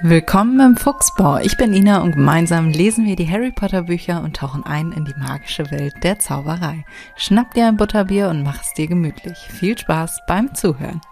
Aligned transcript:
Willkommen 0.00 0.58
im 0.58 0.76
Fuchsbau. 0.76 1.36
Ich 1.36 1.58
bin 1.58 1.74
Ina 1.74 2.00
und 2.00 2.12
gemeinsam 2.12 2.70
lesen 2.70 3.04
wir 3.04 3.14
die 3.14 3.30
Harry 3.30 3.52
Potter 3.52 3.82
Bücher 3.82 4.22
und 4.22 4.34
tauchen 4.34 4.64
ein 4.64 4.90
in 4.92 5.04
die 5.04 5.14
magische 5.14 5.70
Welt 5.70 6.02
der 6.02 6.18
Zauberei. 6.18 6.86
Schnapp 7.14 7.52
dir 7.52 7.68
ein 7.68 7.76
Butterbier 7.76 8.30
und 8.30 8.42
mach 8.42 8.62
es 8.62 8.72
dir 8.72 8.86
gemütlich. 8.86 9.36
Viel 9.36 9.76
Spaß 9.76 10.20
beim 10.26 10.54
Zuhören. 10.54 11.02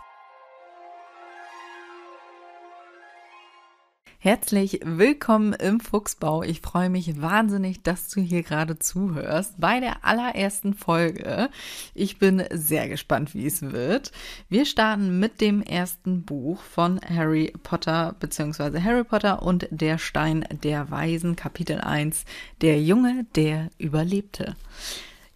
Herzlich 4.22 4.80
willkommen 4.84 5.54
im 5.54 5.80
Fuchsbau. 5.80 6.42
Ich 6.42 6.60
freue 6.60 6.90
mich 6.90 7.22
wahnsinnig, 7.22 7.82
dass 7.82 8.10
du 8.10 8.20
hier 8.20 8.42
gerade 8.42 8.78
zuhörst 8.78 9.54
bei 9.56 9.80
der 9.80 10.04
allerersten 10.04 10.74
Folge. 10.74 11.48
Ich 11.94 12.18
bin 12.18 12.44
sehr 12.52 12.90
gespannt, 12.90 13.34
wie 13.34 13.46
es 13.46 13.62
wird. 13.62 14.12
Wir 14.50 14.66
starten 14.66 15.20
mit 15.20 15.40
dem 15.40 15.62
ersten 15.62 16.20
Buch 16.20 16.60
von 16.60 17.00
Harry 17.00 17.54
Potter 17.62 18.14
bzw. 18.20 18.82
Harry 18.82 19.04
Potter 19.04 19.42
und 19.42 19.66
der 19.70 19.96
Stein 19.96 20.46
der 20.62 20.90
Weisen, 20.90 21.34
Kapitel 21.34 21.80
1, 21.80 22.26
Der 22.60 22.78
Junge, 22.82 23.24
der 23.36 23.70
überlebte. 23.78 24.54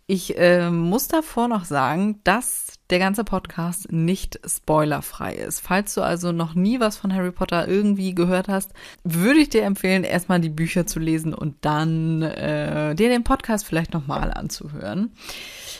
Ich 0.07 0.37
äh, 0.37 0.71
muss 0.71 1.09
davor 1.09 1.49
noch 1.49 1.65
sagen, 1.65 2.21
dass 2.25 2.75
der 2.91 2.99
ganze 2.99 3.25
Podcast 3.25 3.91
nicht 3.91 4.39
spoilerfrei 4.47 5.33
ist. 5.35 5.61
Falls 5.61 5.95
du 5.95 6.03
also 6.03 6.31
noch 6.31 6.55
nie 6.55 6.79
was 6.79 6.99
von 6.99 7.15
Harry 7.15 7.33
Potter 7.33 7.67
irgendwie 7.67 8.15
gehört 8.15 8.49
hast, 8.49 8.73
würde 9.03 9.41
ich 9.41 9.49
dir 9.49 9.63
empfehlen, 9.63 10.05
erstmal 10.05 10.41
die 10.41 10.51
Bücher 10.51 10.87
zu 10.87 10.99
lesen 10.99 11.33
und 11.33 11.57
dann 11.63 12.21
äh, 12.21 12.95
dir 12.95 13.09
den 13.09 13.25
Podcast 13.25 13.65
vielleicht 13.65 13.95
nochmal 13.95 14.31
anzuhören. 14.31 15.13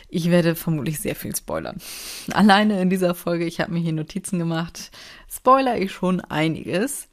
Ich 0.09 0.31
werde 0.31 0.55
vermutlich 0.55 1.01
sehr 1.01 1.17
viel 1.17 1.37
spoilern. 1.37 1.77
Alleine 2.33 2.81
in 2.81 2.89
dieser 2.89 3.15
Folge, 3.15 3.45
ich 3.45 3.61
habe 3.61 3.73
mir 3.73 3.81
hier 3.81 3.93
Notizen 3.93 4.39
gemacht, 4.39 4.91
spoiler 5.29 5.77
ich 5.77 5.93
schon 5.93 6.23
einiges. 6.23 7.09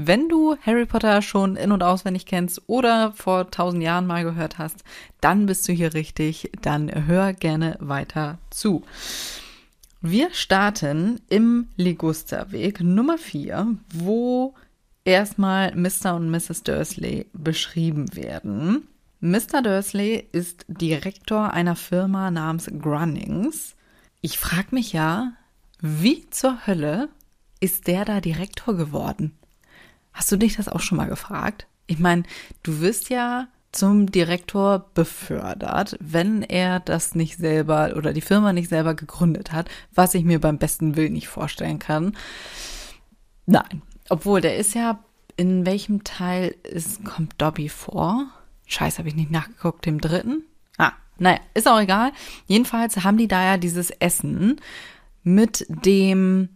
Wenn 0.00 0.28
du 0.28 0.56
Harry 0.64 0.86
Potter 0.86 1.22
schon 1.22 1.56
in- 1.56 1.72
und 1.72 1.82
auswendig 1.82 2.24
kennst 2.24 2.62
oder 2.68 3.10
vor 3.16 3.50
tausend 3.50 3.82
Jahren 3.82 4.06
mal 4.06 4.22
gehört 4.22 4.56
hast, 4.56 4.84
dann 5.20 5.46
bist 5.46 5.66
du 5.66 5.72
hier 5.72 5.92
richtig. 5.92 6.52
Dann 6.62 6.88
hör 7.08 7.32
gerne 7.32 7.76
weiter 7.80 8.38
zu. 8.48 8.84
Wir 10.00 10.28
starten 10.30 11.20
im 11.28 11.66
Ligusterweg 11.74 12.80
Nummer 12.80 13.18
4, 13.18 13.74
wo 13.92 14.54
erstmal 15.04 15.74
Mr. 15.74 16.14
und 16.14 16.30
Mrs. 16.30 16.62
Dursley 16.62 17.26
beschrieben 17.32 18.14
werden. 18.14 18.86
Mr. 19.18 19.62
Dursley 19.64 20.28
ist 20.30 20.64
Direktor 20.68 21.52
einer 21.52 21.74
Firma 21.74 22.30
namens 22.30 22.70
Grunnings. 22.80 23.74
Ich 24.20 24.38
frage 24.38 24.68
mich 24.76 24.92
ja, 24.92 25.32
wie 25.80 26.30
zur 26.30 26.68
Hölle 26.68 27.08
ist 27.58 27.88
der 27.88 28.04
da 28.04 28.20
Direktor 28.20 28.76
geworden? 28.76 29.37
Hast 30.18 30.32
du 30.32 30.36
dich 30.36 30.56
das 30.56 30.68
auch 30.68 30.80
schon 30.80 30.98
mal 30.98 31.08
gefragt? 31.08 31.68
Ich 31.86 32.00
meine, 32.00 32.24
du 32.64 32.80
wirst 32.80 33.08
ja 33.08 33.46
zum 33.70 34.10
Direktor 34.10 34.90
befördert, 34.92 35.96
wenn 36.00 36.42
er 36.42 36.80
das 36.80 37.14
nicht 37.14 37.38
selber 37.38 37.94
oder 37.94 38.12
die 38.12 38.20
Firma 38.20 38.52
nicht 38.52 38.68
selber 38.68 38.94
gegründet 38.94 39.52
hat, 39.52 39.70
was 39.94 40.14
ich 40.14 40.24
mir 40.24 40.40
beim 40.40 40.58
besten 40.58 40.96
Willen 40.96 41.12
nicht 41.12 41.28
vorstellen 41.28 41.78
kann. 41.78 42.16
Nein, 43.46 43.82
obwohl 44.08 44.40
der 44.40 44.56
ist 44.56 44.74
ja, 44.74 44.98
in 45.36 45.64
welchem 45.64 46.02
Teil 46.02 46.56
ist, 46.64 47.04
kommt 47.04 47.34
Dobby 47.38 47.68
vor? 47.68 48.26
Scheiße, 48.66 48.98
habe 48.98 49.10
ich 49.10 49.14
nicht 49.14 49.30
nachgeguckt, 49.30 49.86
dem 49.86 50.00
dritten? 50.00 50.42
Ah, 50.78 50.94
naja, 51.18 51.38
ist 51.54 51.68
auch 51.68 51.80
egal. 51.80 52.10
Jedenfalls 52.48 53.04
haben 53.04 53.18
die 53.18 53.28
da 53.28 53.44
ja 53.44 53.56
dieses 53.56 53.90
Essen 53.92 54.60
mit 55.22 55.64
dem 55.68 56.48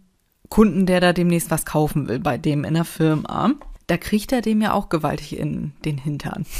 Kunden, 0.53 0.85
der 0.85 1.01
da 1.01 1.13
demnächst 1.13 1.49
was 1.49 1.65
kaufen 1.65 2.07
will, 2.07 2.19
bei 2.19 2.37
dem 2.37 2.63
in 2.63 2.75
der 2.75 2.85
Firma, 2.85 3.55
da 3.87 3.97
kriegt 3.97 4.31
er 4.31 4.41
dem 4.41 4.61
ja 4.61 4.73
auch 4.73 4.87
gewaltig 4.87 5.35
in 5.35 5.73
den 5.83 5.97
Hintern. 5.97 6.45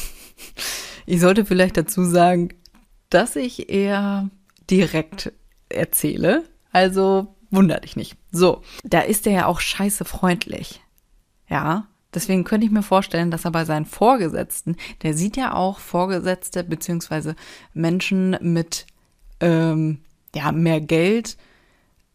Ich 1.05 1.19
sollte 1.19 1.45
vielleicht 1.45 1.75
dazu 1.75 2.05
sagen, 2.05 2.49
dass 3.09 3.35
ich 3.35 3.69
eher 3.69 4.29
direkt 4.69 5.33
erzähle. 5.67 6.43
Also 6.71 7.35
wunder 7.51 7.81
dich 7.81 7.97
nicht. 7.97 8.15
So, 8.31 8.61
da 8.85 9.01
ist 9.01 9.27
er 9.27 9.33
ja 9.33 9.45
auch 9.47 9.59
scheiße 9.59 10.05
freundlich. 10.05 10.81
Ja, 11.49 11.87
deswegen 12.13 12.45
könnte 12.45 12.65
ich 12.65 12.71
mir 12.71 12.83
vorstellen, 12.83 13.31
dass 13.31 13.43
er 13.43 13.51
bei 13.51 13.65
seinen 13.65 13.85
Vorgesetzten, 13.85 14.77
der 15.01 15.13
sieht 15.13 15.35
ja 15.35 15.53
auch 15.53 15.79
Vorgesetzte 15.79 16.63
beziehungsweise 16.63 17.35
Menschen 17.73 18.37
mit 18.39 18.87
ähm, 19.41 19.99
ja 20.33 20.53
mehr 20.53 20.79
Geld 20.79 21.35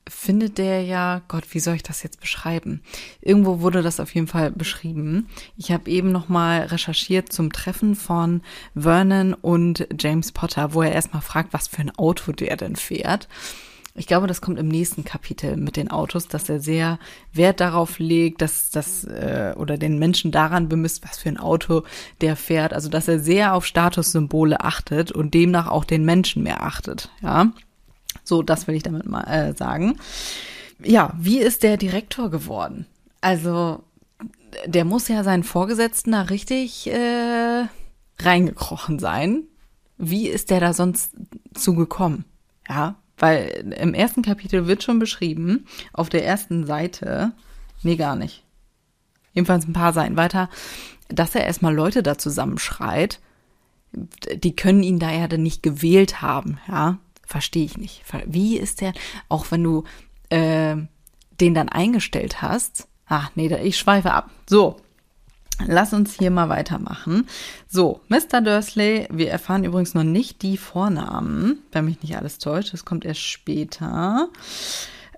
findet 0.09 0.59
der 0.59 0.83
ja, 0.83 1.23
Gott, 1.29 1.45
wie 1.53 1.61
soll 1.61 1.75
ich 1.75 1.83
das 1.83 2.03
jetzt 2.03 2.21
beschreiben? 2.21 2.83
Irgendwo 3.21 3.61
wurde 3.61 3.83
das 3.83 4.01
auf 4.01 4.15
jeden 4.15 4.27
Fall 4.27 4.51
beschrieben. 4.51 5.29
Ich 5.57 5.73
habe 5.73 5.91
eben 5.91 6.13
noch 6.13 6.29
mal 6.29 6.63
recherchiert 6.63 7.33
zum 7.33 7.53
Treffen 7.53 7.95
von 7.95 8.43
Vernon 8.75 9.35
und 9.35 9.87
James 9.99 10.33
Potter, 10.33 10.75
wo 10.75 10.83
er 10.83 10.93
erstmal 10.93 11.23
fragt, 11.23 11.53
was 11.53 11.69
für 11.69 11.81
ein 11.81 11.97
Auto 11.97 12.33
der 12.33 12.57
denn 12.57 12.77
fährt. 12.77 13.29
Ich 13.99 14.07
glaube, 14.07 14.29
das 14.29 14.41
kommt 14.41 14.61
im 14.61 14.69
nächsten 14.69 15.05
Kapitel 15.05 15.57
mit 15.57 15.77
den 15.77 15.91
Autos, 15.91 16.29
dass 16.29 16.49
er 16.49 16.61
sehr 16.61 17.01
Wert 17.33 17.61
darauf 17.61 17.99
legt, 17.99 18.41
dass 18.41 18.71
das 18.71 19.03
äh, 19.05 19.55
oder 19.57 19.77
den 19.77 19.99
Menschen 19.99 20.31
daran 20.31 20.69
bemisst, 20.69 21.03
was 21.03 21.19
für 21.19 21.29
ein 21.29 21.37
Auto 21.37 21.83
der 22.21 22.37
fährt. 22.37 22.73
Also 22.73 22.89
dass 22.89 23.09
er 23.09 23.19
sehr 23.19 23.55
auf 23.55 23.67
Statussymbole 23.67 24.61
achtet 24.61 25.11
und 25.11 25.35
demnach 25.35 25.67
auch 25.67 25.85
den 25.85 26.05
Menschen 26.05 26.45
mehr 26.45 26.63
achtet. 26.63 27.11
Ja. 27.23 27.53
So, 28.29 28.43
das 28.43 28.67
will 28.67 28.75
ich 28.75 28.83
damit 28.83 29.07
mal 29.07 29.25
äh, 29.25 29.57
sagen. 29.57 29.99
Ja, 30.85 31.15
wie 31.19 31.39
ist 31.39 31.63
der 31.63 31.79
Direktor 31.79 32.31
geworden? 32.31 32.85
Also, 33.23 33.83
der 34.67 34.85
muss 34.85 35.09
ja 35.09 35.25
seinen 35.25 35.45
Vorgesetzten 35.45 36.13
da 36.13 36.23
richtig 36.23 36.87
äh, 36.89 37.65
reingekrochen 38.21 38.99
sein. 38.99 39.45
Wie 39.97 40.29
ist 40.29 40.51
der 40.51 40.61
da 40.61 40.75
sonst 40.75 41.13
zugekommen? 41.55 42.27
Ja, 42.69 42.97
weil 43.17 43.75
im 43.81 43.95
ersten 43.95 44.21
Kapitel 44.21 44.67
wird 44.67 44.83
schon 44.83 44.99
beschrieben, 44.99 45.65
auf 45.95 46.11
der 46.11 46.27
ersten 46.27 46.67
Seite, 46.67 47.33
nee, 47.83 47.97
gar 47.97 48.15
nicht. 48.15 48.45
Jedenfalls 49.33 49.67
ein 49.67 49.73
paar 49.73 49.95
Seiten 49.95 50.19
weiter, 50.19 50.51
dass 51.09 51.35
er 51.35 51.45
erstmal 51.45 51.75
Leute 51.75 52.03
da 52.03 52.19
zusammenschreit, 52.19 53.21
die 53.93 54.55
können 54.55 54.83
ihn 54.83 54.99
da 54.99 55.11
ja 55.11 55.29
dann 55.29 55.43
nicht 55.43 55.63
gewählt 55.63 56.21
haben, 56.21 56.59
ja. 56.69 56.99
Verstehe 57.29 57.67
ich 57.67 57.77
nicht. 57.77 58.03
Wie 58.25 58.57
ist 58.57 58.81
der, 58.81 58.95
auch 59.29 59.51
wenn 59.51 59.63
du 59.63 59.85
äh, 60.31 60.77
den 61.41 61.55
dann 61.55 61.69
eingestellt 61.69 62.41
hast? 62.41 62.89
Ach 63.07 63.31
nee, 63.35 63.55
ich 63.63 63.77
schweife 63.77 64.13
ab. 64.13 64.31
So, 64.49 64.77
lass 65.67 65.93
uns 65.93 66.15
hier 66.15 66.31
mal 66.31 66.49
weitermachen. 66.49 67.29
So, 67.69 68.01
Mr. 68.09 68.41
Dursley, 68.41 69.09
wir 69.11 69.31
erfahren 69.31 69.65
übrigens 69.65 69.93
noch 69.93 70.05
nicht 70.05 70.41
die 70.41 70.57
Vornamen, 70.57 71.59
wenn 71.71 71.85
mich 71.85 72.01
nicht 72.01 72.17
alles 72.17 72.39
täuscht. 72.39 72.73
Das 72.73 72.87
kommt 72.87 73.05
erst 73.05 73.21
später. 73.21 74.31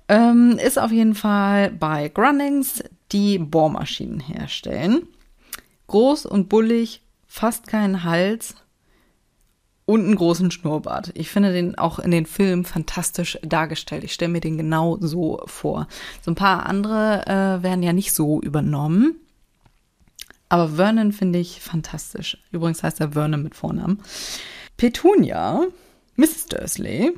Ähm, 0.08 0.58
ist 0.58 0.80
auf 0.80 0.90
jeden 0.90 1.14
Fall 1.14 1.70
bei 1.70 2.08
Grunnings, 2.08 2.82
die 3.12 3.38
Bohrmaschinen 3.38 4.18
herstellen. 4.18 5.06
Groß 5.86 6.26
und 6.26 6.48
bullig, 6.48 7.02
fast 7.28 7.68
keinen 7.68 8.02
Hals, 8.02 8.56
und 9.90 10.04
einen 10.04 10.14
großen 10.14 10.52
Schnurrbart. 10.52 11.10
Ich 11.14 11.30
finde 11.30 11.52
den 11.52 11.76
auch 11.76 11.98
in 11.98 12.12
den 12.12 12.24
Filmen 12.24 12.64
fantastisch 12.64 13.38
dargestellt. 13.42 14.04
Ich 14.04 14.12
stelle 14.12 14.30
mir 14.30 14.40
den 14.40 14.56
genau 14.56 14.98
so 15.00 15.42
vor. 15.46 15.88
So 16.22 16.30
ein 16.30 16.36
paar 16.36 16.66
andere 16.66 17.26
äh, 17.26 17.62
werden 17.64 17.82
ja 17.82 17.92
nicht 17.92 18.14
so 18.14 18.40
übernommen. 18.40 19.16
Aber 20.48 20.68
Vernon 20.68 21.10
finde 21.10 21.40
ich 21.40 21.60
fantastisch. 21.60 22.38
Übrigens 22.52 22.84
heißt 22.84 23.00
er 23.00 23.12
Vernon 23.12 23.42
mit 23.42 23.56
Vornamen. 23.56 24.00
Petunia, 24.76 25.66
Mrs. 26.14 26.46
Dursley, 26.46 27.12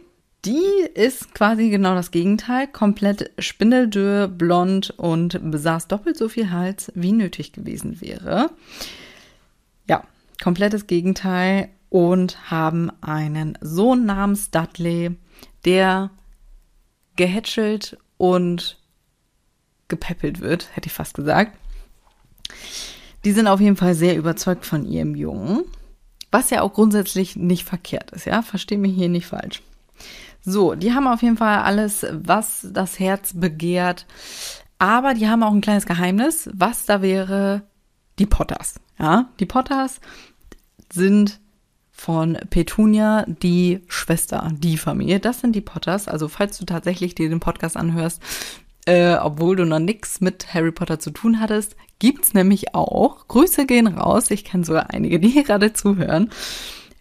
die 0.47 0.63
ist 0.95 1.35
quasi 1.35 1.69
genau 1.69 1.95
das 1.95 2.11
Gegenteil. 2.11 2.69
Komplett 2.69 3.33
spindeldürr, 3.39 4.29
blond 4.29 4.95
und 4.97 5.51
besaß 5.51 5.89
doppelt 5.89 6.17
so 6.17 6.31
viel 6.31 6.51
Hals, 6.51 6.91
wie 6.95 7.13
nötig 7.13 7.53
gewesen 7.53 8.01
wäre. 8.01 8.51
Ja, 9.87 10.05
komplettes 10.43 10.87
Gegenteil 10.87 11.69
und 11.93 12.51
haben 12.51 12.91
einen 13.03 13.59
Sohn 13.61 14.07
namens 14.07 14.51
Dudley, 14.51 15.15
der 15.67 16.09
gehätschelt 17.17 17.99
und 18.17 18.79
gepäppelt 19.89 20.41
wird, 20.41 20.75
hätte 20.75 20.87
ich 20.87 20.95
fast 20.95 21.13
gesagt. 21.13 21.55
Die 23.27 23.33
sind 23.33 23.47
auf 23.47 23.61
jeden 23.61 23.77
Fall 23.77 23.95
sehr 23.95 24.17
überzeugt 24.17 24.65
von 24.65 24.87
ihrem 24.87 25.15
Jungen, 25.15 25.65
was 26.31 26.49
ja 26.49 26.63
auch 26.63 26.73
grundsätzlich 26.73 27.37
nicht 27.37 27.67
verkehrt 27.67 28.11
ist, 28.13 28.25
ja, 28.25 28.41
verstehe 28.41 28.79
mich 28.79 28.95
hier 28.95 29.11
nicht 29.11 29.27
falsch. 29.27 29.61
So, 30.41 30.75
die 30.75 30.95
haben 30.95 31.07
auf 31.07 31.21
jeden 31.21 31.37
Fall 31.37 31.59
alles, 31.59 32.07
was 32.11 32.67
das 32.71 32.99
Herz 33.01 33.35
begehrt, 33.35 34.07
aber 34.79 35.13
die 35.13 35.29
haben 35.29 35.43
auch 35.43 35.53
ein 35.53 35.61
kleines 35.61 35.85
Geheimnis, 35.85 36.49
was 36.55 36.87
da 36.87 37.03
wäre 37.03 37.65
die 38.19 38.25
Potters, 38.25 38.77
ja, 38.99 39.29
die 39.39 39.47
Potters 39.47 40.01
sind 40.91 41.42
von 42.03 42.37
Petunia, 42.51 43.25
die 43.29 43.81
Schwester, 43.87 44.51
die 44.59 44.77
Familie. 44.77 45.21
Das 45.21 45.41
sind 45.41 45.55
die 45.55 45.61
Potters. 45.61 46.09
Also 46.09 46.27
falls 46.27 46.59
du 46.59 46.65
tatsächlich 46.65 47.15
dir 47.15 47.29
den 47.29 47.39
Podcast 47.39 47.77
anhörst, 47.77 48.21
äh, 48.87 49.15
obwohl 49.15 49.55
du 49.55 49.65
noch 49.65 49.79
nichts 49.79 50.21
mit 50.21 50.53
Harry 50.53 50.73
Potter 50.73 50.99
zu 50.99 51.13
tun 51.13 51.39
hattest, 51.39 51.77
gibt's 52.01 52.35
nämlich 52.35 52.75
auch. 52.75 53.29
Grüße 53.29 53.67
gehen 53.67 53.87
raus. 53.87 54.33
Ich 54.33 54.45
kenne 54.45 54.65
sogar 54.65 54.91
einige, 54.91 55.21
die 55.21 55.29
hier 55.29 55.45
gerade 55.45 55.75
zuhören. 55.75 56.31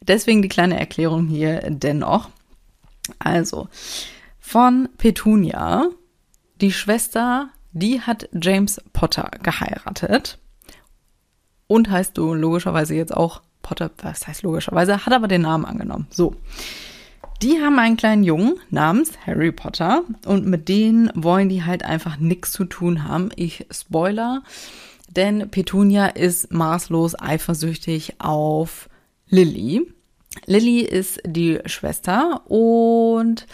Deswegen 0.01 0.43
die 0.43 0.49
kleine 0.49 0.79
Erklärung 0.79 1.25
hier 1.25 1.61
dennoch. 1.71 2.29
Also, 3.17 3.69
von 4.39 4.87
Petunia, 4.99 5.89
die 6.57 6.71
Schwester, 6.71 7.49
die 7.71 8.01
hat 8.01 8.29
James 8.39 8.79
Potter 8.93 9.31
geheiratet. 9.41 10.37
Und 11.65 11.89
heißt 11.89 12.15
du 12.19 12.35
logischerweise 12.35 12.93
jetzt 12.93 13.17
auch 13.17 13.41
Potter, 13.61 13.91
was 14.01 14.27
heißt 14.27 14.43
logischerweise, 14.43 15.05
hat 15.05 15.13
aber 15.13 15.27
den 15.27 15.41
Namen 15.41 15.65
angenommen. 15.65 16.07
So. 16.09 16.35
Die 17.41 17.59
haben 17.59 17.79
einen 17.79 17.97
kleinen 17.97 18.23
Jungen 18.23 18.59
namens 18.69 19.13
Harry 19.25 19.51
Potter 19.51 20.03
und 20.25 20.45
mit 20.45 20.69
denen 20.69 21.09
wollen 21.15 21.49
die 21.49 21.63
halt 21.63 21.83
einfach 21.83 22.17
nichts 22.17 22.51
zu 22.51 22.65
tun 22.65 23.03
haben. 23.07 23.31
Ich 23.35 23.65
spoiler, 23.71 24.43
denn 25.09 25.49
Petunia 25.49 26.05
ist 26.05 26.53
maßlos 26.53 27.19
eifersüchtig 27.19 28.15
auf 28.19 28.89
Lily. 29.27 29.91
Lily 30.45 30.81
ist 30.81 31.19
die 31.25 31.59
Schwester 31.65 32.41
und 32.45 33.47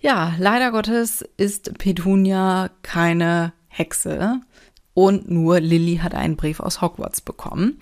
ja, 0.00 0.34
leider 0.38 0.70
Gottes 0.70 1.24
ist 1.36 1.78
Petunia 1.78 2.70
keine 2.82 3.54
Hexe 3.68 4.40
und 4.94 5.30
nur 5.30 5.60
Lily 5.60 6.00
hat 6.02 6.14
einen 6.14 6.36
Brief 6.36 6.60
aus 6.60 6.80
Hogwarts 6.80 7.20
bekommen. 7.20 7.80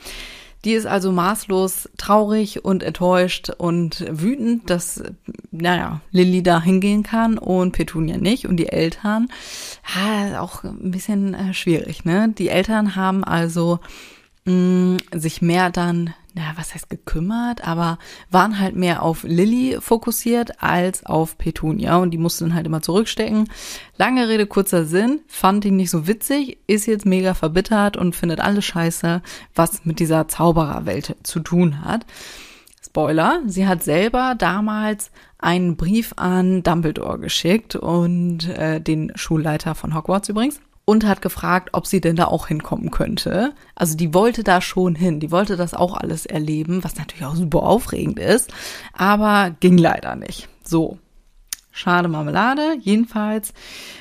Die 0.65 0.73
ist 0.73 0.87
also 0.87 1.11
maßlos 1.11 1.89
traurig 1.97 2.65
und 2.65 2.83
enttäuscht 2.83 3.51
und 3.57 4.05
wütend, 4.11 4.69
dass, 4.69 5.03
naja, 5.51 6.03
Lilly 6.11 6.43
da 6.43 6.61
hingehen 6.61 7.03
kann 7.03 7.39
und 7.39 7.73
Petunia 7.73 8.19
nicht 8.19 8.47
und 8.47 8.57
die 8.57 8.69
Eltern. 8.69 9.29
Ja, 9.95 10.41
auch 10.41 10.63
ein 10.65 10.91
bisschen 10.91 11.33
äh, 11.33 11.55
schwierig, 11.55 12.05
ne? 12.05 12.35
Die 12.37 12.51
Eltern 12.51 12.95
haben 12.95 13.25
also 13.25 13.81
mh, 14.45 14.53
mm, 14.53 14.97
sich 15.13 15.43
mehr 15.43 15.71
dann 15.71 16.15
na, 16.35 16.53
was 16.57 16.75
heißt 16.75 16.89
gekümmert, 16.91 17.67
aber 17.67 17.99
waren 18.31 18.59
halt 18.59 18.77
mehr 18.77 19.03
auf 19.03 19.25
Lilly 19.25 19.79
fokussiert 19.81 20.63
als 20.63 21.05
auf 21.05 21.39
Petunia 21.39 21.97
und 21.97 22.13
die 22.13 22.19
musste 22.19 22.45
dann 22.45 22.55
halt 22.55 22.67
immer 22.67 22.83
zurückstecken. 22.83 23.49
Lange 23.97 24.29
Rede, 24.29 24.47
kurzer 24.47 24.85
Sinn, 24.85 25.21
fand 25.27 25.65
ihn 25.65 25.77
nicht 25.77 25.91
so 25.91 26.07
witzig, 26.07 26.59
ist 26.67 26.87
jetzt 26.87 27.07
mega 27.07 27.35
verbittert 27.35 27.97
und 27.97 28.15
findet 28.15 28.41
alles 28.41 28.65
scheiße, 28.65 29.23
was 29.55 29.85
mit 29.85 29.99
dieser 29.99 30.29
Zaubererwelt 30.29 31.17
zu 31.23 31.41
tun 31.41 31.85
hat. 31.85 32.07
Spoiler, 32.83 33.43
sie 33.47 33.67
hat 33.67 33.83
selber 33.83 34.35
damals 34.37 35.11
einen 35.39 35.77
Brief 35.77 36.13
an 36.17 36.63
Dumbledore 36.63 37.19
geschickt 37.19 37.77
und 37.77 38.49
äh, 38.49 38.81
den 38.81 39.13
Schulleiter 39.15 39.75
von 39.75 39.95
Hogwarts 39.95 40.29
übrigens 40.29 40.61
und 40.91 41.07
hat 41.07 41.23
gefragt, 41.23 41.69
ob 41.71 41.87
sie 41.87 42.01
denn 42.01 42.17
da 42.17 42.25
auch 42.25 42.49
hinkommen 42.49 42.91
könnte. 42.91 43.55
Also 43.77 43.97
die 43.97 44.13
wollte 44.13 44.43
da 44.43 44.61
schon 44.61 44.97
hin, 44.97 45.21
die 45.21 45.31
wollte 45.31 45.57
das 45.57 45.73
auch 45.73 45.97
alles 45.97 46.27
erleben, 46.27 46.83
was 46.83 46.97
natürlich 46.97 47.25
auch 47.25 47.37
super 47.37 47.63
aufregend 47.63 48.19
ist, 48.19 48.53
aber 48.93 49.55
ging 49.61 49.79
leider 49.79 50.17
nicht. 50.17 50.49
So. 50.65 50.99
Schade 51.71 52.09
Marmelade. 52.09 52.77
Jedenfalls 52.81 53.55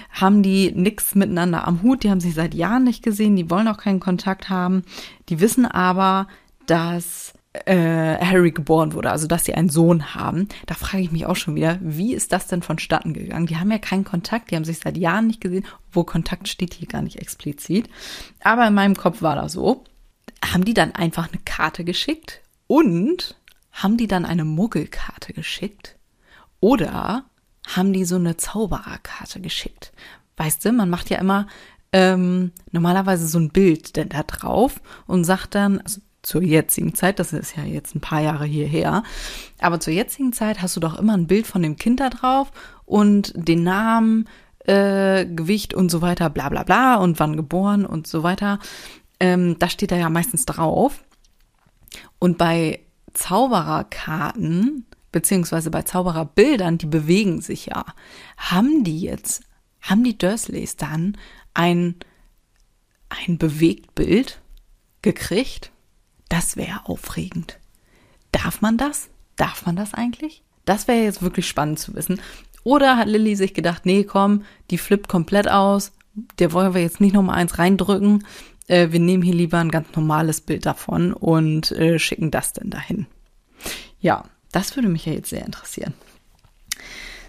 haben 0.09 0.41
die 0.41 0.71
nix 0.71 1.13
miteinander 1.13 1.67
am 1.67 1.83
Hut. 1.83 2.03
Die 2.03 2.09
haben 2.09 2.19
sich 2.19 2.33
seit 2.33 2.55
Jahren 2.55 2.83
nicht 2.83 3.03
gesehen. 3.03 3.35
Die 3.35 3.51
wollen 3.51 3.67
auch 3.67 3.77
keinen 3.77 3.99
Kontakt 3.99 4.49
haben. 4.49 4.81
Die 5.29 5.39
wissen 5.39 5.67
aber, 5.67 6.27
dass 6.65 7.33
äh, 7.53 8.17
Harry 8.23 8.51
geboren 8.51 8.93
wurde, 8.93 9.09
also 9.09 9.27
dass 9.27 9.45
sie 9.45 9.55
einen 9.55 9.69
Sohn 9.69 10.13
haben, 10.13 10.47
da 10.67 10.75
frage 10.75 11.03
ich 11.03 11.11
mich 11.11 11.25
auch 11.25 11.35
schon 11.35 11.55
wieder, 11.55 11.79
wie 11.81 12.13
ist 12.13 12.31
das 12.31 12.47
denn 12.47 12.61
vonstatten 12.61 13.13
gegangen? 13.13 13.47
Die 13.47 13.57
haben 13.57 13.71
ja 13.71 13.79
keinen 13.79 14.03
Kontakt, 14.03 14.51
die 14.51 14.55
haben 14.55 14.65
sich 14.65 14.79
seit 14.79 14.97
Jahren 14.97 15.27
nicht 15.27 15.41
gesehen, 15.41 15.65
wo 15.91 16.03
Kontakt 16.03 16.47
steht 16.47 16.75
hier 16.75 16.87
gar 16.87 17.01
nicht 17.01 17.17
explizit. 17.17 17.89
Aber 18.43 18.67
in 18.67 18.75
meinem 18.75 18.95
Kopf 18.95 19.21
war 19.21 19.35
das 19.35 19.53
so. 19.53 19.83
Haben 20.45 20.63
die 20.63 20.75
dann 20.75 20.93
einfach 20.93 21.27
eine 21.27 21.41
Karte 21.43 21.83
geschickt 21.83 22.41
und 22.67 23.35
haben 23.71 23.97
die 23.97 24.07
dann 24.07 24.25
eine 24.25 24.45
Muggelkarte 24.45 25.33
geschickt? 25.33 25.97
Oder 26.59 27.25
haben 27.67 27.93
die 27.93 28.05
so 28.05 28.15
eine 28.15 28.37
Zaubererkarte 28.37 29.41
geschickt? 29.41 29.91
Weißt 30.37 30.63
du, 30.63 30.71
man 30.71 30.89
macht 30.89 31.09
ja 31.09 31.17
immer 31.17 31.47
ähm, 31.91 32.51
normalerweise 32.71 33.27
so 33.27 33.39
ein 33.39 33.49
Bild 33.49 33.95
denn 33.95 34.09
da 34.09 34.23
drauf 34.23 34.81
und 35.07 35.23
sagt 35.23 35.55
dann, 35.55 35.81
also 35.81 36.01
zur 36.21 36.41
jetzigen 36.41 36.93
Zeit, 36.95 37.19
das 37.19 37.33
ist 37.33 37.55
ja 37.55 37.63
jetzt 37.63 37.95
ein 37.95 38.01
paar 38.01 38.21
Jahre 38.21 38.45
hierher, 38.45 39.03
aber 39.59 39.79
zur 39.79 39.93
jetzigen 39.93 40.33
Zeit 40.33 40.61
hast 40.61 40.75
du 40.75 40.79
doch 40.79 40.97
immer 40.99 41.13
ein 41.13 41.27
Bild 41.27 41.47
von 41.47 41.61
dem 41.61 41.77
Kind 41.77 41.99
da 41.99 42.09
drauf 42.09 42.51
und 42.85 43.33
den 43.35 43.63
Namen, 43.63 44.27
äh, 44.65 45.25
Gewicht 45.25 45.73
und 45.73 45.89
so 45.89 46.01
weiter, 46.01 46.29
bla 46.29 46.49
bla 46.49 46.63
bla 46.63 46.95
und 46.95 47.19
wann 47.19 47.35
geboren 47.35 47.85
und 47.85 48.07
so 48.07 48.23
weiter. 48.23 48.59
Ähm, 49.19 49.57
das 49.59 49.71
steht 49.71 49.91
da 49.91 49.95
ja 49.95 50.09
meistens 50.09 50.45
drauf. 50.45 51.03
Und 52.19 52.37
bei 52.37 52.81
Zaubererkarten, 53.13 54.85
beziehungsweise 55.11 55.71
bei 55.71 55.83
Zaubererbildern, 55.83 56.77
die 56.77 56.85
bewegen 56.85 57.41
sich 57.41 57.67
ja, 57.67 57.85
haben 58.37 58.83
die 58.83 58.99
jetzt, 58.99 59.43
haben 59.81 60.03
die 60.03 60.17
Dursleys 60.17 60.75
dann 60.75 61.17
ein, 61.53 61.95
ein 63.09 63.37
Bewegtbild 63.37 64.41
gekriegt? 65.01 65.71
Das 66.29 66.55
wäre 66.55 66.85
aufregend. 66.85 67.59
Darf 68.31 68.61
man 68.61 68.77
das? 68.77 69.09
Darf 69.35 69.65
man 69.65 69.75
das 69.75 69.93
eigentlich? 69.93 70.43
Das 70.65 70.87
wäre 70.87 71.03
jetzt 71.03 71.21
wirklich 71.21 71.47
spannend 71.47 71.79
zu 71.79 71.95
wissen. 71.95 72.21
Oder 72.63 72.97
hat 72.97 73.07
Lilly 73.07 73.35
sich 73.35 73.53
gedacht, 73.53 73.85
nee, 73.85 74.03
komm, 74.03 74.43
die 74.69 74.77
flippt 74.77 75.07
komplett 75.07 75.49
aus, 75.49 75.91
der 76.37 76.51
wollen 76.51 76.73
wir 76.73 76.81
jetzt 76.81 77.01
nicht 77.01 77.13
nochmal 77.13 77.37
eins 77.37 77.57
reindrücken. 77.57 78.25
Äh, 78.67 78.91
wir 78.91 78.99
nehmen 78.99 79.23
hier 79.23 79.33
lieber 79.33 79.57
ein 79.57 79.71
ganz 79.71 79.87
normales 79.95 80.41
Bild 80.41 80.65
davon 80.65 81.13
und 81.13 81.71
äh, 81.71 81.97
schicken 81.99 82.31
das 82.31 82.53
denn 82.53 82.69
dahin. 82.69 83.07
Ja, 83.99 84.25
das 84.51 84.75
würde 84.75 84.89
mich 84.89 85.05
ja 85.05 85.13
jetzt 85.13 85.29
sehr 85.29 85.45
interessieren. 85.45 85.93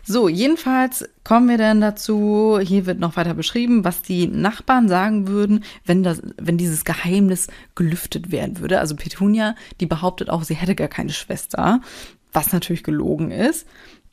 So, 0.02 0.28
jedenfalls 0.28 1.08
kommen 1.24 1.48
wir 1.48 1.58
dann 1.58 1.80
dazu, 1.80 2.58
hier 2.62 2.86
wird 2.86 2.98
noch 2.98 3.16
weiter 3.16 3.34
beschrieben, 3.34 3.84
was 3.84 4.02
die 4.02 4.26
Nachbarn 4.26 4.88
sagen 4.88 5.28
würden, 5.28 5.64
wenn 5.84 6.02
das, 6.02 6.22
wenn 6.36 6.58
dieses 6.58 6.84
Geheimnis 6.84 7.48
gelüftet 7.74 8.32
werden 8.32 8.58
würde. 8.58 8.80
Also 8.80 8.96
Petunia, 8.96 9.54
die 9.80 9.86
behauptet 9.86 10.30
auch, 10.30 10.42
sie 10.42 10.54
hätte 10.54 10.74
gar 10.74 10.88
keine 10.88 11.12
Schwester, 11.12 11.80
was 12.32 12.52
natürlich 12.52 12.82
gelogen 12.82 13.30
ist. 13.30 13.66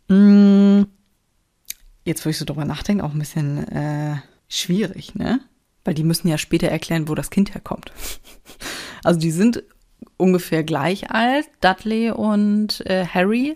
Mm, 0.10 0.84
jetzt, 2.06 2.26
wo 2.26 2.30
ich 2.30 2.38
so 2.38 2.46
drüber 2.46 2.66
nachdenke, 2.66 3.04
auch 3.04 3.14
ein 3.14 3.20
bisschen 3.20 3.68
äh, 3.68 4.18
schwierig, 4.48 5.16
ne? 5.16 5.40
Weil 5.84 5.94
die 5.94 6.04
müssen 6.04 6.28
ja 6.28 6.38
später 6.38 6.68
erklären, 6.68 7.08
wo 7.08 7.16
das 7.16 7.30
Kind 7.30 7.54
herkommt. 7.54 7.92
Also 9.04 9.20
die 9.20 9.32
sind 9.32 9.64
ungefähr 10.18 10.64
gleich 10.64 11.12
alt, 11.12 11.48
Dudley 11.62 12.12
und 12.12 12.86
äh, 12.88 13.06
Harry. 13.06 13.56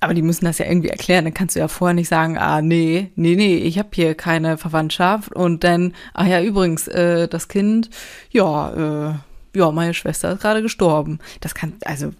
Aber 0.00 0.14
die 0.14 0.22
müssen 0.22 0.44
das 0.44 0.58
ja 0.58 0.66
irgendwie 0.66 0.88
erklären. 0.88 1.24
Dann 1.24 1.34
kannst 1.34 1.54
du 1.54 1.60
ja 1.60 1.68
vorher 1.68 1.94
nicht 1.94 2.08
sagen, 2.08 2.36
ah, 2.36 2.60
nee, 2.60 3.12
nee, 3.14 3.36
nee, 3.36 3.56
ich 3.56 3.78
habe 3.78 3.90
hier 3.92 4.14
keine 4.14 4.58
Verwandtschaft. 4.58 5.34
Und 5.34 5.64
dann, 5.64 5.94
ach 6.12 6.26
ja, 6.26 6.42
übrigens, 6.42 6.88
äh, 6.88 7.28
das 7.28 7.48
Kind, 7.48 7.90
ja, 8.30 9.10
äh, 9.10 9.14
ja, 9.56 9.70
meine 9.70 9.94
Schwester 9.94 10.32
ist 10.32 10.40
gerade 10.40 10.62
gestorben. 10.62 11.20
Das 11.40 11.54
kann, 11.54 11.74
also, 11.84 12.12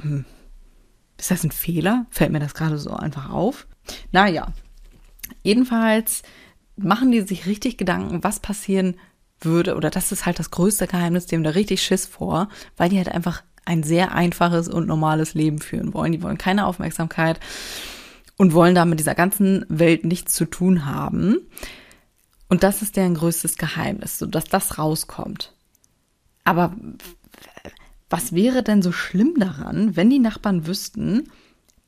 hm, 0.00 0.24
ist 1.18 1.30
das 1.30 1.44
ein 1.44 1.50
Fehler? 1.50 2.06
Fällt 2.10 2.32
mir 2.32 2.40
das 2.40 2.54
gerade 2.54 2.78
so 2.78 2.90
einfach 2.90 3.30
auf? 3.30 3.66
Naja, 4.12 4.48
jedenfalls 5.42 6.22
machen 6.76 7.10
die 7.10 7.22
sich 7.22 7.46
richtig 7.46 7.78
Gedanken, 7.78 8.22
was 8.22 8.40
passieren 8.40 8.96
würde, 9.40 9.76
oder 9.76 9.90
das 9.90 10.12
ist 10.12 10.26
halt 10.26 10.38
das 10.38 10.50
größte 10.50 10.86
Geheimnis, 10.86 11.26
dem 11.26 11.42
da 11.42 11.50
richtig 11.50 11.82
Schiss 11.82 12.06
vor, 12.06 12.48
weil 12.76 12.88
die 12.88 12.98
halt 12.98 13.08
einfach 13.08 13.42
ein 13.66 13.82
sehr 13.82 14.12
einfaches 14.12 14.68
und 14.68 14.86
normales 14.86 15.34
Leben 15.34 15.58
führen 15.58 15.92
wollen. 15.92 16.12
Die 16.12 16.22
wollen 16.22 16.38
keine 16.38 16.66
Aufmerksamkeit 16.66 17.38
und 18.38 18.54
wollen 18.54 18.74
da 18.74 18.84
mit 18.84 18.98
dieser 18.98 19.14
ganzen 19.14 19.66
Welt 19.68 20.04
nichts 20.04 20.34
zu 20.34 20.46
tun 20.46 20.86
haben. 20.86 21.38
Und 22.48 22.62
das 22.62 22.80
ist 22.80 22.96
deren 22.96 23.14
größtes 23.14 23.56
Geheimnis, 23.56 24.18
so 24.18 24.26
dass 24.26 24.44
das 24.44 24.78
rauskommt. 24.78 25.52
Aber 26.44 26.74
was 28.08 28.32
wäre 28.32 28.62
denn 28.62 28.82
so 28.82 28.92
schlimm 28.92 29.34
daran, 29.38 29.96
wenn 29.96 30.10
die 30.10 30.20
Nachbarn 30.20 30.66
wüssten, 30.66 31.30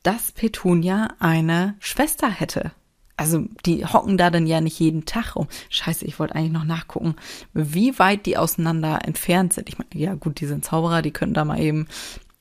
dass 0.03 0.31
Petunia 0.33 1.15
eine 1.19 1.75
Schwester 1.79 2.29
hätte? 2.29 2.71
Also 3.19 3.43
die 3.65 3.85
hocken 3.85 4.17
da 4.17 4.29
dann 4.29 4.47
ja 4.47 4.61
nicht 4.61 4.79
jeden 4.79 5.03
Tag 5.03 5.35
rum. 5.35 5.49
Scheiße, 5.69 6.05
ich 6.05 6.19
wollte 6.19 6.35
eigentlich 6.35 6.53
noch 6.53 6.63
nachgucken, 6.63 7.15
wie 7.53 7.99
weit 7.99 8.25
die 8.25 8.37
auseinander 8.37 8.99
entfernt 9.03 9.51
sind. 9.51 9.67
Ich 9.67 9.77
meine, 9.77 9.89
ja 9.93 10.15
gut, 10.15 10.39
die 10.39 10.45
sind 10.45 10.63
Zauberer, 10.63 11.01
die 11.01 11.11
können 11.11 11.33
da 11.33 11.43
mal 11.43 11.59
eben 11.59 11.89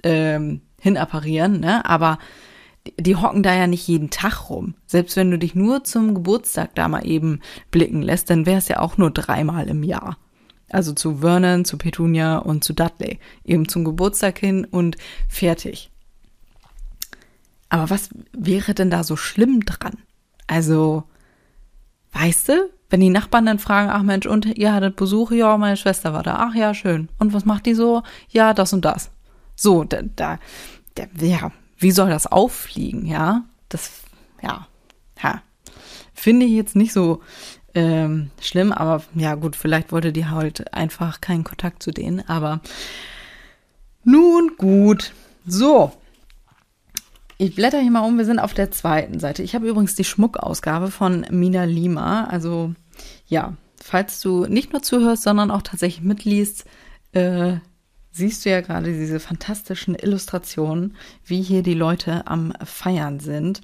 ähm, 0.04 0.60
hinapparieren, 0.78 1.58
ne? 1.58 1.84
Aber 1.84 2.20
die, 2.86 2.94
die 2.96 3.16
hocken 3.16 3.42
da 3.42 3.56
ja 3.56 3.66
nicht 3.66 3.88
jeden 3.88 4.10
Tag 4.10 4.50
rum. 4.50 4.74
Selbst 4.86 5.16
wenn 5.16 5.32
du 5.32 5.38
dich 5.38 5.56
nur 5.56 5.82
zum 5.82 6.14
Geburtstag 6.14 6.76
da 6.76 6.86
mal 6.86 7.04
eben 7.04 7.40
blicken 7.72 8.00
lässt, 8.00 8.30
dann 8.30 8.46
wäre 8.46 8.58
es 8.58 8.68
ja 8.68 8.78
auch 8.78 8.96
nur 8.98 9.10
dreimal 9.10 9.66
im 9.68 9.82
Jahr. 9.82 10.16
Also 10.70 10.92
zu 10.92 11.16
Vernon, 11.16 11.64
zu 11.64 11.76
Petunia 11.76 12.38
und 12.38 12.62
zu 12.62 12.72
Dudley. 12.72 13.18
Eben 13.44 13.68
zum 13.68 13.84
Geburtstag 13.84 14.38
hin 14.38 14.64
und 14.64 14.96
fertig. 15.28 15.90
Aber 17.68 17.90
was 17.90 18.10
wäre 18.32 18.74
denn 18.74 18.90
da 18.90 19.02
so 19.02 19.16
schlimm 19.16 19.64
dran? 19.64 19.96
Also, 20.48 21.04
weißt 22.12 22.48
du, 22.48 22.70
Wenn 22.90 23.00
die 23.00 23.10
Nachbarn 23.10 23.44
dann 23.44 23.58
fragen, 23.58 23.90
ach 23.90 24.02
Mensch, 24.02 24.26
und 24.26 24.46
ihr 24.46 24.72
hattet 24.72 24.96
Besuch? 24.96 25.30
Ja, 25.30 25.58
meine 25.58 25.76
Schwester 25.76 26.14
war 26.14 26.22
da. 26.22 26.36
Ach 26.48 26.54
ja, 26.54 26.72
schön. 26.72 27.10
Und 27.18 27.34
was 27.34 27.44
macht 27.44 27.66
die 27.66 27.74
so? 27.74 28.02
Ja, 28.30 28.54
das 28.54 28.72
und 28.72 28.84
das. 28.84 29.10
So, 29.54 29.84
da, 29.84 30.00
da, 30.16 30.38
da 30.94 31.04
ja, 31.20 31.52
wie 31.76 31.90
soll 31.90 32.08
das 32.08 32.26
auffliegen, 32.26 33.04
ja? 33.04 33.44
Das, 33.68 34.02
ja, 34.42 34.66
ja. 35.22 35.42
Finde 36.14 36.46
ich 36.46 36.52
jetzt 36.52 36.76
nicht 36.76 36.92
so 36.94 37.20
ähm, 37.74 38.30
schlimm, 38.40 38.72
aber 38.72 39.02
ja 39.14 39.34
gut, 39.34 39.54
vielleicht 39.54 39.92
wollte 39.92 40.12
die 40.12 40.26
halt 40.26 40.72
einfach 40.72 41.20
keinen 41.20 41.44
Kontakt 41.44 41.82
zu 41.82 41.90
denen, 41.90 42.26
aber 42.26 42.60
nun 44.02 44.52
gut. 44.56 45.12
So. 45.46 45.92
Ich 47.40 47.54
blätter 47.54 47.78
hier 47.78 47.92
mal 47.92 48.00
um, 48.00 48.18
wir 48.18 48.24
sind 48.24 48.40
auf 48.40 48.52
der 48.52 48.72
zweiten 48.72 49.20
Seite. 49.20 49.44
Ich 49.44 49.54
habe 49.54 49.68
übrigens 49.68 49.94
die 49.94 50.02
Schmuckausgabe 50.02 50.90
von 50.90 51.24
Mina 51.30 51.64
Lima. 51.64 52.24
Also 52.24 52.74
ja, 53.28 53.56
falls 53.80 54.20
du 54.20 54.46
nicht 54.46 54.72
nur 54.72 54.82
zuhörst, 54.82 55.22
sondern 55.22 55.52
auch 55.52 55.62
tatsächlich 55.62 56.02
mitliest, 56.02 56.64
äh, 57.12 57.58
siehst 58.10 58.44
du 58.44 58.50
ja 58.50 58.60
gerade 58.60 58.92
diese 58.92 59.20
fantastischen 59.20 59.94
Illustrationen, 59.94 60.96
wie 61.24 61.40
hier 61.40 61.62
die 61.62 61.74
Leute 61.74 62.26
am 62.26 62.52
Feiern 62.64 63.20
sind. 63.20 63.60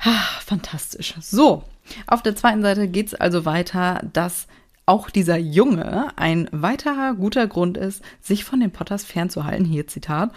Ah, 0.00 0.24
fantastisch. 0.42 1.14
So, 1.20 1.62
auf 2.06 2.22
der 2.22 2.36
zweiten 2.36 2.62
Seite 2.62 2.88
geht 2.88 3.08
es 3.08 3.14
also 3.14 3.44
weiter, 3.44 4.00
dass 4.14 4.46
auch 4.86 5.10
dieser 5.10 5.36
Junge 5.36 6.08
ein 6.16 6.48
weiterer 6.52 7.14
guter 7.14 7.46
Grund 7.48 7.76
ist, 7.76 8.02
sich 8.22 8.44
von 8.44 8.60
den 8.60 8.70
Potters 8.70 9.04
fernzuhalten. 9.04 9.66
Hier 9.66 9.86
Zitat. 9.86 10.30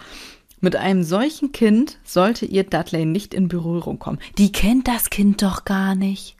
Mit 0.60 0.76
einem 0.76 1.04
solchen 1.04 1.52
Kind 1.52 1.98
sollte 2.04 2.44
ihr 2.46 2.64
Dudley 2.64 3.04
nicht 3.04 3.34
in 3.34 3.48
Berührung 3.48 3.98
kommen. 3.98 4.18
Die 4.38 4.52
kennt 4.52 4.88
das 4.88 5.10
Kind 5.10 5.42
doch 5.42 5.64
gar 5.64 5.94
nicht. 5.94 6.36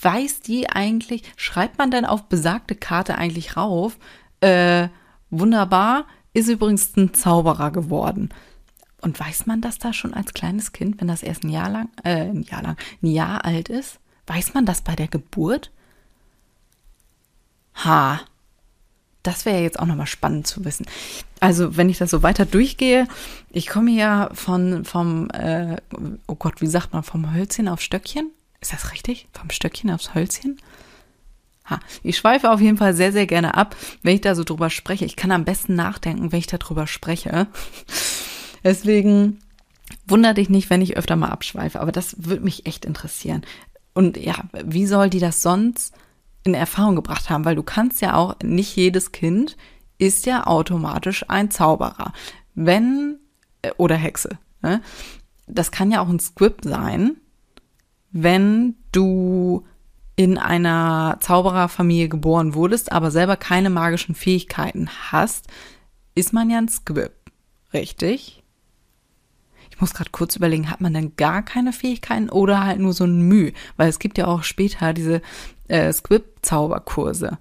Weiß 0.00 0.40
die 0.40 0.68
eigentlich, 0.68 1.22
schreibt 1.36 1.78
man 1.78 1.90
dann 1.90 2.04
auf 2.04 2.24
besagte 2.24 2.74
Karte 2.74 3.16
eigentlich 3.16 3.56
rauf, 3.56 3.98
äh, 4.40 4.88
wunderbar, 5.30 6.06
ist 6.32 6.48
übrigens 6.48 6.96
ein 6.96 7.14
Zauberer 7.14 7.70
geworden. 7.70 8.30
Und 9.00 9.20
weiß 9.20 9.46
man 9.46 9.60
das 9.60 9.78
da 9.78 9.92
schon 9.92 10.14
als 10.14 10.34
kleines 10.34 10.72
Kind, 10.72 11.00
wenn 11.00 11.08
das 11.08 11.22
erst 11.22 11.44
ein 11.44 11.50
Jahr 11.50 11.70
lang, 11.70 11.88
äh, 12.02 12.22
ein 12.22 12.42
Jahr 12.42 12.62
lang, 12.62 12.76
ein 13.02 13.06
Jahr 13.06 13.44
alt 13.44 13.68
ist? 13.68 14.00
Weiß 14.26 14.54
man 14.54 14.66
das 14.66 14.82
bei 14.82 14.96
der 14.96 15.08
Geburt? 15.08 15.70
Ha, 17.84 18.20
das 19.24 19.46
wäre 19.46 19.60
jetzt 19.60 19.80
auch 19.80 19.86
nochmal 19.86 20.06
spannend 20.06 20.46
zu 20.46 20.64
wissen. 20.64 20.86
Also, 21.40 21.76
wenn 21.76 21.88
ich 21.88 21.98
das 21.98 22.10
so 22.10 22.22
weiter 22.22 22.46
durchgehe, 22.46 23.08
ich 23.50 23.66
komme 23.66 23.90
ja 23.90 24.30
von, 24.32 24.84
vom, 24.84 25.30
äh, 25.30 25.76
oh 26.28 26.36
Gott, 26.36 26.60
wie 26.60 26.66
sagt 26.66 26.92
man, 26.92 27.02
vom 27.02 27.34
Hölzchen 27.34 27.66
auf 27.66 27.80
Stöckchen? 27.80 28.30
Ist 28.60 28.72
das 28.72 28.92
richtig? 28.92 29.28
Vom 29.32 29.50
Stöckchen 29.50 29.90
aufs 29.90 30.14
Hölzchen? 30.14 30.60
Ha, 31.68 31.80
ich 32.02 32.18
schweife 32.18 32.50
auf 32.50 32.60
jeden 32.60 32.76
Fall 32.76 32.94
sehr, 32.94 33.12
sehr 33.12 33.26
gerne 33.26 33.54
ab, 33.54 33.74
wenn 34.02 34.14
ich 34.14 34.20
da 34.20 34.34
so 34.34 34.44
drüber 34.44 34.68
spreche. 34.68 35.06
Ich 35.06 35.16
kann 35.16 35.32
am 35.32 35.44
besten 35.44 35.74
nachdenken, 35.74 36.30
wenn 36.30 36.38
ich 36.38 36.46
da 36.46 36.58
drüber 36.58 36.86
spreche. 36.86 37.46
Deswegen 38.64 39.38
wundert 40.06 40.36
dich 40.36 40.50
nicht, 40.50 40.68
wenn 40.68 40.82
ich 40.82 40.96
öfter 40.96 41.16
mal 41.16 41.30
abschweife, 41.30 41.80
aber 41.80 41.92
das 41.92 42.16
würde 42.18 42.44
mich 42.44 42.66
echt 42.66 42.84
interessieren. 42.84 43.42
Und 43.94 44.16
ja, 44.16 44.34
wie 44.64 44.86
soll 44.86 45.08
die 45.08 45.20
das 45.20 45.40
sonst 45.40 45.94
in 46.44 46.54
Erfahrung 46.54 46.96
gebracht 46.96 47.30
haben? 47.30 47.44
Weil 47.44 47.56
du 47.56 47.62
kannst 47.62 48.00
ja 48.00 48.14
auch, 48.14 48.36
nicht 48.42 48.76
jedes 48.76 49.12
Kind 49.12 49.56
ist 49.98 50.26
ja 50.26 50.46
automatisch 50.46 51.24
ein 51.28 51.50
Zauberer. 51.50 52.12
Wenn, 52.54 53.18
äh, 53.62 53.70
oder 53.76 53.96
Hexe. 53.96 54.38
Ne? 54.62 54.80
Das 55.46 55.70
kann 55.70 55.90
ja 55.90 56.00
auch 56.00 56.08
ein 56.08 56.20
Script 56.20 56.64
sein, 56.64 57.16
wenn 58.12 58.76
du 58.92 59.64
in 60.16 60.38
einer 60.38 61.18
Zaubererfamilie 61.20 62.08
geboren 62.08 62.54
wurdest, 62.54 62.92
aber 62.92 63.10
selber 63.10 63.36
keine 63.36 63.70
magischen 63.70 64.14
Fähigkeiten 64.14 64.88
hast, 65.10 65.48
ist 66.14 66.32
man 66.32 66.50
ja 66.50 66.58
ein 66.58 66.68
Squib. 66.68 67.12
Richtig? 67.72 68.44
Ich 69.70 69.80
muss 69.80 69.92
gerade 69.92 70.10
kurz 70.10 70.36
überlegen, 70.36 70.70
hat 70.70 70.80
man 70.80 70.94
denn 70.94 71.16
gar 71.16 71.42
keine 71.42 71.72
Fähigkeiten 71.72 72.30
oder 72.30 72.62
halt 72.62 72.78
nur 72.78 72.92
so 72.92 73.02
ein 73.02 73.22
Mühe? 73.22 73.52
Weil 73.76 73.88
es 73.88 73.98
gibt 73.98 74.18
ja 74.18 74.28
auch 74.28 74.44
später 74.44 74.92
diese 74.92 75.20
äh, 75.68 75.92
Squib-Zauberkurse. 75.92 77.38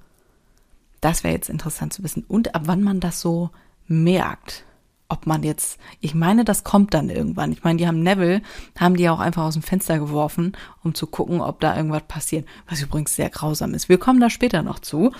Das 1.02 1.24
wäre 1.24 1.34
jetzt 1.34 1.50
interessant 1.50 1.94
zu 1.94 2.04
wissen. 2.04 2.24
Und 2.28 2.56
ab 2.56 2.64
wann 2.66 2.82
man 2.82 3.00
das 3.00 3.20
so 3.20 3.50
merkt. 3.88 4.64
Ob 5.10 5.28
man 5.28 5.44
jetzt, 5.44 5.80
ich 6.00 6.16
meine, 6.16 6.44
das 6.44 6.64
kommt 6.64 6.94
dann 6.94 7.10
irgendwann. 7.10 7.52
Ich 7.52 7.64
meine, 7.64 7.78
die 7.78 7.88
haben 7.88 8.02
Neville, 8.02 8.42
haben 8.80 8.96
die 8.96 9.10
auch 9.10 9.20
einfach 9.20 9.44
aus 9.44 9.54
dem 9.54 9.62
Fenster 9.62 10.00
geworfen, 10.00 10.54
um 10.84 10.96
zu 10.96 11.06
gucken, 11.06 11.42
ob 11.42 11.60
da 11.60 11.76
irgendwas 11.76 12.04
passiert. 12.08 12.48
Was 12.68 12.82
übrigens 12.82 13.16
sehr 13.16 13.30
grausam 13.30 13.74
ist. 13.74 13.90
Wir 13.90 14.00
kommen 14.00 14.20
da 14.20 14.30
später 14.30 14.64
noch 14.64 14.80
zu. 14.80 15.12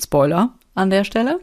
Spoiler 0.00 0.54
an 0.74 0.90
der 0.90 1.04
Stelle. 1.04 1.40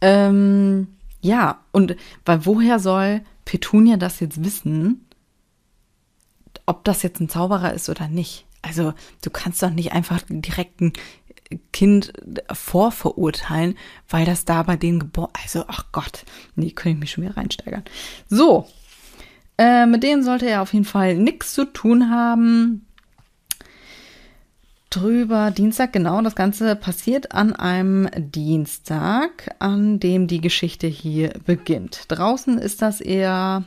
Ähm, 0.00 0.88
ja, 1.20 1.60
und 1.70 1.96
weil 2.24 2.44
woher 2.44 2.78
soll 2.78 3.22
Petunia 3.44 3.96
das 3.96 4.20
jetzt 4.20 4.42
wissen, 4.42 5.06
ob 6.66 6.84
das 6.84 7.02
jetzt 7.02 7.20
ein 7.20 7.28
Zauberer 7.28 7.72
ist 7.72 7.88
oder 7.88 8.08
nicht. 8.08 8.43
Also 8.64 8.94
du 9.22 9.30
kannst 9.30 9.62
doch 9.62 9.70
nicht 9.70 9.92
einfach 9.92 10.20
direkt 10.28 10.80
ein 10.80 10.92
Kind 11.72 12.12
vorverurteilen, 12.52 13.76
weil 14.08 14.24
das 14.24 14.44
da 14.44 14.62
bei 14.62 14.76
denen 14.76 14.98
geboren. 14.98 15.30
Also, 15.42 15.64
ach 15.68 15.86
Gott, 15.92 16.24
nee, 16.56 16.70
könnte 16.70 16.96
ich 16.96 17.00
mich 17.00 17.10
schon 17.12 17.24
wieder 17.24 17.36
reinsteigern. 17.36 17.84
So, 18.28 18.66
äh, 19.58 19.86
mit 19.86 20.02
denen 20.02 20.24
sollte 20.24 20.48
er 20.48 20.62
auf 20.62 20.72
jeden 20.72 20.84
Fall 20.84 21.16
nichts 21.16 21.54
zu 21.54 21.64
tun 21.64 22.10
haben. 22.10 22.86
Drüber 24.90 25.50
Dienstag, 25.50 25.92
genau, 25.92 26.22
das 26.22 26.36
Ganze 26.36 26.76
passiert 26.76 27.32
an 27.32 27.52
einem 27.52 28.08
Dienstag, 28.16 29.54
an 29.58 29.98
dem 29.98 30.28
die 30.28 30.40
Geschichte 30.40 30.86
hier 30.86 31.32
beginnt. 31.44 32.04
Draußen 32.08 32.58
ist 32.58 32.80
das 32.80 33.00
eher 33.00 33.64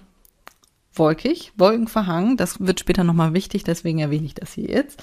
wolkig, 0.98 1.52
wolkenverhangen. 1.58 2.38
Das 2.38 2.60
wird 2.60 2.80
später 2.80 3.04
nochmal 3.04 3.34
wichtig, 3.34 3.64
deswegen 3.64 4.00
erwähne 4.00 4.26
ich 4.26 4.36
das 4.36 4.54
hier 4.54 4.70
jetzt. 4.70 5.02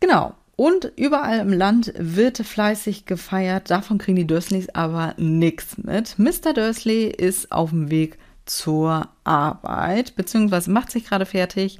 Genau. 0.00 0.34
Und 0.56 0.92
überall 0.96 1.38
im 1.38 1.52
Land 1.52 1.92
wird 1.96 2.38
fleißig 2.38 3.06
gefeiert. 3.06 3.70
Davon 3.70 3.98
kriegen 3.98 4.16
die 4.16 4.26
Dursleys 4.26 4.68
aber 4.68 5.14
nichts 5.16 5.78
mit. 5.78 6.18
Mr. 6.18 6.52
Dursley 6.54 7.06
ist 7.06 7.50
auf 7.50 7.70
dem 7.70 7.90
Weg 7.90 8.18
zur 8.44 9.08
Arbeit, 9.24 10.14
beziehungsweise 10.14 10.70
macht 10.70 10.90
sich 10.90 11.06
gerade 11.06 11.26
fertig 11.26 11.78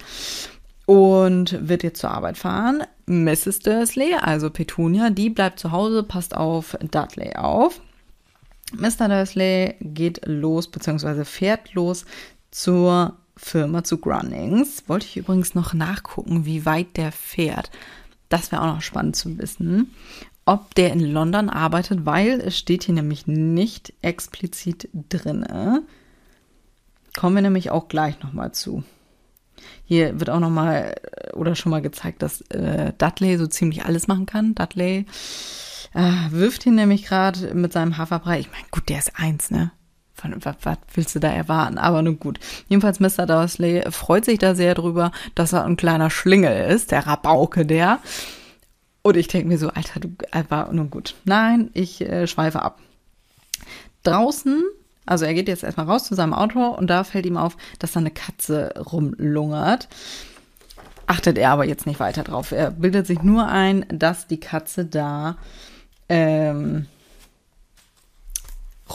und 0.86 1.68
wird 1.68 1.82
jetzt 1.82 2.00
zur 2.00 2.10
Arbeit 2.10 2.38
fahren. 2.38 2.84
Mrs. 3.06 3.60
Dursley, 3.60 4.14
also 4.14 4.50
Petunia, 4.50 5.10
die 5.10 5.30
bleibt 5.30 5.58
zu 5.58 5.70
Hause, 5.70 6.02
passt 6.02 6.36
auf 6.36 6.76
Dudley 6.80 7.34
auf. 7.36 7.80
Mr. 8.74 9.08
Dursley 9.08 9.74
geht 9.80 10.22
los, 10.24 10.68
beziehungsweise 10.68 11.24
fährt 11.24 11.74
los 11.74 12.04
zur 12.52 13.16
Firma, 13.36 13.82
zu 13.82 13.98
Grunnings. 13.98 14.84
Wollte 14.86 15.06
ich 15.06 15.16
übrigens 15.16 15.56
noch 15.56 15.74
nachgucken, 15.74 16.44
wie 16.44 16.64
weit 16.64 16.96
der 16.96 17.10
fährt. 17.10 17.72
Das 18.28 18.52
wäre 18.52 18.62
auch 18.62 18.74
noch 18.74 18.82
spannend 18.82 19.16
zu 19.16 19.36
wissen, 19.38 19.90
ob 20.44 20.74
der 20.76 20.92
in 20.92 21.00
London 21.00 21.50
arbeitet, 21.50 22.06
weil 22.06 22.40
es 22.40 22.56
steht 22.56 22.84
hier 22.84 22.94
nämlich 22.94 23.26
nicht 23.26 23.92
explizit 24.00 24.88
drin. 25.08 25.44
Kommen 27.16 27.34
wir 27.34 27.42
nämlich 27.42 27.70
auch 27.70 27.88
gleich 27.88 28.22
nochmal 28.22 28.52
zu. 28.52 28.84
Hier 29.84 30.18
wird 30.18 30.30
auch 30.30 30.40
nochmal 30.40 30.94
äh, 31.02 31.32
oder 31.32 31.54
schon 31.54 31.70
mal 31.70 31.82
gezeigt, 31.82 32.22
dass 32.22 32.40
äh, 32.50 32.92
Dudley 32.96 33.36
so 33.36 33.46
ziemlich 33.46 33.84
alles 33.84 34.08
machen 34.08 34.26
kann. 34.26 34.54
Dudley 34.54 35.06
äh, 35.94 36.12
wirft 36.30 36.66
ihn 36.66 36.74
nämlich 36.74 37.04
gerade 37.04 37.54
mit 37.54 37.72
seinem 37.72 37.98
Haferbrei. 37.98 38.40
Ich 38.40 38.50
meine, 38.50 38.64
gut, 38.70 38.88
der 38.88 38.98
ist 38.98 39.12
eins, 39.16 39.50
ne? 39.50 39.72
Was, 40.22 40.78
willst 40.94 41.14
du 41.14 41.20
da 41.20 41.30
erwarten? 41.30 41.78
Aber 41.78 42.02
nun 42.02 42.18
gut. 42.18 42.38
Jedenfalls 42.68 43.00
Mr. 43.00 43.26
Dursley 43.26 43.84
freut 43.90 44.24
sich 44.24 44.38
da 44.38 44.54
sehr 44.54 44.74
drüber, 44.74 45.12
dass 45.34 45.52
er 45.52 45.64
ein 45.64 45.76
kleiner 45.76 46.10
Schlingel 46.10 46.70
ist, 46.70 46.90
der 46.90 47.06
Rabauke 47.06 47.66
der. 47.66 47.98
Und 49.02 49.16
ich 49.16 49.28
denke 49.28 49.48
mir 49.48 49.58
so, 49.58 49.68
Alter, 49.68 50.00
du, 50.00 50.08
aber 50.30 50.70
nun 50.72 50.90
gut. 50.90 51.14
Nein, 51.24 51.70
ich 51.74 52.00
äh, 52.00 52.26
schweife 52.26 52.62
ab. 52.62 52.78
Draußen 54.04 54.62
also 55.04 55.24
er 55.24 55.34
geht 55.34 55.48
jetzt 55.48 55.64
erstmal 55.64 55.86
raus 55.86 56.04
zu 56.04 56.14
seinem 56.14 56.34
Auto 56.34 56.64
und 56.68 56.88
da 56.88 57.04
fällt 57.04 57.26
ihm 57.26 57.36
auf, 57.36 57.56
dass 57.78 57.92
da 57.92 58.00
eine 58.00 58.10
Katze 58.10 58.72
rumlungert. 58.78 59.88
Achtet 61.06 61.38
er 61.38 61.50
aber 61.50 61.64
jetzt 61.64 61.86
nicht 61.86 62.00
weiter 62.00 62.22
drauf. 62.22 62.52
Er 62.52 62.70
bildet 62.70 63.06
sich 63.06 63.22
nur 63.22 63.48
ein, 63.48 63.84
dass 63.88 64.28
die 64.28 64.38
Katze 64.38 64.84
da 64.84 65.36
ähm, 66.08 66.86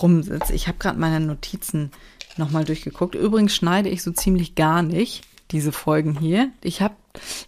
rumsitzt. 0.02 0.52
Ich 0.52 0.68
habe 0.68 0.78
gerade 0.78 1.00
meine 1.00 1.20
Notizen 1.20 1.92
nochmal 2.38 2.66
durchgeguckt. 2.66 3.16
Übrigens 3.16 3.56
schneide 3.56 3.90
ich 3.90 4.04
so 4.04 4.12
ziemlich 4.12 4.56
gar 4.56 4.82
nicht 4.84 5.24
diese 5.52 5.72
Folgen 5.72 6.20
hier. 6.20 6.50
Ich 6.62 6.82
habe. 6.82 6.96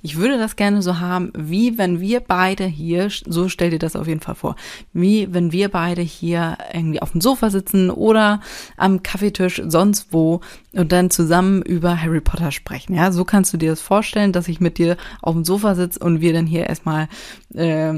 Ich 0.01 0.17
würde 0.17 0.39
das 0.39 0.55
gerne 0.55 0.81
so 0.81 0.99
haben, 0.99 1.31
wie 1.37 1.77
wenn 1.77 1.99
wir 1.99 2.21
beide 2.21 2.65
hier, 2.65 3.09
so 3.27 3.49
stell 3.49 3.69
dir 3.69 3.77
das 3.77 3.95
auf 3.95 4.07
jeden 4.07 4.19
Fall 4.19 4.33
vor, 4.33 4.55
wie 4.93 5.31
wenn 5.31 5.51
wir 5.51 5.69
beide 5.69 6.01
hier 6.01 6.57
irgendwie 6.73 7.03
auf 7.03 7.11
dem 7.11 7.21
Sofa 7.21 7.51
sitzen 7.51 7.91
oder 7.91 8.41
am 8.77 9.03
Kaffeetisch, 9.03 9.61
sonst 9.67 10.07
wo 10.11 10.41
und 10.73 10.91
dann 10.91 11.11
zusammen 11.11 11.61
über 11.61 12.01
Harry 12.01 12.19
Potter 12.19 12.51
sprechen. 12.51 12.95
Ja, 12.95 13.11
so 13.11 13.25
kannst 13.25 13.53
du 13.53 13.57
dir 13.57 13.69
das 13.69 13.81
vorstellen, 13.81 14.31
dass 14.31 14.47
ich 14.47 14.59
mit 14.59 14.79
dir 14.79 14.97
auf 15.21 15.35
dem 15.35 15.45
Sofa 15.45 15.75
sitze 15.75 15.99
und 15.99 16.19
wir 16.19 16.33
dann 16.33 16.47
hier 16.47 16.65
erstmal 16.65 17.07
äh, 17.53 17.93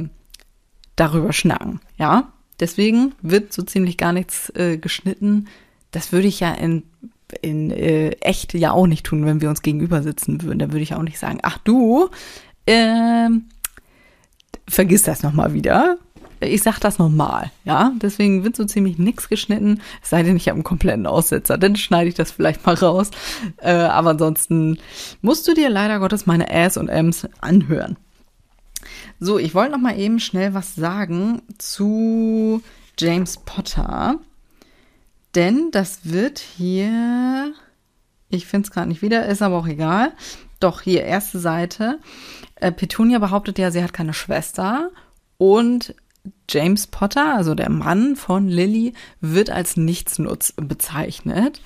darüber 0.97 1.31
schnacken. 1.31 1.79
Ja, 1.97 2.33
deswegen 2.61 3.13
wird 3.21 3.51
so 3.51 3.63
ziemlich 3.63 3.97
gar 3.97 4.13
nichts 4.13 4.49
äh, 4.55 4.77
geschnitten. 4.77 5.47
Das 5.91 6.11
würde 6.11 6.27
ich 6.27 6.39
ja 6.39 6.53
in 6.53 6.83
in 7.41 7.71
äh, 7.71 8.09
echt 8.21 8.53
ja 8.53 8.71
auch 8.71 8.87
nicht 8.87 9.05
tun, 9.05 9.25
wenn 9.25 9.41
wir 9.41 9.49
uns 9.49 9.61
gegenüber 9.61 10.03
sitzen 10.03 10.41
würden. 10.41 10.59
Da 10.59 10.67
würde 10.71 10.83
ich 10.83 10.93
auch 10.93 11.01
nicht 11.01 11.19
sagen, 11.19 11.39
ach 11.43 11.57
du, 11.59 12.09
äh, 12.65 13.29
vergiss 14.67 15.03
das 15.03 15.23
nochmal 15.23 15.53
wieder. 15.53 15.97
Ich 16.41 16.63
sag 16.63 16.79
das 16.79 16.97
nochmal, 16.97 17.51
ja. 17.65 17.93
Deswegen 18.01 18.43
wird 18.43 18.55
so 18.55 18.65
ziemlich 18.65 18.97
nichts 18.97 19.29
geschnitten. 19.29 19.79
Es 20.01 20.09
sei 20.09 20.23
denn, 20.23 20.35
ich 20.35 20.47
habe 20.47 20.55
einen 20.55 20.63
kompletten 20.63 21.05
Aussetzer. 21.05 21.57
Dann 21.57 21.75
schneide 21.75 22.09
ich 22.09 22.15
das 22.15 22.31
vielleicht 22.31 22.65
mal 22.65 22.73
raus. 22.75 23.11
Äh, 23.57 23.71
aber 23.71 24.11
ansonsten 24.11 24.79
musst 25.21 25.47
du 25.47 25.53
dir 25.53 25.69
leider 25.69 25.99
Gottes 25.99 26.25
meine 26.25 26.51
Ass 26.51 26.77
und 26.77 26.89
M's 26.89 27.27
anhören. 27.41 27.95
So, 29.23 29.37
ich 29.37 29.53
wollte 29.53 29.73
noch 29.73 29.79
mal 29.79 29.99
eben 29.99 30.19
schnell 30.19 30.55
was 30.55 30.73
sagen 30.73 31.43
zu 31.59 32.63
James 32.97 33.37
Potter. 33.37 34.19
Denn 35.35 35.69
das 35.69 35.99
wird 36.05 36.39
hier, 36.39 37.53
ich 38.29 38.47
finde 38.47 38.65
es 38.65 38.71
gerade 38.71 38.89
nicht 38.89 39.03
wieder, 39.03 39.27
ist 39.27 39.43
aber 39.43 39.57
auch 39.57 39.67
egal. 39.67 40.11
Doch, 40.59 40.81
hier, 40.81 41.03
erste 41.03 41.37
Seite. 41.37 41.99
Äh, 42.55 42.71
Petunia 42.71 43.19
behauptet 43.19 43.59
ja, 43.59 43.69
sie 43.69 43.83
hat 43.83 43.93
keine 43.93 44.15
Schwester. 44.15 44.89
Und 45.37 45.93
James 46.49 46.87
Potter, 46.87 47.35
also 47.35 47.53
der 47.53 47.69
Mann 47.69 48.15
von 48.15 48.47
Lily, 48.47 48.95
wird 49.19 49.51
als 49.51 49.77
Nichtsnutz 49.77 50.55
bezeichnet. 50.57 51.61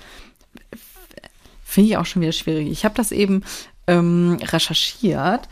Finde 1.63 1.89
ich 1.89 1.95
auch 1.95 2.05
schon 2.05 2.21
wieder 2.21 2.33
schwierig. 2.33 2.69
Ich 2.69 2.83
habe 2.83 2.95
das 2.95 3.13
eben 3.13 3.45
ähm, 3.87 4.39
recherchiert 4.41 5.47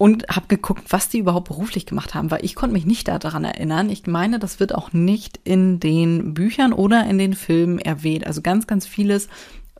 und 0.00 0.28
habe 0.30 0.46
geguckt, 0.48 0.84
was 0.88 1.10
die 1.10 1.18
überhaupt 1.18 1.48
beruflich 1.48 1.84
gemacht 1.84 2.14
haben, 2.14 2.30
weil 2.30 2.42
ich 2.42 2.54
konnte 2.54 2.72
mich 2.72 2.86
nicht 2.86 3.06
daran 3.06 3.44
erinnern. 3.44 3.90
Ich 3.90 4.06
meine, 4.06 4.38
das 4.38 4.58
wird 4.58 4.74
auch 4.74 4.94
nicht 4.94 5.38
in 5.44 5.78
den 5.78 6.32
Büchern 6.32 6.72
oder 6.72 7.04
in 7.04 7.18
den 7.18 7.34
Filmen 7.34 7.78
erwähnt. 7.78 8.26
Also 8.26 8.40
ganz, 8.40 8.66
ganz 8.66 8.86
vieles 8.86 9.28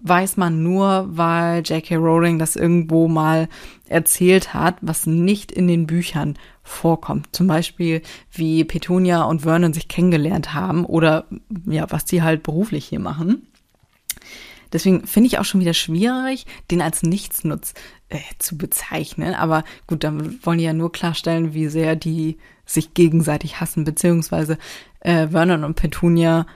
weiß 0.02 0.36
man 0.36 0.62
nur, 0.62 1.08
weil 1.08 1.62
J.K. 1.62 1.96
Rowling 1.96 2.38
das 2.38 2.54
irgendwo 2.54 3.08
mal 3.08 3.48
erzählt 3.88 4.52
hat, 4.52 4.76
was 4.82 5.06
nicht 5.06 5.50
in 5.50 5.66
den 5.66 5.86
Büchern 5.86 6.34
vorkommt. 6.62 7.28
Zum 7.32 7.46
Beispiel, 7.46 8.02
wie 8.30 8.64
Petunia 8.64 9.22
und 9.22 9.40
Vernon 9.40 9.72
sich 9.72 9.88
kennengelernt 9.88 10.52
haben 10.52 10.84
oder 10.84 11.24
ja, 11.64 11.86
was 11.88 12.04
die 12.04 12.22
halt 12.22 12.42
beruflich 12.42 12.84
hier 12.84 13.00
machen. 13.00 13.46
Deswegen 14.72 15.06
finde 15.06 15.26
ich 15.28 15.38
auch 15.38 15.44
schon 15.44 15.60
wieder 15.60 15.74
schwierig, 15.74 16.46
den 16.70 16.82
als 16.82 17.02
Nichtsnutz 17.02 17.74
äh, 18.08 18.18
zu 18.38 18.56
bezeichnen. 18.56 19.34
Aber 19.34 19.64
gut, 19.86 20.04
dann 20.04 20.38
wollen 20.44 20.58
die 20.58 20.64
ja 20.64 20.72
nur 20.72 20.92
klarstellen, 20.92 21.54
wie 21.54 21.68
sehr 21.68 21.96
die 21.96 22.38
sich 22.66 22.94
gegenseitig 22.94 23.60
hassen, 23.60 23.84
beziehungsweise 23.84 24.58
äh, 25.00 25.28
Vernon 25.28 25.64
und 25.64 25.74
Petunia, 25.74 26.46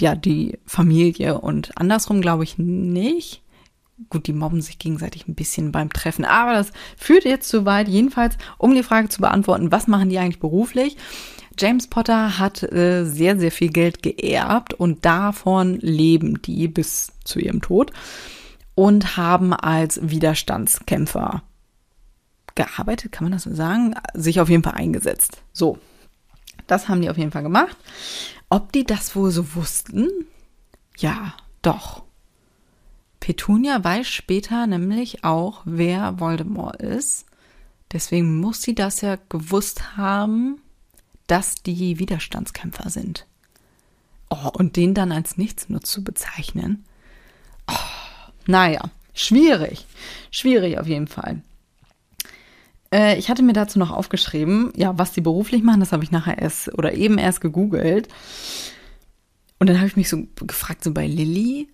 ja, 0.00 0.14
die 0.14 0.58
Familie 0.64 1.38
und 1.40 1.76
andersrum 1.76 2.20
glaube 2.20 2.44
ich 2.44 2.58
nicht. 2.58 3.42
Gut, 4.10 4.26
die 4.26 4.32
mobben 4.32 4.60
sich 4.60 4.80
gegenseitig 4.80 5.28
ein 5.28 5.36
bisschen 5.36 5.70
beim 5.70 5.92
Treffen, 5.92 6.24
aber 6.24 6.54
das 6.54 6.72
führt 6.96 7.24
jetzt 7.24 7.48
zu 7.48 7.64
weit. 7.64 7.86
Jedenfalls, 7.88 8.36
um 8.58 8.74
die 8.74 8.82
Frage 8.82 9.08
zu 9.08 9.20
beantworten, 9.20 9.70
was 9.70 9.86
machen 9.86 10.08
die 10.08 10.18
eigentlich 10.18 10.40
beruflich? 10.40 10.96
James 11.58 11.86
Potter 11.86 12.38
hat 12.38 12.62
äh, 12.62 13.04
sehr, 13.04 13.38
sehr 13.38 13.52
viel 13.52 13.70
Geld 13.70 14.02
geerbt 14.02 14.74
und 14.74 15.04
davon 15.04 15.78
leben 15.80 16.42
die 16.42 16.68
bis 16.68 17.12
zu 17.24 17.38
ihrem 17.38 17.62
Tod 17.62 17.92
und 18.74 19.16
haben 19.16 19.52
als 19.52 20.00
Widerstandskämpfer 20.02 21.42
gearbeitet, 22.54 23.12
kann 23.12 23.24
man 23.24 23.32
das 23.32 23.44
so 23.44 23.54
sagen, 23.54 23.94
sich 24.14 24.40
auf 24.40 24.48
jeden 24.48 24.62
Fall 24.62 24.74
eingesetzt. 24.74 25.42
So, 25.52 25.78
das 26.66 26.88
haben 26.88 27.02
die 27.02 27.10
auf 27.10 27.18
jeden 27.18 27.32
Fall 27.32 27.42
gemacht. 27.42 27.76
Ob 28.48 28.72
die 28.72 28.84
das 28.84 29.16
wohl 29.16 29.30
so 29.30 29.54
wussten? 29.54 30.08
Ja, 30.96 31.34
doch. 31.62 32.04
Petunia 33.20 33.82
weiß 33.82 34.06
später 34.06 34.66
nämlich 34.66 35.24
auch, 35.24 35.62
wer 35.64 36.20
Voldemort 36.20 36.76
ist. 36.76 37.26
Deswegen 37.92 38.40
muss 38.40 38.62
sie 38.62 38.74
das 38.74 39.00
ja 39.00 39.18
gewusst 39.28 39.96
haben 39.96 40.60
dass 41.26 41.56
die 41.56 41.98
Widerstandskämpfer 41.98 42.90
sind. 42.90 43.26
Oh, 44.30 44.50
und 44.52 44.76
den 44.76 44.94
dann 44.94 45.12
als 45.12 45.36
Nichtsnutz 45.36 45.90
zu 45.90 46.02
bezeichnen. 46.02 46.84
Oh, 47.68 48.30
naja, 48.46 48.90
schwierig. 49.12 49.86
Schwierig 50.30 50.78
auf 50.78 50.86
jeden 50.86 51.06
Fall. 51.06 51.42
Äh, 52.92 53.18
ich 53.18 53.28
hatte 53.28 53.42
mir 53.42 53.52
dazu 53.52 53.78
noch 53.78 53.90
aufgeschrieben, 53.90 54.72
ja, 54.76 54.98
was 54.98 55.12
die 55.12 55.20
beruflich 55.20 55.62
machen, 55.62 55.80
das 55.80 55.92
habe 55.92 56.04
ich 56.04 56.10
nachher 56.10 56.38
erst 56.38 56.72
oder 56.74 56.94
eben 56.94 57.18
erst 57.18 57.40
gegoogelt. 57.40 58.08
Und 59.58 59.68
dann 59.68 59.78
habe 59.78 59.86
ich 59.86 59.96
mich 59.96 60.08
so 60.08 60.26
gefragt, 60.36 60.84
so 60.84 60.92
bei 60.92 61.06
Lilly, 61.06 61.68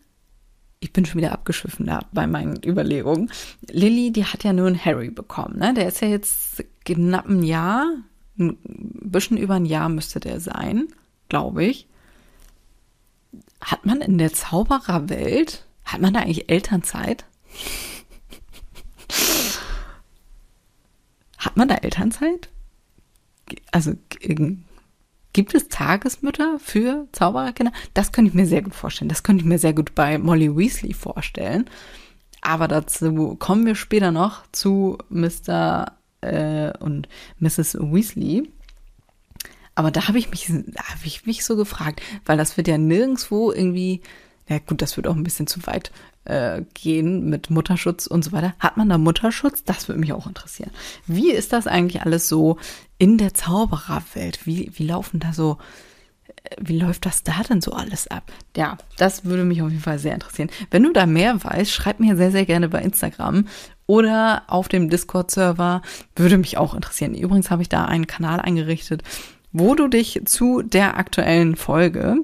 ich 0.80 0.92
bin 0.92 1.04
schon 1.04 1.20
wieder 1.20 1.32
abgeschwiffen 1.32 1.86
da 1.86 2.00
bei 2.12 2.26
meinen 2.26 2.62
Überlegungen. 2.64 3.30
Lilly, 3.70 4.12
die 4.12 4.24
hat 4.24 4.44
ja 4.44 4.52
nur 4.52 4.66
einen 4.66 4.82
Harry 4.82 5.10
bekommen, 5.10 5.58
ne? 5.58 5.74
Der 5.74 5.88
ist 5.88 6.00
ja 6.00 6.08
jetzt 6.08 6.64
knapp 6.84 7.28
ein 7.28 7.42
Jahr, 7.42 7.86
ein 8.40 8.58
bisschen 9.10 9.36
über 9.36 9.54
ein 9.54 9.64
Jahr 9.66 9.88
müsste 9.88 10.20
der 10.20 10.40
sein, 10.40 10.88
glaube 11.28 11.64
ich. 11.64 11.86
Hat 13.60 13.86
man 13.86 14.00
in 14.00 14.18
der 14.18 14.32
Zaubererwelt, 14.32 15.64
hat 15.84 16.00
man 16.00 16.14
da 16.14 16.20
eigentlich 16.20 16.50
Elternzeit? 16.50 17.24
hat 21.38 21.56
man 21.56 21.68
da 21.68 21.76
Elternzeit? 21.76 22.48
Also 23.70 23.94
gibt 25.32 25.54
es 25.54 25.68
Tagesmütter 25.68 26.58
für 26.58 27.06
Zaubererkinder? 27.12 27.72
Das 27.94 28.12
könnte 28.12 28.30
ich 28.30 28.34
mir 28.34 28.46
sehr 28.46 28.62
gut 28.62 28.74
vorstellen. 28.74 29.08
Das 29.08 29.22
könnte 29.22 29.42
ich 29.42 29.48
mir 29.48 29.58
sehr 29.58 29.74
gut 29.74 29.94
bei 29.94 30.18
Molly 30.18 30.56
Weasley 30.56 30.94
vorstellen. 30.94 31.68
Aber 32.40 32.68
dazu 32.68 33.36
kommen 33.36 33.66
wir 33.66 33.74
später 33.74 34.12
noch 34.12 34.42
zu 34.52 34.98
Mr 35.10 35.92
äh, 36.20 36.72
und 36.78 37.08
Mrs. 37.38 37.74
Weasley. 37.80 38.50
Aber 39.74 39.90
da 39.90 40.08
habe 40.08 40.18
ich 40.18 40.30
mich, 40.30 40.46
da 40.48 40.82
habe 40.84 41.04
ich 41.04 41.26
mich 41.26 41.44
so 41.44 41.56
gefragt, 41.56 42.02
weil 42.26 42.36
das 42.36 42.56
wird 42.56 42.68
ja 42.68 42.76
nirgendwo 42.76 43.52
irgendwie, 43.52 44.02
ja 44.48 44.58
gut, 44.58 44.82
das 44.82 44.96
wird 44.96 45.06
auch 45.06 45.14
ein 45.14 45.22
bisschen 45.22 45.46
zu 45.46 45.66
weit 45.66 45.92
äh, 46.24 46.62
gehen 46.74 47.28
mit 47.30 47.50
Mutterschutz 47.50 48.06
und 48.06 48.24
so 48.24 48.32
weiter. 48.32 48.54
Hat 48.58 48.76
man 48.76 48.88
da 48.88 48.98
Mutterschutz? 48.98 49.64
Das 49.64 49.88
würde 49.88 50.00
mich 50.00 50.12
auch 50.12 50.26
interessieren. 50.26 50.70
Wie 51.06 51.30
ist 51.32 51.52
das 51.52 51.66
eigentlich 51.66 52.02
alles 52.02 52.28
so 52.28 52.58
in 52.98 53.16
der 53.16 53.32
Zaubererwelt? 53.34 54.46
Wie, 54.46 54.70
wie 54.74 54.86
laufen 54.86 55.20
da 55.20 55.32
so, 55.32 55.58
äh, 56.44 56.56
wie 56.60 56.78
läuft 56.78 57.06
das 57.06 57.22
da 57.22 57.42
denn 57.48 57.62
so 57.62 57.72
alles 57.72 58.06
ab? 58.08 58.30
Ja, 58.56 58.76
das 58.98 59.24
würde 59.24 59.44
mich 59.44 59.62
auf 59.62 59.70
jeden 59.70 59.82
Fall 59.82 59.98
sehr 59.98 60.14
interessieren. 60.14 60.50
Wenn 60.70 60.82
du 60.82 60.92
da 60.92 61.06
mehr 61.06 61.42
weißt, 61.42 61.70
schreib 61.70 62.00
mir 62.00 62.16
sehr, 62.16 62.32
sehr 62.32 62.44
gerne 62.44 62.68
bei 62.68 62.82
Instagram 62.82 63.46
oder 63.90 64.44
auf 64.46 64.68
dem 64.68 64.88
Discord-Server. 64.88 65.82
Würde 66.14 66.38
mich 66.38 66.56
auch 66.56 66.74
interessieren. 66.74 67.12
Übrigens 67.12 67.50
habe 67.50 67.62
ich 67.62 67.68
da 67.68 67.86
einen 67.86 68.06
Kanal 68.06 68.38
eingerichtet, 68.38 69.02
wo 69.50 69.74
du 69.74 69.88
dich 69.88 70.22
zu 70.26 70.62
der 70.62 70.96
aktuellen 70.96 71.56
Folge 71.56 72.18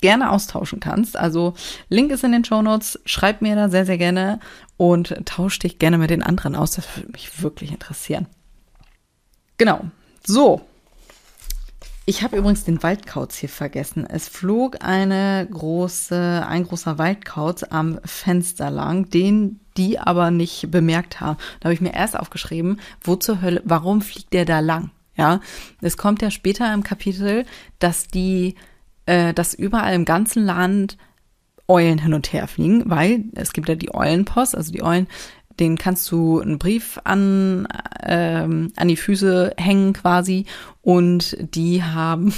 gerne 0.00 0.32
austauschen 0.32 0.80
kannst. 0.80 1.16
Also 1.16 1.54
Link 1.88 2.10
ist 2.10 2.24
in 2.24 2.32
den 2.32 2.44
Show 2.44 2.62
Notes. 2.62 2.98
Schreib 3.04 3.42
mir 3.42 3.54
da 3.54 3.68
sehr, 3.68 3.86
sehr 3.86 3.96
gerne 3.96 4.40
und 4.76 5.14
tausch 5.24 5.60
dich 5.60 5.78
gerne 5.78 5.98
mit 5.98 6.10
den 6.10 6.24
anderen 6.24 6.56
aus. 6.56 6.72
Das 6.72 6.96
würde 6.96 7.12
mich 7.12 7.40
wirklich 7.40 7.70
interessieren. 7.70 8.26
Genau. 9.58 9.82
So, 10.26 10.62
ich 12.04 12.24
habe 12.24 12.36
übrigens 12.36 12.64
den 12.64 12.82
Waldkauz 12.82 13.36
hier 13.36 13.48
vergessen. 13.48 14.04
Es 14.04 14.28
flog 14.28 14.84
eine 14.84 15.46
große, 15.48 16.44
ein 16.48 16.64
großer 16.64 16.98
Waldkauz 16.98 17.62
am 17.62 18.00
Fenster 18.04 18.70
lang, 18.70 19.08
den 19.10 19.60
die 19.76 19.98
aber 19.98 20.30
nicht 20.30 20.70
bemerkt 20.70 21.20
haben. 21.20 21.38
Da 21.60 21.66
habe 21.66 21.74
ich 21.74 21.80
mir 21.80 21.94
erst 21.94 22.18
aufgeschrieben, 22.18 22.80
wo 23.02 23.16
zur 23.16 23.42
Hölle, 23.42 23.62
warum 23.64 24.02
fliegt 24.02 24.32
der 24.32 24.44
da 24.44 24.60
lang? 24.60 24.90
Ja, 25.16 25.40
es 25.82 25.96
kommt 25.96 26.22
ja 26.22 26.30
später 26.30 26.72
im 26.72 26.82
Kapitel, 26.82 27.44
dass 27.78 28.08
die, 28.08 28.54
äh, 29.06 29.34
dass 29.34 29.52
überall 29.52 29.94
im 29.94 30.06
ganzen 30.06 30.44
Land 30.44 30.96
Eulen 31.68 31.98
hin 31.98 32.14
und 32.14 32.32
her 32.32 32.48
fliegen, 32.48 32.84
weil 32.86 33.24
es 33.34 33.52
gibt 33.52 33.68
ja 33.68 33.74
die 33.74 33.94
Eulenpost, 33.94 34.56
also 34.56 34.72
die 34.72 34.82
Eulen 34.82 35.06
den 35.60 35.78
kannst 35.78 36.10
du 36.10 36.40
einen 36.40 36.58
Brief 36.58 36.98
an, 37.04 37.68
ähm, 38.02 38.72
an 38.76 38.88
die 38.88 38.96
Füße 38.96 39.54
hängen 39.56 39.92
quasi 39.92 40.46
und 40.80 41.36
die 41.54 41.82
haben 41.82 42.32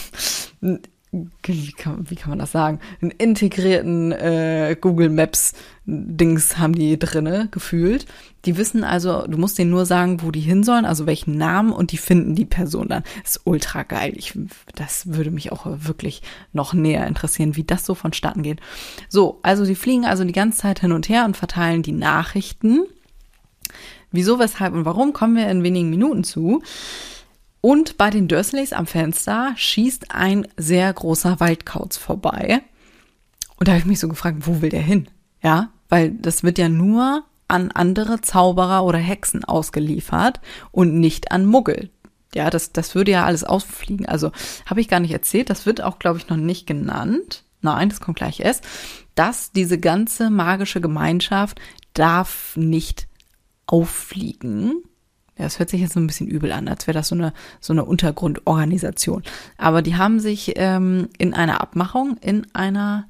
wie 1.43 1.73
kann, 1.73 2.09
wie 2.11 2.17
kann 2.17 2.31
man 2.31 2.39
das 2.39 2.53
sagen, 2.53 2.81
einen 3.01 3.11
integrierten 3.11 4.13
äh, 4.13 4.77
Google 4.81 5.11
Maps 5.11 5.53
Dings 5.87 6.57
haben 6.57 6.75
die 6.75 6.99
drinne 6.99 7.49
gefühlt. 7.51 8.07
Die 8.47 8.57
wissen 8.57 8.85
also, 8.85 9.27
du 9.27 9.37
musst 9.37 9.59
denen 9.59 9.71
nur 9.71 9.85
sagen, 9.85 10.23
wo 10.23 10.31
die 10.31 10.41
hin 10.41 10.63
sollen, 10.63 10.87
also 10.87 11.07
welchen 11.07 11.37
Namen 11.37 11.73
und 11.73 11.93
die 11.93 11.99
finden 11.99 12.35
die 12.35 12.47
Person 12.47 12.89
dann. 12.89 13.05
Ist 13.23 13.43
ultra 13.45 13.83
geil. 13.83 14.15
Ich, 14.17 14.39
das 14.75 15.13
würde 15.13 15.31
mich 15.31 15.53
auch 15.53 15.67
wirklich 15.67 16.23
noch 16.53 16.73
näher 16.73 17.07
interessieren, 17.07 17.57
wie 17.57 17.65
das 17.65 17.85
so 17.85 17.95
vonstatten 17.95 18.43
geht. 18.43 18.61
So, 19.09 19.41
also 19.43 19.67
die 19.67 19.75
fliegen 19.75 20.07
also 20.07 20.25
die 20.25 20.33
ganze 20.33 20.59
Zeit 20.59 20.81
hin 20.81 20.93
und 20.93 21.09
her 21.09 21.27
und 21.27 21.37
verteilen 21.37 21.83
die 21.83 21.93
Nachrichten. 21.93 22.87
Wieso, 24.11 24.39
weshalb 24.39 24.75
und 24.75 24.85
warum 24.85 25.13
kommen 25.13 25.37
wir 25.37 25.49
in 25.49 25.63
wenigen 25.63 25.91
Minuten 25.91 26.25
zu. 26.25 26.63
Und 27.65 27.97
bei 27.97 28.11
den 28.11 28.29
Dursleys 28.29 28.75
am 28.75 28.87
Fenster 28.87 29.55
schießt 29.57 30.11
ein 30.11 30.47
sehr 30.59 30.93
großer 30.93 31.41
Waldkauz 31.41 31.97
vorbei. 31.97 32.61
Und 33.57 33.69
da 33.69 33.73
habe 33.73 33.79
ich 33.79 33.87
mich 33.87 34.01
so 34.01 34.07
gefragt, 34.07 34.41
wo 34.41 34.61
will 34.61 34.69
der 34.69 34.83
hin? 34.83 35.09
Ja, 35.43 35.71
weil 35.89 36.11
das 36.11 36.43
wird 36.43 36.59
ja 36.59 36.69
nur 36.69 37.25
an 37.49 37.71
andere 37.71 38.21
Zauberer 38.21 38.85
oder 38.85 38.99
Hexen 38.99 39.47
ausgeliefert 39.47 40.43
und 40.73 41.01
nicht 41.01 41.33
an 41.33 41.47
Muggel. 41.47 41.89
Ja, 42.35 42.51
das, 42.51 42.73
das 42.73 42.95
würde 42.95 43.13
ja 43.13 43.25
alles 43.25 43.45
ausfliegen. 43.45 44.05
Also 44.05 44.31
habe 44.67 44.83
ich 44.83 44.89
gar 44.89 45.01
nicht 45.01 45.13
erzählt, 45.13 45.49
das 45.49 45.65
wird 45.65 45.83
auch, 45.83 45.99
glaube 45.99 46.19
ich, 46.19 46.29
noch 46.29 46.37
nicht 46.37 46.67
genannt. 46.67 47.45
Nein, 47.63 47.89
das 47.89 48.01
kommt 48.03 48.19
gleich 48.19 48.41
erst, 48.41 48.63
dass 49.15 49.53
diese 49.53 49.79
ganze 49.79 50.29
magische 50.29 50.83
Gemeinschaft 50.83 51.63
darf 51.95 52.59
nicht 52.59 53.09
auffliegen, 53.65 54.83
das 55.37 55.59
hört 55.59 55.71
sich 55.71 55.81
jetzt 55.81 55.95
so 55.95 56.01
ein 56.01 56.07
bisschen 56.07 56.29
übel 56.29 56.53
an, 56.53 56.69
als 56.69 56.87
wäre 56.87 56.97
das 56.97 57.09
so 57.09 57.15
eine, 57.15 57.33
so 57.61 57.73
eine 57.73 57.85
Untergrundorganisation. 57.85 59.23
Aber 59.59 59.83
die 59.83 59.97
haben 59.97 60.21
sich 60.21 60.53
ähm, 60.57 61.09
in 61.19 61.35
einer 61.35 61.61
Abmachung, 61.61 62.17
in 62.21 62.47
einer, 62.53 63.09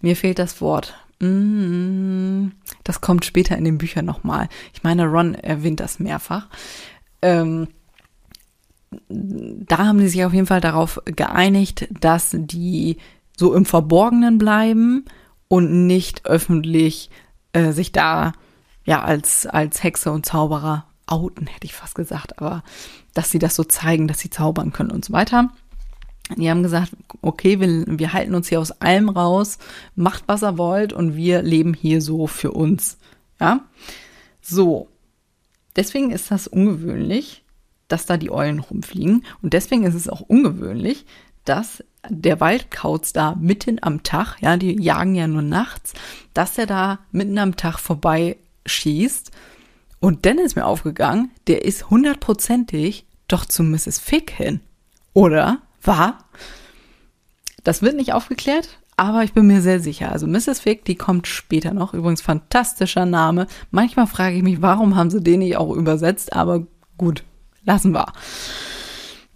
mir 0.00 0.16
fehlt 0.16 0.38
das 0.38 0.60
Wort, 0.60 0.94
mm, 1.20 2.48
das 2.82 3.00
kommt 3.00 3.24
später 3.24 3.56
in 3.56 3.64
den 3.64 3.78
Büchern 3.78 4.04
nochmal. 4.04 4.48
Ich 4.74 4.82
meine, 4.82 5.06
Ron 5.06 5.34
erwähnt 5.34 5.80
das 5.80 6.00
mehrfach. 6.00 6.48
Ähm, 7.22 7.68
da 9.08 9.78
haben 9.78 10.00
sie 10.00 10.08
sich 10.08 10.24
auf 10.24 10.32
jeden 10.32 10.46
Fall 10.46 10.60
darauf 10.60 11.00
geeinigt, 11.04 11.88
dass 12.00 12.30
die 12.32 12.96
so 13.36 13.54
im 13.54 13.64
Verborgenen 13.64 14.38
bleiben 14.38 15.04
und 15.46 15.86
nicht 15.86 16.26
öffentlich 16.26 17.10
äh, 17.52 17.72
sich 17.72 17.92
da 17.92 18.32
ja 18.84 19.02
als 19.02 19.46
als 19.46 19.82
Hexe 19.82 20.10
und 20.10 20.24
Zauberer 20.24 20.86
outen, 21.08 21.46
hätte 21.46 21.66
ich 21.66 21.74
fast 21.74 21.94
gesagt, 21.94 22.38
aber 22.38 22.62
dass 23.14 23.30
sie 23.30 23.38
das 23.38 23.56
so 23.56 23.64
zeigen, 23.64 24.08
dass 24.08 24.20
sie 24.20 24.30
zaubern 24.30 24.72
können 24.72 24.90
und 24.90 25.04
so 25.04 25.12
weiter. 25.12 25.50
Die 26.36 26.50
haben 26.50 26.62
gesagt, 26.62 26.92
okay, 27.22 27.58
wir, 27.58 27.84
wir 27.86 28.12
halten 28.12 28.34
uns 28.34 28.48
hier 28.48 28.60
aus 28.60 28.70
allem 28.70 29.08
raus, 29.08 29.58
macht 29.96 30.24
was 30.26 30.42
ihr 30.42 30.58
wollt 30.58 30.92
und 30.92 31.16
wir 31.16 31.42
leben 31.42 31.74
hier 31.74 32.02
so 32.02 32.26
für 32.26 32.52
uns. 32.52 32.98
Ja, 33.40 33.64
so. 34.42 34.88
Deswegen 35.74 36.10
ist 36.10 36.30
das 36.30 36.48
ungewöhnlich, 36.48 37.44
dass 37.86 38.04
da 38.04 38.16
die 38.16 38.30
Eulen 38.30 38.58
rumfliegen 38.58 39.24
und 39.42 39.54
deswegen 39.54 39.84
ist 39.84 39.94
es 39.94 40.08
auch 40.08 40.20
ungewöhnlich, 40.20 41.06
dass 41.44 41.82
der 42.08 42.40
Waldkauz 42.40 43.12
da 43.12 43.34
mitten 43.36 43.78
am 43.80 44.02
Tag, 44.02 44.36
ja, 44.40 44.56
die 44.56 44.80
jagen 44.82 45.14
ja 45.14 45.26
nur 45.26 45.42
nachts, 45.42 45.94
dass 46.34 46.58
er 46.58 46.66
da 46.66 46.98
mitten 47.10 47.38
am 47.38 47.56
Tag 47.56 47.78
vorbei 47.78 48.36
schießt 48.66 49.32
und 50.00 50.26
dann 50.26 50.38
ist 50.38 50.56
mir 50.56 50.66
aufgegangen, 50.66 51.30
der 51.46 51.64
ist 51.64 51.90
hundertprozentig 51.90 53.06
doch 53.26 53.44
zu 53.44 53.62
Mrs. 53.62 53.98
Fick 53.98 54.30
hin. 54.30 54.60
Oder? 55.12 55.58
War? 55.82 56.18
Das 57.64 57.82
wird 57.82 57.96
nicht 57.96 58.12
aufgeklärt, 58.12 58.78
aber 58.96 59.24
ich 59.24 59.32
bin 59.32 59.46
mir 59.46 59.60
sehr 59.60 59.80
sicher. 59.80 60.12
Also 60.12 60.26
Mrs. 60.26 60.60
Fick, 60.60 60.84
die 60.84 60.94
kommt 60.94 61.26
später 61.26 61.74
noch. 61.74 61.94
Übrigens 61.94 62.22
fantastischer 62.22 63.06
Name. 63.06 63.46
Manchmal 63.70 64.06
frage 64.06 64.36
ich 64.36 64.42
mich, 64.42 64.62
warum 64.62 64.96
haben 64.96 65.10
sie 65.10 65.20
den 65.20 65.40
nicht 65.40 65.56
auch 65.56 65.74
übersetzt, 65.74 66.32
aber 66.32 66.66
gut, 66.96 67.24
lassen 67.64 67.92
wir. 67.92 68.12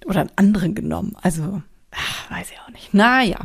Oder 0.06 0.20
einen 0.20 0.32
anderen 0.36 0.74
genommen. 0.74 1.16
Also, 1.22 1.62
ach, 1.90 2.30
weiß 2.30 2.50
ich 2.50 2.60
auch 2.60 2.72
nicht. 2.72 2.94
Naja, 2.94 3.38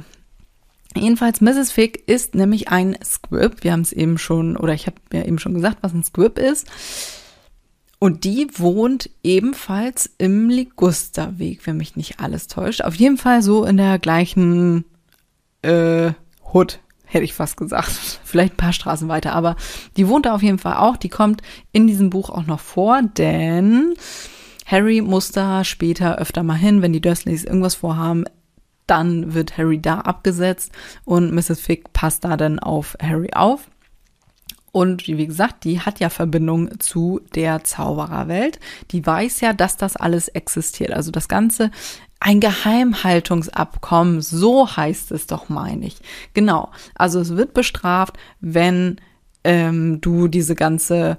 Jedenfalls, 0.97 1.41
Mrs. 1.41 1.71
Fick 1.71 2.07
ist 2.07 2.35
nämlich 2.35 2.69
ein 2.69 2.97
Squib. 3.03 3.63
Wir 3.63 3.71
haben 3.71 3.81
es 3.81 3.93
eben 3.93 4.17
schon, 4.17 4.57
oder 4.57 4.73
ich 4.73 4.87
habe 4.87 4.97
ja 5.13 5.23
eben 5.23 5.39
schon 5.39 5.53
gesagt, 5.53 5.77
was 5.81 5.93
ein 5.93 6.03
Squib 6.03 6.37
ist. 6.37 6.67
Und 7.99 8.25
die 8.25 8.47
wohnt 8.53 9.09
ebenfalls 9.23 10.09
im 10.17 10.49
Ligusterweg, 10.49 11.65
wenn 11.65 11.77
mich 11.77 11.95
nicht 11.95 12.19
alles 12.19 12.47
täuscht. 12.47 12.81
Auf 12.81 12.95
jeden 12.95 13.17
Fall 13.17 13.41
so 13.41 13.65
in 13.65 13.77
der 13.77 13.97
gleichen 13.97 14.85
äh, 15.63 16.11
Hood, 16.53 16.79
hätte 17.05 17.23
ich 17.23 17.33
fast 17.33 17.57
gesagt. 17.57 17.89
Vielleicht 18.23 18.53
ein 18.53 18.57
paar 18.57 18.73
Straßen 18.73 19.07
weiter, 19.07 19.33
aber 19.33 19.55
die 19.95 20.07
wohnt 20.07 20.27
da 20.27 20.35
auf 20.35 20.43
jeden 20.43 20.59
Fall 20.59 20.75
auch. 20.75 20.97
Die 20.97 21.09
kommt 21.09 21.41
in 21.71 21.87
diesem 21.87 22.11
Buch 22.11 22.29
auch 22.29 22.45
noch 22.45 22.59
vor, 22.59 23.01
denn 23.01 23.95
Harry 24.65 25.01
muss 25.01 25.31
da 25.31 25.63
später 25.63 26.17
öfter 26.19 26.43
mal 26.43 26.55
hin, 26.55 26.81
wenn 26.81 26.93
die 26.93 27.01
Dursleys 27.01 27.45
irgendwas 27.45 27.75
vorhaben 27.75 28.25
dann 28.87 29.33
wird 29.33 29.57
Harry 29.57 29.79
da 29.79 29.99
abgesetzt 29.99 30.71
und 31.05 31.33
Mrs. 31.33 31.59
Fick 31.59 31.93
passt 31.93 32.23
da 32.25 32.37
dann 32.37 32.59
auf 32.59 32.97
Harry 33.01 33.31
auf. 33.33 33.69
Und 34.71 35.07
wie 35.07 35.25
gesagt, 35.25 35.63
die 35.63 35.79
hat 35.79 35.99
ja 35.99 36.09
Verbindung 36.09 36.79
zu 36.79 37.21
der 37.33 37.63
Zaubererwelt. 37.63 38.59
Die 38.91 39.03
weiß 39.03 39.41
ja, 39.41 39.53
dass 39.53 39.77
das 39.77 39.95
alles 39.95 40.27
existiert. 40.27 40.91
Also 40.91 41.09
das 41.09 41.27
Ganze 41.27 41.71
ein 42.19 42.39
Geheimhaltungsabkommen, 42.39 44.21
so 44.21 44.67
heißt 44.67 45.11
es 45.11 45.25
doch, 45.27 45.49
meine 45.49 45.85
ich. 45.87 45.97
Genau. 46.33 46.71
Also 46.95 47.19
es 47.19 47.35
wird 47.35 47.53
bestraft, 47.53 48.17
wenn 48.39 48.97
ähm, 49.43 49.99
du 50.01 50.27
diese 50.27 50.55
ganze 50.55 51.17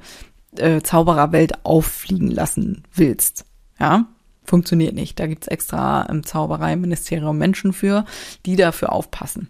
äh, 0.57 0.81
Zaubererwelt 0.81 1.65
auffliegen 1.65 2.31
lassen 2.31 2.85
willst. 2.95 3.45
Ja 3.81 4.07
funktioniert 4.49 4.95
nicht. 4.95 5.21
Da 5.21 5.27
gibt's 5.27 5.49
extra 5.49 6.03
im 6.03 6.25
Zaubereiministerium 6.25 7.39
Menschen 7.39 7.73
für, 7.73 8.05
die 8.47 8.57
dafür 8.57 8.93
aufpassen. 8.93 9.49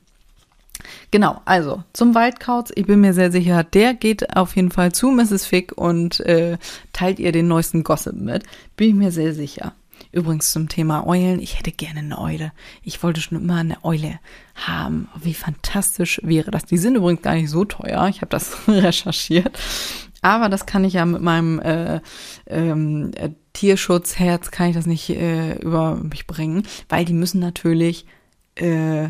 Genau, 1.11 1.41
also 1.45 1.83
zum 1.93 2.15
Waldkauz. 2.15 2.71
Ich 2.75 2.87
bin 2.87 3.01
mir 3.01 3.15
sehr 3.15 3.33
sicher, 3.33 3.65
der 3.65 3.95
geht 3.95 4.37
auf 4.37 4.55
jeden 4.57 4.71
Fall 4.71 4.93
zu 4.93 5.11
Mrs. 5.11 5.47
Fick 5.47 5.77
und 5.77 6.21
äh, 6.21 6.59
teilt 6.93 7.19
ihr 7.19 7.33
den 7.33 7.49
neuesten 7.49 7.83
Gossip 7.83 8.15
mit. 8.15 8.45
Bin 8.77 8.91
ich 8.91 8.95
mir 8.95 9.11
sehr 9.11 9.35
sicher. 9.35 9.73
Übrigens 10.13 10.53
zum 10.53 10.69
Thema 10.69 11.07
Eulen, 11.07 11.41
ich 11.41 11.59
hätte 11.59 11.73
gerne 11.73 12.01
eine 12.01 12.19
Eule. 12.19 12.53
Ich 12.83 13.03
wollte 13.03 13.21
schon 13.21 13.39
immer 13.39 13.57
eine 13.57 13.85
Eule 13.85 14.21
haben. 14.55 15.09
Wie 15.21 15.35
fantastisch 15.35 16.21
wäre 16.23 16.51
das. 16.51 16.65
Die 16.65 16.79
sind 16.79 16.95
übrigens 16.95 17.23
gar 17.23 17.35
nicht 17.35 17.51
so 17.51 17.65
teuer. 17.65 18.07
Ich 18.09 18.21
habe 18.21 18.31
das 18.31 18.57
recherchiert. 18.69 19.59
Aber 20.23 20.49
das 20.49 20.67
kann 20.67 20.85
ich 20.85 20.95
ja 20.95 21.05
mit 21.05 21.23
meinem 21.23 21.61
äh, 21.61 22.01
ähm, 22.47 23.13
Tierschutzherz 23.59 24.53
kann 24.53 24.69
ich 24.69 24.77
das 24.77 24.87
nicht 24.87 25.11
äh, 25.11 25.55
über 25.59 25.97
mich 25.97 26.29
bringen, 26.29 26.63
weil 26.89 27.05
die 27.05 27.13
müssen 27.13 27.41
natürlich 27.41 28.07
äh, 28.55 29.09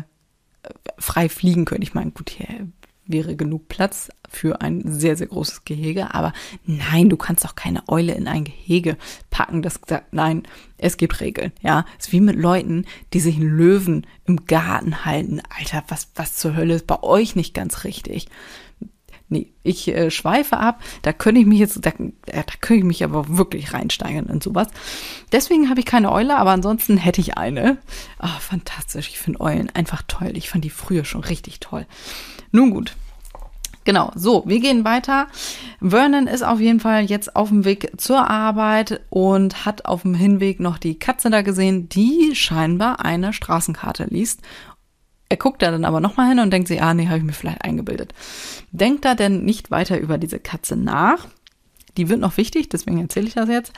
frei 0.97 1.29
fliegen 1.29 1.65
können. 1.65 1.83
Ich 1.83 1.93
meine, 1.93 2.09
gut, 2.09 2.31
hier 2.31 2.67
wäre 3.05 3.35
genug 3.35 3.67
Platz 3.67 4.09
für 4.27 4.61
ein 4.61 4.81
sehr, 4.85 5.15
sehr 5.15 5.27
großes 5.27 5.65
Gehege, 5.65 6.15
aber 6.15 6.33
nein, 6.65 7.09
du 7.09 7.17
kannst 7.17 7.45
doch 7.45 7.53
keine 7.53 7.87
Eule 7.89 8.13
in 8.13 8.27
ein 8.27 8.43
Gehege 8.43 8.97
packen. 9.29 9.61
Das 9.61 9.81
gesagt, 9.81 10.13
nein, 10.13 10.41
es 10.79 10.97
gibt 10.97 11.21
Regeln, 11.21 11.51
ja. 11.61 11.85
Es 11.99 12.07
ist 12.07 12.11
wie 12.11 12.19
mit 12.19 12.35
Leuten, 12.35 12.85
die 13.13 13.19
sich 13.19 13.35
einen 13.35 13.55
Löwen 13.55 14.07
im 14.25 14.47
Garten 14.47 15.05
halten. 15.05 15.43
Alter, 15.59 15.83
was, 15.89 16.07
was 16.15 16.37
zur 16.37 16.55
Hölle 16.55 16.73
ist 16.73 16.87
bei 16.87 17.03
euch 17.03 17.35
nicht 17.35 17.53
ganz 17.53 17.83
richtig? 17.83 18.29
Nee, 19.31 19.51
ich 19.61 19.87
äh, 19.87 20.09
schweife 20.09 20.57
ab. 20.57 20.81
Da 21.03 21.13
könnte 21.13 21.39
ich 21.39 21.45
mich 21.45 21.59
jetzt, 21.59 21.85
da, 21.85 21.91
da 22.25 22.43
könnte 22.61 22.79
ich 22.79 22.83
mich 22.83 23.03
aber 23.03 23.37
wirklich 23.37 23.73
reinsteigern 23.73 24.25
in 24.25 24.41
sowas. 24.41 24.67
Deswegen 25.31 25.69
habe 25.69 25.79
ich 25.79 25.85
keine 25.85 26.11
Eule, 26.11 26.35
aber 26.35 26.49
ansonsten 26.49 26.97
hätte 26.97 27.21
ich 27.21 27.37
eine. 27.37 27.77
Oh, 28.19 28.39
fantastisch. 28.39 29.09
Ich 29.09 29.19
finde 29.19 29.39
Eulen 29.41 29.69
einfach 29.69 30.01
toll. 30.07 30.31
Ich 30.33 30.49
fand 30.49 30.65
die 30.65 30.71
früher 30.71 31.05
schon 31.05 31.23
richtig 31.23 31.59
toll. 31.59 31.85
Nun 32.51 32.71
gut. 32.71 32.95
Genau, 33.85 34.11
so, 34.13 34.43
wir 34.45 34.59
gehen 34.59 34.83
weiter. 34.83 35.27
Vernon 35.79 36.27
ist 36.27 36.43
auf 36.43 36.59
jeden 36.59 36.79
Fall 36.79 37.05
jetzt 37.05 37.35
auf 37.35 37.49
dem 37.49 37.65
Weg 37.65 37.93
zur 37.97 38.29
Arbeit 38.29 39.01
und 39.09 39.65
hat 39.65 39.85
auf 39.85 40.01
dem 40.01 40.13
Hinweg 40.13 40.59
noch 40.59 40.77
die 40.77 40.99
Katze 40.99 41.29
da 41.29 41.41
gesehen, 41.41 41.87
die 41.87 42.35
scheinbar 42.35 43.03
eine 43.03 43.31
Straßenkarte 43.31 44.05
liest 44.05 44.41
er 45.29 45.37
guckt 45.37 45.61
da 45.61 45.69
dann 45.69 45.85
aber 45.85 46.01
nochmal 46.01 46.27
hin 46.27 46.39
und 46.39 46.51
denkt 46.51 46.67
sich, 46.67 46.81
ah 46.81 46.93
nee, 46.93 47.07
habe 47.07 47.19
ich 47.19 47.23
mir 47.23 47.33
vielleicht 47.33 47.63
eingebildet. 47.63 48.13
Denkt 48.71 49.05
da 49.05 49.13
denn 49.13 49.45
nicht 49.45 49.69
weiter 49.69 49.99
über 49.99 50.17
diese 50.17 50.39
Katze 50.39 50.75
nach. 50.75 51.27
Die 51.97 52.09
wird 52.09 52.19
noch 52.19 52.37
wichtig, 52.37 52.69
deswegen 52.69 52.99
erzähle 52.99 53.27
ich 53.27 53.35
das 53.35 53.47
jetzt. 53.47 53.73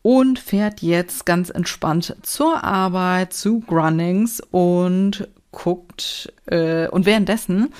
Und 0.00 0.38
fährt 0.38 0.80
jetzt 0.80 1.26
ganz 1.26 1.50
entspannt 1.50 2.16
zur 2.22 2.64
Arbeit, 2.64 3.34
zu 3.34 3.60
Grunnings 3.60 4.40
und 4.50 5.28
guckt, 5.50 6.32
äh, 6.46 6.88
und 6.88 7.04
währenddessen, 7.04 7.74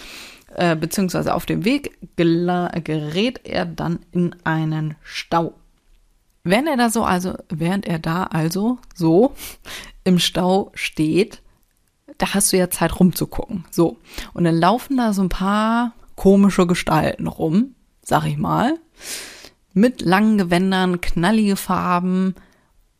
äh, 0.55 0.77
beziehungsweise 0.77 1.35
auf 1.35 1.47
dem 1.47 1.65
Weg, 1.65 1.97
gerät 2.17 3.41
er 3.45 3.65
dann 3.65 4.01
in 4.13 4.35
einen 4.45 4.97
Stau. 5.03 5.55
Wenn 6.45 6.67
er 6.67 6.77
da 6.77 6.91
so, 6.91 7.05
also, 7.05 7.35
während 7.49 7.87
er 7.87 7.99
da 7.99 8.25
also 8.25 8.79
so 8.95 9.35
im 10.05 10.19
Stau 10.19 10.73
steht, 10.75 11.41
da 12.19 12.35
hast 12.35 12.53
du 12.53 12.57
ja 12.57 12.69
Zeit 12.69 12.99
rumzugucken. 12.99 13.65
So. 13.71 13.97
Und 14.35 14.45
dann 14.45 14.57
laufen 14.57 14.97
da 14.97 15.13
so 15.13 15.23
ein 15.23 15.29
paar 15.29 15.95
komische 16.17 16.67
Gestalten 16.67 17.29
rum, 17.29 17.75
sag 18.03 18.27
ich 18.27 18.37
mal. 18.37 18.79
Mit 19.73 20.01
langen 20.01 20.37
Gewändern, 20.37 21.01
knallige 21.01 21.57
Farben. 21.57 22.35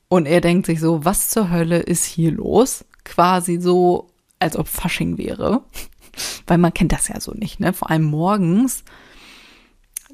Und 0.09 0.27
er 0.27 0.41
denkt 0.41 0.67
sich 0.67 0.81
so, 0.81 1.05
was 1.05 1.29
zur 1.29 1.51
Hölle 1.51 1.81
ist 1.81 2.05
hier 2.05 2.31
los? 2.31 2.85
Quasi 3.05 3.61
so, 3.61 4.09
als 4.39 4.57
ob 4.57 4.69
Fasching 4.69 5.19
wäre. 5.19 5.63
Weil 6.47 6.59
man 6.59 6.73
kennt 6.73 6.93
das 6.93 7.09
ja 7.09 7.21
so 7.21 7.33
nicht, 7.33 7.61
ne? 7.61 7.73
Vor 7.73 7.91
allem 7.91 8.05
morgens. 8.05 8.85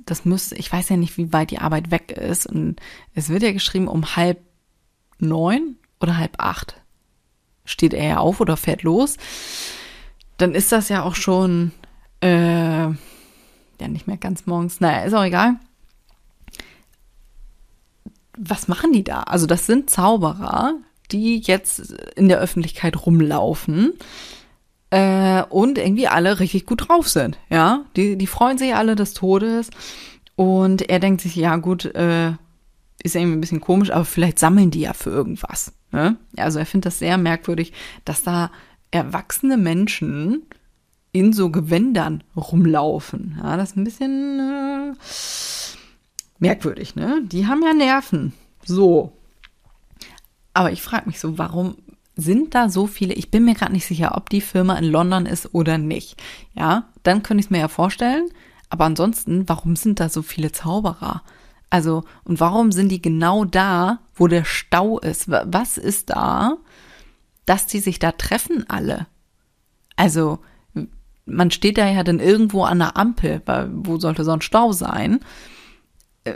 Das 0.07 0.25
müsste, 0.25 0.55
ich 0.57 0.73
weiß 0.73 0.89
ja 0.89 0.97
nicht, 0.97 1.17
wie 1.17 1.33
weit 1.33 1.51
die 1.51 1.59
Arbeit 1.59 1.91
weg 1.91 2.11
ist. 2.13 2.47
Und 2.47 2.77
es 3.15 3.29
wird 3.29 3.43
ja 3.43 3.53
geschrieben 3.53 3.89
um 3.89 4.17
halb 4.17 4.39
neun 5.19 5.77
oder 6.01 6.17
halb 6.17 6.35
acht 6.39 6.84
steht 7.65 7.95
er 7.95 8.07
ja 8.07 8.19
auf 8.19 8.41
oder 8.41 8.57
fährt 8.57 8.83
los, 8.83 9.17
dann 10.37 10.55
ist 10.55 10.73
das 10.73 10.89
ja 10.89 11.03
auch 11.03 11.15
schon, 11.15 11.73
äh, 12.21 12.85
ja, 12.87 13.89
nicht 13.89 14.07
mehr 14.07 14.17
ganz 14.17 14.47
morgens. 14.47 14.81
Naja, 14.81 15.05
ist 15.05 15.15
auch 15.15 15.25
egal. 15.25 15.57
Was 18.37 18.69
machen 18.69 18.93
die 18.93 19.05
da? 19.05 19.23
Also, 19.23 19.47
das 19.47 19.67
sind 19.67 19.91
Zauberer, 19.91 20.75
die 21.13 21.39
jetzt 21.39 21.93
in 22.17 22.29
der 22.29 22.41
Öffentlichkeit 22.41 23.07
rumlaufen 23.07 23.93
äh, 24.91 25.43
und 25.45 25.79
irgendwie 25.79 26.09
alle 26.09 26.41
richtig 26.41 26.67
gut 26.67 26.89
drauf 26.89 27.09
sind. 27.09 27.39
Ja, 27.49 27.85
die, 27.97 28.17
die 28.17 28.27
freuen 28.27 28.59
sich 28.59 28.75
alle 28.75 28.97
des 28.97 29.15
Todes. 29.15 29.71
Und 30.37 30.89
er 30.89 30.99
denkt 30.99 31.21
sich, 31.21 31.37
ja, 31.37 31.57
gut, 31.57 31.85
äh, 31.95 32.33
ist 33.05 33.15
irgendwie 33.15 33.37
ein 33.37 33.41
bisschen 33.41 33.61
komisch, 33.61 33.93
aber 33.93 34.05
vielleicht 34.05 34.41
sammeln 34.41 34.73
die 34.73 34.81
ja 34.81 34.95
für 34.95 35.11
irgendwas. 35.11 35.73
Ne? 35.93 36.17
Also 36.37 36.59
er 36.59 36.67
findet 36.67 36.87
das 36.87 36.99
sehr 36.99 37.19
merkwürdig, 37.19 37.73
dass 38.05 38.25
da 38.25 38.51
erwachsene 38.91 39.57
Menschen 39.57 40.43
in 41.13 41.33
so 41.33 41.51
Gewändern 41.51 42.25
rumlaufen. 42.35 43.39
Ja, 43.41 43.57
das 43.57 43.71
ist 43.71 43.77
ein 43.77 43.85
bisschen 43.85 44.41
äh, 44.41 44.95
merkwürdig, 46.39 46.97
ne? 46.97 47.21
Die 47.25 47.47
haben 47.47 47.63
ja 47.63 47.73
Nerven. 47.73 48.33
So. 48.65 49.13
Aber 50.55 50.73
ich 50.73 50.83
frage 50.83 51.07
mich 51.07 51.21
so, 51.21 51.39
warum 51.39 51.77
sind 52.17 52.55
da 52.55 52.69
so 52.69 52.87
viele? 52.87 53.15
Ich 53.15 53.31
bin 53.31 53.45
mir 53.45 53.55
gerade 53.55 53.73
nicht 53.73 53.87
sicher, 53.87 54.17
ob 54.17 54.31
die 54.31 54.41
Firma 54.41 54.77
in 54.77 54.85
London 54.85 55.27
ist 55.27 55.55
oder 55.55 55.79
nicht. 55.79 56.21
Ja, 56.55 56.89
dann 57.03 57.23
könnte 57.23 57.41
ich 57.41 57.47
es 57.47 57.51
mir 57.51 57.59
ja 57.59 57.69
vorstellen. 57.69 58.29
Aber 58.71 58.87
ansonsten, 58.87 59.49
warum 59.49 59.77
sind 59.77 60.01
da 60.01 60.09
so 60.09 60.23
viele 60.23 60.51
Zauberer? 60.51 61.23
Also, 61.71 62.05
und 62.25 62.41
warum 62.41 62.73
sind 62.73 62.91
die 62.91 63.03
genau 63.03 63.45
da, 63.45 64.01
wo 64.15 64.29
der 64.29 64.45
Stau 64.45 64.99
ist? 64.99 65.29
Was 65.29 65.77
ist 65.77 66.11
da, 66.11 66.59
dass 67.47 67.67
die 67.67 67.81
sich 67.81 67.99
da 67.99 68.13
treffen 68.13 68.65
alle? 68.69 69.07
Also, 69.97 70.41
man 71.27 71.51
steht 71.51 71.79
da 71.79 71.89
ja 71.89 72.05
dann 72.05 72.21
irgendwo 72.21 72.65
an 72.65 72.79
der 72.79 72.97
Ampel, 72.97 73.43
weil 73.47 73.71
wo 73.73 73.99
sollte 73.99 74.25
so 74.25 74.33
ein 74.33 74.43
Stau 74.43 74.73
sein? 74.73 75.21
Äh, 76.25 76.35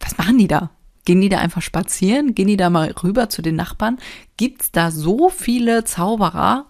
was 0.00 0.18
machen 0.18 0.38
die 0.38 0.48
da? 0.48 0.70
Gehen 1.04 1.20
die 1.20 1.28
da 1.28 1.38
einfach 1.38 1.62
spazieren? 1.62 2.34
Gehen 2.34 2.48
die 2.48 2.56
da 2.56 2.68
mal 2.68 2.90
rüber 3.02 3.28
zu 3.28 3.40
den 3.40 3.56
Nachbarn? 3.56 3.98
Gibt's 4.36 4.72
da 4.72 4.90
so 4.90 5.28
viele 5.28 5.84
Zauberer 5.84 6.66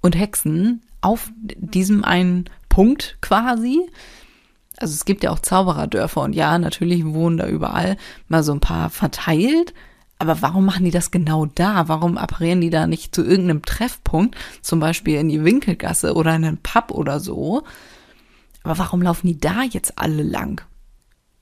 und 0.00 0.16
Hexen 0.16 0.82
auf 1.00 1.30
diesem 1.36 2.04
einen 2.04 2.48
Punkt 2.68 3.18
quasi? 3.20 3.80
Also 4.80 4.94
es 4.94 5.04
gibt 5.04 5.22
ja 5.22 5.30
auch 5.30 5.38
Zaubererdörfer 5.38 6.22
und 6.22 6.32
ja, 6.32 6.58
natürlich 6.58 7.04
wohnen 7.04 7.36
da 7.36 7.46
überall 7.46 7.96
mal 8.28 8.42
so 8.42 8.52
ein 8.52 8.60
paar 8.60 8.90
verteilt. 8.90 9.74
Aber 10.18 10.42
warum 10.42 10.66
machen 10.66 10.84
die 10.84 10.90
das 10.90 11.10
genau 11.10 11.46
da? 11.46 11.88
Warum 11.88 12.18
apparieren 12.18 12.60
die 12.60 12.70
da 12.70 12.86
nicht 12.86 13.14
zu 13.14 13.22
irgendeinem 13.22 13.62
Treffpunkt, 13.62 14.36
zum 14.60 14.80
Beispiel 14.80 15.18
in 15.18 15.28
die 15.28 15.44
Winkelgasse 15.44 16.14
oder 16.14 16.34
in 16.34 16.44
einen 16.44 16.58
Pub 16.58 16.90
oder 16.90 17.20
so? 17.20 17.62
Aber 18.62 18.78
warum 18.78 19.00
laufen 19.00 19.28
die 19.28 19.38
da 19.38 19.62
jetzt 19.62 19.98
alle 19.98 20.22
lang? 20.22 20.62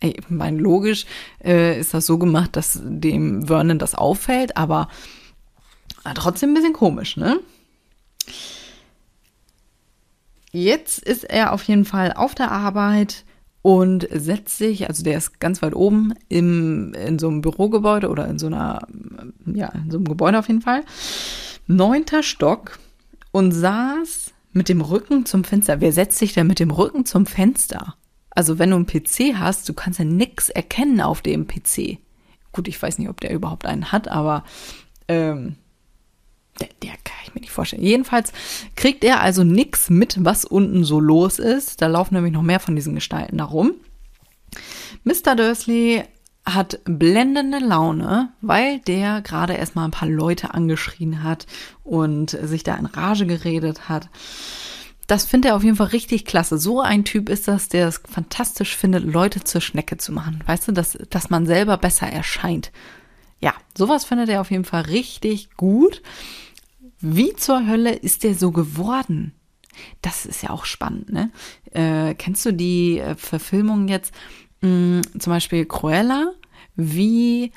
Ich 0.01 0.31
meine, 0.31 0.59
logisch 0.59 1.07
äh, 1.45 1.79
ist 1.79 1.93
das 1.95 2.07
so 2.07 2.19
gemacht, 2.19 2.55
dass 2.55 2.81
dem 2.85 3.47
Vernon 3.47 3.81
das 3.81 3.97
auffällt, 3.97 4.57
aber 4.57 4.89
trotzdem 6.15 6.51
ein 6.51 6.55
bisschen 6.55 6.73
komisch, 6.73 7.17
ne? 7.17 7.41
Jetzt 10.53 11.01
ist 11.01 11.25
er 11.25 11.53
auf 11.53 11.65
jeden 11.65 11.85
Fall 11.85 12.13
auf 12.13 12.35
der 12.35 12.53
Arbeit 12.53 13.25
und 13.63 14.09
setzt 14.11 14.59
sich, 14.59 14.89
also 14.89 15.03
der 15.03 15.19
ist 15.19 15.41
ganz 15.41 15.63
weit 15.63 15.75
oben 15.75 16.15
im, 16.29 16.95
in 16.95 17.19
so 17.19 17.29
einem 17.29 17.41
Bürogebäude 17.41 18.09
oder 18.09 18.27
in 18.29 18.39
so 18.39 18.47
einer, 18.47 18.87
ja, 19.47 19.69
in 19.69 19.91
so 19.91 19.99
einem 19.99 20.09
Gebäude 20.09 20.39
auf 20.39 20.49
jeden 20.49 20.63
Fall. 20.63 20.83
Neunter 21.67 22.23
Stock 22.23 22.79
und 23.33 23.53
saß 23.53 24.33
mit 24.53 24.69
dem 24.69 24.81
Rücken 24.81 25.27
zum 25.27 25.45
Fenster. 25.45 25.81
Wer 25.81 25.93
setzt 25.93 26.19
sich 26.19 26.33
denn 26.33 26.47
mit 26.47 26.61
dem 26.61 26.71
Rücken 26.71 27.05
zum 27.05 27.27
Fenster? 27.27 27.95
Also 28.31 28.59
wenn 28.59 28.71
du 28.71 28.77
einen 28.77 28.87
PC 28.87 29.35
hast, 29.35 29.69
du 29.69 29.75
kannst 29.75 29.99
ja 29.99 30.05
nichts 30.05 30.49
erkennen 30.49 31.01
auf 31.01 31.23
dem 31.23 31.47
PC. 31.47 31.99
Gut, 32.53 32.69
ich 32.69 32.81
weiß 32.81 32.99
nicht, 32.99 33.09
ob 33.09 33.21
der 33.21 33.33
überhaupt 33.33 33.67
einen 33.67 33.93
hat, 33.93 34.09
aber 34.09 34.45
ähm, 35.09 35.57
der, 36.61 36.69
der 36.83 36.93
kann 37.05 37.17
ich 37.25 37.35
mir 37.35 37.41
nicht 37.41 37.53
vorstellen. 37.53 37.83
Jedenfalls 37.83 38.33
kriegt 38.77 39.05
er 39.05 39.21
also 39.21 39.45
nichts 39.45 39.91
mit, 39.91 40.25
was 40.25 40.45
unten 40.45 40.85
so 40.85 41.01
los 41.01 41.39
ist. 41.39 41.83
Da 41.83 41.87
laufen 41.87 42.15
nämlich 42.15 42.33
noch 42.33 42.43
mehr 42.43 42.61
von 42.61 42.77
diesen 42.77 42.95
Gestalten 42.95 43.39
da 43.39 43.45
rum. 43.45 43.75
Mr. 45.05 45.37
Dursley 45.37 46.05
hat 46.45 46.81
blendende 46.85 47.59
Laune, 47.59 48.33
weil 48.41 48.81
der 48.81 49.21
gerade 49.21 49.55
erstmal 49.55 49.85
ein 49.85 49.93
paar 49.93 50.09
Leute 50.09 50.55
angeschrien 50.55 51.23
hat 51.23 51.47
und 51.85 52.31
sich 52.31 52.63
da 52.63 52.75
in 52.77 52.87
Rage 52.87 53.27
geredet 53.27 53.89
hat. 53.89 54.09
Das 55.07 55.25
findet 55.25 55.51
er 55.51 55.57
auf 55.57 55.65
jeden 55.65 55.77
Fall 55.77 55.89
richtig 55.89 56.27
klasse. 56.27 56.59
So 56.59 56.81
ein 56.81 57.05
Typ 57.05 57.29
ist 57.29 57.49
das, 57.49 57.69
der 57.69 57.89
es 57.89 58.03
fantastisch 58.07 58.77
findet, 58.77 59.05
Leute 59.05 59.43
zur 59.43 59.61
Schnecke 59.61 59.97
zu 59.97 60.13
machen. 60.13 60.43
Weißt 60.47 60.69
du, 60.69 60.73
dass, 60.73 60.99
dass 61.11 61.31
man 61.31 61.47
selber 61.47 61.79
besser 61.79 62.07
erscheint. 62.07 62.73
Ja, 63.41 63.55
sowas 63.77 64.05
findet 64.05 64.29
er 64.29 64.41
auf 64.41 64.51
jeden 64.51 64.65
Fall 64.65 64.83
richtig 64.83 65.55
gut. 65.57 66.03
Wie 67.01 67.35
zur 67.35 67.67
Hölle 67.67 67.95
ist 67.95 68.25
der 68.25 68.35
so 68.35 68.51
geworden? 68.51 69.33
Das 70.03 70.27
ist 70.27 70.43
ja 70.43 70.51
auch 70.51 70.65
spannend, 70.65 71.13
ne? 71.13 71.31
Äh, 71.71 72.15
kennst 72.15 72.45
du 72.45 72.53
die 72.53 72.99
äh, 72.99 73.15
Verfilmung 73.15 73.89
jetzt, 73.89 74.13
mh, 74.61 74.69
hm, 74.69 75.21
zum 75.21 75.33
Beispiel 75.33 75.67
Cruella, 75.67 76.33
wie 76.75 77.53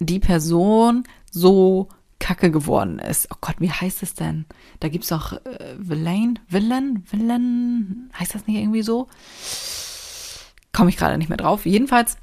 die 0.00 0.18
Person 0.18 1.04
so 1.30 1.88
kacke 2.18 2.50
geworden 2.50 2.98
ist. 2.98 3.28
Oh 3.30 3.36
Gott, 3.40 3.56
wie 3.58 3.70
heißt 3.70 4.02
es 4.02 4.14
denn? 4.14 4.46
Da 4.80 4.88
gibt's 4.88 5.08
doch 5.08 5.32
äh, 5.32 5.74
Villain, 5.78 6.38
Villain, 6.48 7.04
Villain, 7.10 8.10
heißt 8.18 8.34
das 8.34 8.46
nicht 8.46 8.56
irgendwie 8.58 8.82
so? 8.82 9.08
Komme 10.72 10.90
ich 10.90 10.96
gerade 10.96 11.18
nicht 11.18 11.28
mehr 11.28 11.38
drauf. 11.38 11.66
Jedenfalls 11.66 12.16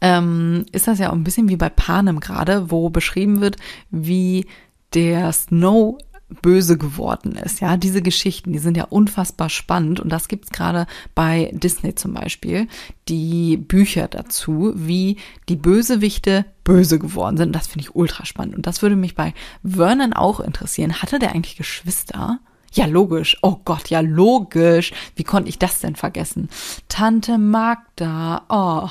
ähm, 0.00 0.66
ist 0.72 0.88
das 0.88 0.98
ja 0.98 1.10
auch 1.10 1.14
ein 1.14 1.24
bisschen 1.24 1.48
wie 1.48 1.56
bei 1.56 1.68
Panem 1.68 2.20
gerade, 2.20 2.70
wo 2.70 2.90
beschrieben 2.90 3.40
wird, 3.40 3.56
wie 3.90 4.46
der 4.94 5.32
Snow 5.32 5.98
böse 6.40 6.78
geworden 6.78 7.32
ist. 7.32 7.60
Ja, 7.60 7.76
diese 7.76 8.00
Geschichten, 8.00 8.52
die 8.52 8.58
sind 8.58 8.76
ja 8.76 8.84
unfassbar 8.84 9.50
spannend 9.50 10.00
und 10.00 10.10
das 10.10 10.28
gibt's 10.28 10.50
gerade 10.50 10.86
bei 11.14 11.50
Disney 11.52 11.94
zum 11.94 12.14
Beispiel, 12.14 12.68
die 13.08 13.56
Bücher 13.56 14.08
dazu, 14.08 14.72
wie 14.74 15.18
die 15.48 15.56
Bösewichte 15.56 16.46
böse 16.64 16.98
geworden 16.98 17.36
sind. 17.36 17.54
Das 17.54 17.66
finde 17.66 17.86
ich 17.86 17.94
ultra 17.94 18.24
spannend 18.24 18.54
und 18.56 18.66
das 18.66 18.82
würde 18.82 18.96
mich 18.96 19.14
bei 19.14 19.34
Vernon 19.62 20.12
auch 20.12 20.40
interessieren. 20.40 21.02
Hatte 21.02 21.18
der 21.18 21.32
eigentlich 21.32 21.56
Geschwister? 21.56 22.40
Ja, 22.74 22.86
logisch. 22.86 23.36
Oh 23.42 23.56
Gott, 23.64 23.90
ja, 23.90 24.00
logisch. 24.00 24.92
Wie 25.14 25.24
konnte 25.24 25.50
ich 25.50 25.58
das 25.58 25.80
denn 25.80 25.94
vergessen? 25.94 26.48
Tante 26.88 27.36
Magda. 27.36 28.46
Oh, 28.48 28.88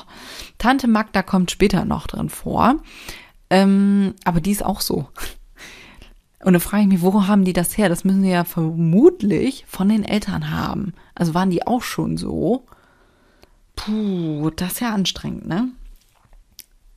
Tante 0.60 0.88
Magda 0.88 1.24
kommt 1.24 1.50
später 1.50 1.84
noch 1.84 2.06
drin 2.06 2.30
vor. 2.30 2.76
Ähm, 3.50 4.14
aber 4.24 4.40
die 4.40 4.52
ist 4.52 4.64
auch 4.64 4.82
so. 4.82 5.10
Und 6.44 6.54
dann 6.54 6.62
frage 6.62 6.84
ich 6.84 6.90
mich, 6.90 7.02
wo 7.02 7.28
haben 7.28 7.46
die 7.46 7.54
das 7.54 7.78
her? 7.78 7.90
Das 7.90 8.04
müssen 8.04 8.24
sie 8.24 8.30
ja 8.30 8.44
vermutlich 8.44 9.66
von 9.68 9.90
den 9.90 10.04
Eltern 10.04 10.50
haben. 10.50 10.94
Also 11.14 11.34
waren 11.34 11.50
die 11.50 11.68
auch 11.68 11.84
schon 11.84 12.18
so? 12.18 12.66
Puh, 13.76 14.50
das 14.56 14.74
ist 14.74 14.82
ja 14.82 14.94
anstrengend, 14.94 15.48
ne? 15.48 15.70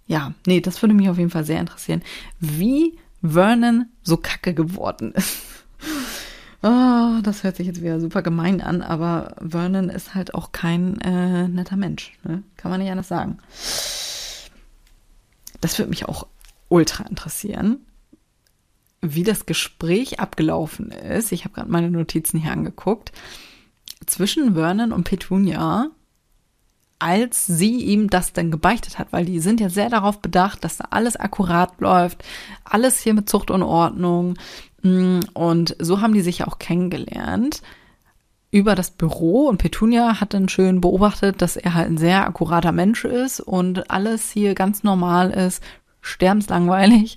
Ja, 0.06 0.34
nee, 0.46 0.60
das 0.60 0.82
würde 0.82 0.94
mich 0.94 1.08
auf 1.08 1.18
jeden 1.18 1.30
Fall 1.30 1.44
sehr 1.44 1.60
interessieren, 1.60 2.02
wie 2.40 2.98
Vernon 3.22 3.86
so 4.02 4.16
kacke 4.16 4.54
geworden 4.54 5.12
ist. 5.12 5.36
Oh, 6.66 7.20
das 7.22 7.42
hört 7.42 7.56
sich 7.56 7.66
jetzt 7.66 7.82
wieder 7.82 8.00
super 8.00 8.22
gemein 8.22 8.62
an, 8.62 8.80
aber 8.80 9.36
Vernon 9.38 9.90
ist 9.90 10.14
halt 10.14 10.32
auch 10.32 10.50
kein 10.50 10.98
äh, 11.02 11.46
netter 11.46 11.76
Mensch. 11.76 12.18
Ne? 12.24 12.42
Kann 12.56 12.70
man 12.70 12.80
nicht 12.80 12.90
anders 12.90 13.08
sagen. 13.08 13.36
Das 15.60 15.78
würde 15.78 15.90
mich 15.90 16.08
auch 16.08 16.26
ultra 16.70 17.04
interessieren 17.04 17.80
wie 19.04 19.22
das 19.22 19.46
Gespräch 19.46 20.20
abgelaufen 20.20 20.90
ist. 20.90 21.32
Ich 21.32 21.44
habe 21.44 21.54
gerade 21.54 21.70
meine 21.70 21.90
Notizen 21.90 22.40
hier 22.40 22.52
angeguckt. 22.52 23.12
Zwischen 24.06 24.54
Vernon 24.54 24.92
und 24.92 25.04
Petunia 25.04 25.90
als 26.98 27.46
sie 27.46 27.82
ihm 27.84 28.08
das 28.08 28.32
dann 28.32 28.50
gebeichtet 28.50 28.98
hat, 28.98 29.12
weil 29.12 29.26
die 29.26 29.40
sind 29.40 29.60
ja 29.60 29.68
sehr 29.68 29.90
darauf 29.90 30.20
bedacht, 30.20 30.64
dass 30.64 30.78
da 30.78 30.86
alles 30.90 31.16
akkurat 31.16 31.78
läuft, 31.80 32.24
alles 32.64 33.00
hier 33.00 33.12
mit 33.12 33.28
Zucht 33.28 33.50
und 33.50 33.62
Ordnung. 33.62 34.38
Mm, 34.82 35.20
und 35.34 35.76
so 35.80 36.00
haben 36.00 36.14
die 36.14 36.22
sich 36.22 36.38
ja 36.38 36.46
auch 36.46 36.58
kennengelernt 36.58 37.60
über 38.50 38.76
das 38.76 38.92
Büro 38.92 39.48
und 39.48 39.58
Petunia 39.58 40.20
hat 40.20 40.32
dann 40.32 40.48
schön 40.48 40.80
beobachtet, 40.80 41.42
dass 41.42 41.56
er 41.56 41.74
halt 41.74 41.88
ein 41.88 41.98
sehr 41.98 42.24
akkurater 42.24 42.70
Mensch 42.70 43.04
ist 43.04 43.40
und 43.40 43.90
alles 43.90 44.30
hier 44.30 44.54
ganz 44.54 44.84
normal 44.84 45.30
ist, 45.30 45.62
sterbenslangweilig. 46.00 47.16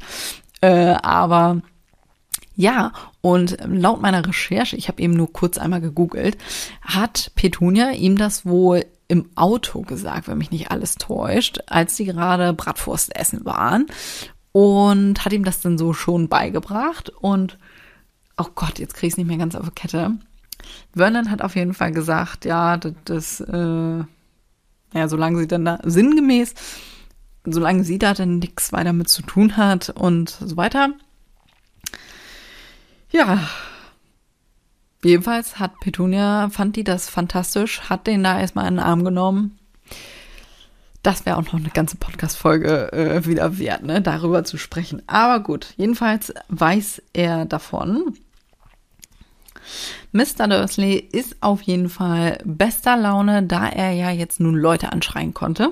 Äh, 0.60 0.96
aber 1.04 1.62
ja, 2.58 2.92
und 3.22 3.56
laut 3.66 4.02
meiner 4.02 4.26
Recherche, 4.26 4.76
ich 4.76 4.88
habe 4.88 5.02
eben 5.02 5.14
nur 5.14 5.32
kurz 5.32 5.60
einmal 5.60 5.80
gegoogelt, 5.80 6.38
hat 6.82 7.32
Petunia 7.36 7.92
ihm 7.92 8.18
das 8.18 8.48
wohl 8.48 8.84
im 9.08 9.30
Auto 9.36 9.84
gesagt, 9.84 10.28
wenn 10.28 10.40
mich 10.40 10.50
nicht 10.50 10.72
alles 10.72 10.96
täuscht, 10.96 11.60
als 11.68 11.96
sie 11.96 12.06
gerade 12.06 12.54
Bratwurst 12.54 13.16
essen 13.16 13.46
waren 13.46 13.86
und 14.54 15.24
hat 15.24 15.34
ihm 15.34 15.44
das 15.44 15.62
dann 15.62 15.78
so 15.78 15.94
schon 15.94 16.30
beigebracht 16.30 17.10
und 17.10 17.60
oh 18.38 18.48
Gott, 18.56 18.80
jetzt 18.80 18.96
kriege 18.96 19.08
ich 19.08 19.14
es 19.14 19.18
nicht 19.18 19.28
mehr 19.28 19.38
ganz 19.38 19.56
auf 19.56 19.70
die 19.70 19.76
Kette. 19.76 20.18
Vernon 20.96 21.30
hat 21.30 21.44
auf 21.44 21.56
jeden 21.56 21.76
Fall 21.76 21.92
gesagt, 21.92 22.44
ja, 22.44 22.78
das, 22.78 22.94
das 23.06 23.40
äh, 23.42 24.04
ja, 24.94 25.08
solange 25.08 25.38
sie 25.38 25.48
dann 25.48 25.64
da 25.64 25.78
sinngemäß, 25.84 26.56
solange 27.46 27.84
sie 27.84 28.00
da 28.00 28.16
dann 28.16 28.40
nichts 28.40 28.74
weiter 28.74 28.94
mit 28.94 29.10
zu 29.10 29.22
tun 29.22 29.58
hat 29.58 29.92
und 29.92 30.30
so 30.30 30.58
weiter. 30.58 30.90
Ja. 33.10 33.40
Jedenfalls 35.04 35.60
hat 35.60 35.80
Petunia, 35.80 36.50
fand 36.50 36.76
die 36.76 36.84
das 36.84 37.10
fantastisch, 37.10 37.82
hat 37.90 38.08
den 38.08 38.24
da 38.24 38.40
erstmal 38.40 38.68
in 38.68 38.76
den 38.76 38.86
Arm 38.86 39.04
genommen. 39.04 39.58
Das 41.04 41.26
wäre 41.26 41.38
auch 41.38 41.44
noch 41.44 41.54
eine 41.54 41.70
ganze 41.70 41.96
Podcast-Folge 41.96 42.92
äh, 42.92 43.26
wieder 43.26 43.60
wert, 43.60 43.84
ne, 43.84 44.02
darüber 44.02 44.44
zu 44.44 44.58
sprechen. 44.58 45.04
Aber 45.08 45.42
gut, 45.42 45.74
jedenfalls 45.78 46.34
weiß 46.50 47.02
er 47.14 47.46
davon. 47.46 48.18
Mr. 50.12 50.48
Dursley 50.48 50.96
ist 50.96 51.38
auf 51.42 51.62
jeden 51.62 51.90
Fall 51.90 52.40
bester 52.44 52.98
Laune, 52.98 53.44
da 53.44 53.68
er 53.68 53.92
ja 53.92 54.10
jetzt 54.10 54.40
nun 54.40 54.56
Leute 54.56 54.92
anschreien 54.92 55.34
konnte. 55.34 55.72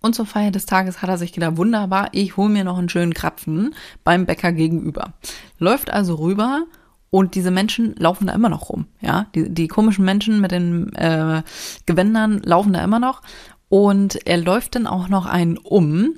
Und 0.00 0.14
zur 0.14 0.26
Feier 0.26 0.50
des 0.50 0.66
Tages 0.66 1.02
hat 1.02 1.08
er 1.08 1.18
sich 1.18 1.32
gedacht, 1.32 1.56
wunderbar, 1.56 2.08
ich 2.12 2.36
hole 2.36 2.48
mir 2.48 2.64
noch 2.64 2.78
einen 2.78 2.88
schönen 2.88 3.14
Krapfen 3.14 3.74
beim 4.04 4.26
Bäcker 4.26 4.52
gegenüber. 4.52 5.14
Läuft 5.58 5.90
also 5.90 6.14
rüber 6.16 6.64
und 7.10 7.34
diese 7.34 7.50
Menschen 7.50 7.94
laufen 7.96 8.26
da 8.26 8.34
immer 8.34 8.48
noch 8.48 8.68
rum. 8.68 8.86
Ja, 9.00 9.26
die, 9.34 9.48
die 9.52 9.68
komischen 9.68 10.04
Menschen 10.04 10.40
mit 10.40 10.52
den 10.52 10.92
äh, 10.94 11.42
Gewändern 11.86 12.40
laufen 12.44 12.72
da 12.72 12.84
immer 12.84 13.00
noch. 13.00 13.22
Und 13.68 14.26
er 14.26 14.38
läuft 14.38 14.76
dann 14.76 14.86
auch 14.86 15.08
noch 15.08 15.26
einen 15.26 15.58
um 15.58 16.14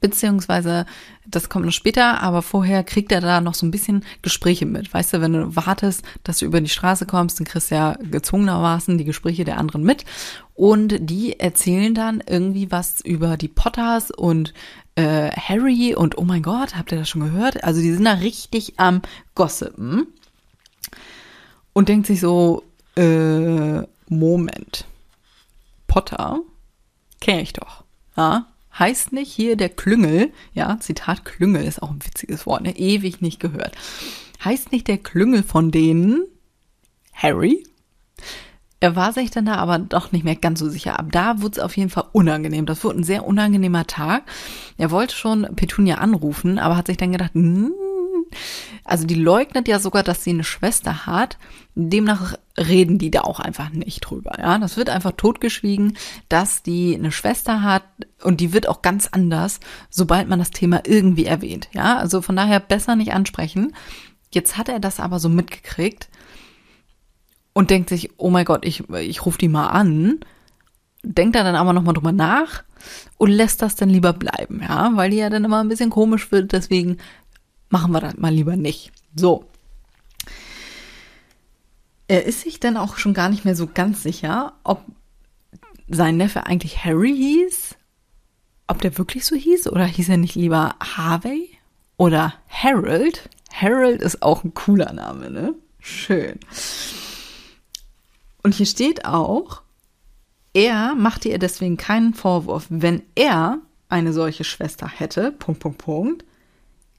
beziehungsweise 0.00 0.86
das 1.26 1.48
kommt 1.48 1.66
noch 1.66 1.72
später, 1.72 2.22
aber 2.22 2.42
vorher 2.42 2.84
kriegt 2.84 3.12
er 3.12 3.20
da 3.20 3.40
noch 3.40 3.54
so 3.54 3.66
ein 3.66 3.70
bisschen 3.70 4.04
Gespräche 4.22 4.64
mit. 4.64 4.92
Weißt 4.92 5.12
du, 5.12 5.20
wenn 5.20 5.32
du 5.32 5.56
wartest, 5.56 6.02
dass 6.24 6.38
du 6.38 6.46
über 6.46 6.60
die 6.60 6.68
Straße 6.68 7.06
kommst, 7.06 7.38
dann 7.38 7.46
kriegst 7.46 7.70
du 7.70 7.74
ja 7.74 7.96
gezwungenermaßen 8.00 8.96
die 8.96 9.04
Gespräche 9.04 9.44
der 9.44 9.58
anderen 9.58 9.82
mit. 9.82 10.04
Und 10.54 10.96
die 11.00 11.38
erzählen 11.38 11.94
dann 11.94 12.22
irgendwie 12.26 12.70
was 12.70 13.00
über 13.00 13.36
die 13.36 13.48
Potters 13.48 14.10
und 14.10 14.54
äh, 14.94 15.30
Harry 15.30 15.94
und 15.94 16.18
oh 16.18 16.24
mein 16.24 16.42
Gott, 16.42 16.76
habt 16.76 16.92
ihr 16.92 16.98
das 16.98 17.08
schon 17.08 17.22
gehört? 17.22 17.62
Also 17.62 17.80
die 17.80 17.92
sind 17.92 18.04
da 18.04 18.14
richtig 18.14 18.78
am 18.78 19.02
Gossipen. 19.34 20.06
Und 21.72 21.88
denkt 21.88 22.06
sich 22.06 22.20
so, 22.20 22.64
äh, 22.96 23.82
Moment. 24.08 24.86
Potter 25.86 26.40
kenne 27.20 27.42
ich 27.42 27.52
doch. 27.52 27.84
Ja, 28.16 28.46
heißt 28.78 29.12
nicht 29.12 29.32
hier 29.32 29.56
der 29.56 29.68
Klüngel, 29.68 30.32
ja, 30.52 30.78
Zitat 30.80 31.24
Klüngel 31.24 31.64
ist 31.64 31.82
auch 31.82 31.90
ein 31.90 32.04
witziges 32.04 32.46
Wort, 32.46 32.62
ne? 32.62 32.76
ewig 32.76 33.20
nicht 33.20 33.40
gehört. 33.40 33.76
Heißt 34.44 34.72
nicht 34.72 34.88
der 34.88 34.98
Klüngel 34.98 35.42
von 35.42 35.70
denen 35.70 36.24
Harry? 37.12 37.64
Er 38.80 38.94
war 38.94 39.12
sich 39.12 39.32
dann 39.32 39.46
da 39.46 39.56
aber 39.56 39.78
doch 39.78 40.12
nicht 40.12 40.24
mehr 40.24 40.36
ganz 40.36 40.60
so 40.60 40.68
sicher. 40.68 41.00
Ab 41.00 41.06
da 41.10 41.42
wurde 41.42 41.58
es 41.58 41.64
auf 41.64 41.76
jeden 41.76 41.90
Fall 41.90 42.04
unangenehm. 42.12 42.64
Das 42.64 42.84
wurde 42.84 43.00
ein 43.00 43.04
sehr 43.04 43.26
unangenehmer 43.26 43.88
Tag. 43.88 44.22
Er 44.76 44.92
wollte 44.92 45.16
schon 45.16 45.42
Petunia 45.56 45.96
anrufen, 45.96 46.60
aber 46.60 46.76
hat 46.76 46.86
sich 46.86 46.96
dann 46.96 47.10
gedacht, 47.10 47.34
hm, 47.34 47.72
also 48.84 49.06
die 49.06 49.14
leugnet 49.14 49.68
ja 49.68 49.78
sogar, 49.78 50.02
dass 50.02 50.24
sie 50.24 50.30
eine 50.30 50.44
Schwester 50.44 51.06
hat. 51.06 51.38
Demnach 51.74 52.34
reden 52.56 52.98
die 52.98 53.10
da 53.10 53.20
auch 53.20 53.40
einfach 53.40 53.70
nicht 53.70 54.00
drüber. 54.00 54.32
Ja, 54.38 54.58
das 54.58 54.76
wird 54.76 54.90
einfach 54.90 55.12
totgeschwiegen, 55.12 55.96
dass 56.28 56.62
die 56.62 56.94
eine 56.94 57.12
Schwester 57.12 57.62
hat 57.62 57.84
und 58.22 58.40
die 58.40 58.52
wird 58.52 58.68
auch 58.68 58.82
ganz 58.82 59.08
anders, 59.10 59.60
sobald 59.90 60.28
man 60.28 60.38
das 60.38 60.50
Thema 60.50 60.82
irgendwie 60.84 61.26
erwähnt. 61.26 61.68
Ja, 61.72 61.98
also 61.98 62.22
von 62.22 62.36
daher 62.36 62.60
besser 62.60 62.96
nicht 62.96 63.12
ansprechen. 63.12 63.74
Jetzt 64.30 64.56
hat 64.56 64.68
er 64.68 64.80
das 64.80 65.00
aber 65.00 65.20
so 65.20 65.28
mitgekriegt 65.28 66.08
und 67.52 67.70
denkt 67.70 67.88
sich, 67.88 68.10
oh 68.18 68.30
mein 68.30 68.44
Gott, 68.44 68.64
ich, 68.64 68.88
ich 68.90 69.26
rufe 69.26 69.38
die 69.38 69.48
mal 69.48 69.68
an. 69.68 70.20
Denkt 71.02 71.36
er 71.36 71.44
dann 71.44 71.54
aber 71.54 71.72
nochmal 71.72 71.94
drüber 71.94 72.12
nach 72.12 72.64
und 73.16 73.30
lässt 73.30 73.62
das 73.62 73.76
dann 73.76 73.88
lieber 73.88 74.12
bleiben, 74.12 74.60
ja, 74.62 74.90
weil 74.94 75.10
die 75.10 75.16
ja 75.16 75.30
dann 75.30 75.44
immer 75.44 75.60
ein 75.60 75.68
bisschen 75.68 75.90
komisch 75.90 76.30
wird. 76.30 76.52
Deswegen 76.52 76.98
machen 77.68 77.92
wir 77.92 78.00
das 78.00 78.16
mal 78.16 78.32
lieber 78.32 78.56
nicht. 78.56 78.92
So. 79.14 79.44
Er 82.06 82.24
ist 82.24 82.40
sich 82.42 82.58
dann 82.60 82.76
auch 82.76 82.96
schon 82.96 83.14
gar 83.14 83.28
nicht 83.28 83.44
mehr 83.44 83.54
so 83.56 83.66
ganz 83.66 84.02
sicher, 84.02 84.54
ob 84.64 84.82
sein 85.88 86.16
Neffe 86.16 86.46
eigentlich 86.46 86.84
Harry 86.84 87.14
hieß, 87.14 87.76
ob 88.66 88.80
der 88.80 88.96
wirklich 88.98 89.24
so 89.24 89.36
hieß 89.36 89.68
oder 89.68 89.84
hieß 89.84 90.08
er 90.10 90.16
nicht 90.16 90.34
lieber 90.34 90.76
Harvey 90.80 91.50
oder 91.96 92.34
Harold. 92.48 93.28
Harold 93.52 94.00
ist 94.00 94.22
auch 94.22 94.44
ein 94.44 94.54
cooler 94.54 94.92
Name, 94.92 95.30
ne? 95.30 95.54
Schön. 95.80 96.38
Und 98.42 98.54
hier 98.54 98.66
steht 98.66 99.04
auch, 99.04 99.62
er 100.54 100.94
machte 100.94 101.28
ihr 101.28 101.38
deswegen 101.38 101.76
keinen 101.76 102.14
Vorwurf, 102.14 102.66
wenn 102.68 103.02
er 103.14 103.58
eine 103.88 104.12
solche 104.12 104.44
Schwester 104.44 104.86
hätte, 104.86 105.32
Punkt, 105.32 105.60
Punkt, 105.60 105.78
Punkt, 105.78 106.24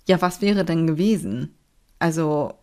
ja, 0.10 0.20
was 0.24 0.42
wäre 0.42 0.66
denn 0.66 0.88
gewesen? 0.88 1.56
Also, 2.00 2.56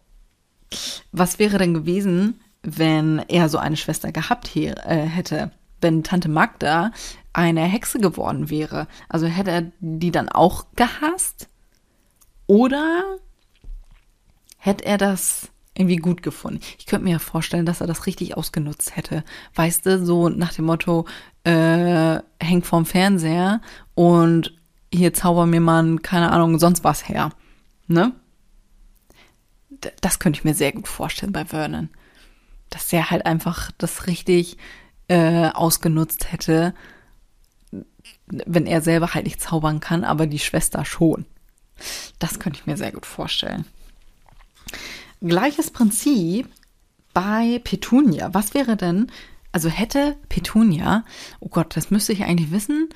was 1.12 1.38
wäre 1.38 1.58
denn 1.58 1.74
gewesen, 1.74 2.40
wenn 2.62 3.20
er 3.28 3.48
so 3.48 3.58
eine 3.58 3.76
Schwester 3.76 4.10
gehabt 4.10 4.56
äh, 4.56 4.74
hätte? 4.74 5.52
Wenn 5.80 6.02
Tante 6.02 6.28
Magda 6.28 6.90
eine 7.32 7.62
Hexe 7.62 8.00
geworden 8.00 8.50
wäre? 8.50 8.88
Also 9.08 9.26
hätte 9.26 9.52
er 9.52 9.70
die 9.78 10.10
dann 10.10 10.28
auch 10.28 10.66
gehasst? 10.74 11.48
Oder 12.48 13.04
hätte 14.58 14.84
er 14.84 14.98
das 14.98 15.48
irgendwie 15.74 15.98
gut 15.98 16.24
gefunden? 16.24 16.60
Ich 16.80 16.86
könnte 16.86 17.04
mir 17.04 17.12
ja 17.12 17.18
vorstellen, 17.20 17.66
dass 17.66 17.80
er 17.80 17.86
das 17.86 18.06
richtig 18.06 18.36
ausgenutzt 18.36 18.96
hätte. 18.96 19.22
Weißt 19.54 19.86
du, 19.86 20.04
so 20.04 20.30
nach 20.30 20.52
dem 20.52 20.64
Motto, 20.64 21.06
äh, 21.44 22.18
hängt 22.40 22.66
vorm 22.66 22.86
Fernseher 22.86 23.60
und 23.94 24.55
hier 24.92 25.12
zauber 25.14 25.46
mir 25.46 25.60
mal, 25.60 25.98
keine 25.98 26.32
Ahnung, 26.32 26.58
sonst 26.58 26.84
was 26.84 27.08
her. 27.08 27.30
Ne? 27.86 28.12
Das 30.00 30.18
könnte 30.18 30.38
ich 30.38 30.44
mir 30.44 30.54
sehr 30.54 30.72
gut 30.72 30.88
vorstellen 30.88 31.32
bei 31.32 31.44
Vernon. 31.44 31.90
Dass 32.70 32.88
der 32.88 33.10
halt 33.10 33.26
einfach 33.26 33.70
das 33.78 34.06
richtig 34.06 34.56
äh, 35.08 35.48
ausgenutzt 35.50 36.32
hätte, 36.32 36.74
wenn 38.26 38.66
er 38.66 38.82
selber 38.82 39.14
halt 39.14 39.24
nicht 39.24 39.40
zaubern 39.40 39.80
kann, 39.80 40.04
aber 40.04 40.26
die 40.26 40.38
Schwester 40.38 40.84
schon. 40.84 41.26
Das 42.18 42.38
könnte 42.38 42.58
ich 42.58 42.66
mir 42.66 42.76
sehr 42.76 42.92
gut 42.92 43.06
vorstellen. 43.06 43.66
Gleiches 45.20 45.70
Prinzip 45.70 46.48
bei 47.14 47.60
Petunia. 47.62 48.34
Was 48.34 48.54
wäre 48.54 48.76
denn, 48.76 49.10
also 49.52 49.68
hätte 49.68 50.16
Petunia, 50.28 51.04
oh 51.40 51.48
Gott, 51.48 51.76
das 51.76 51.90
müsste 51.90 52.12
ich 52.12 52.24
eigentlich 52.24 52.50
wissen, 52.50 52.88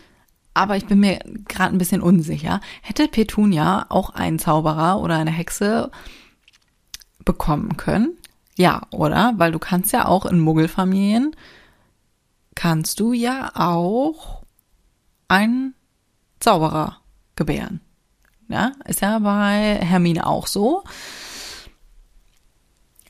aber 0.55 0.77
ich 0.77 0.87
bin 0.87 1.01
mir 1.01 1.21
gerade 1.49 1.75
ein 1.75 1.79
bisschen 1.79 2.03
unsicher. 2.03 2.61
Hätte 2.83 3.09
Petunia 3.09 3.87
auch 3.89 4.11
einen 4.11 4.39
Zauberer 4.39 5.01
oder 5.01 5.17
eine 5.17 5.31
Hexe 5.31 5.91
bekommen 7.25 7.77
können? 7.77 8.17
Ja, 8.57 8.83
oder? 8.91 9.35
Weil 9.37 9.53
du 9.53 9.59
kannst 9.59 9.93
ja 9.93 10.07
auch 10.07 10.27
in 10.27 10.41
Muggelfamilien 10.41 11.35
kannst 12.55 13.01
du 13.01 13.15
ja 13.15 13.53
auch 13.55 14.43
einen 15.29 15.75
Zauberer 16.41 17.01
gebären. 17.37 17.81
Ja, 18.49 18.73
ist 18.85 19.01
ja 19.01 19.19
bei 19.21 19.79
Hermine 19.81 20.27
auch 20.27 20.47
so, 20.47 20.83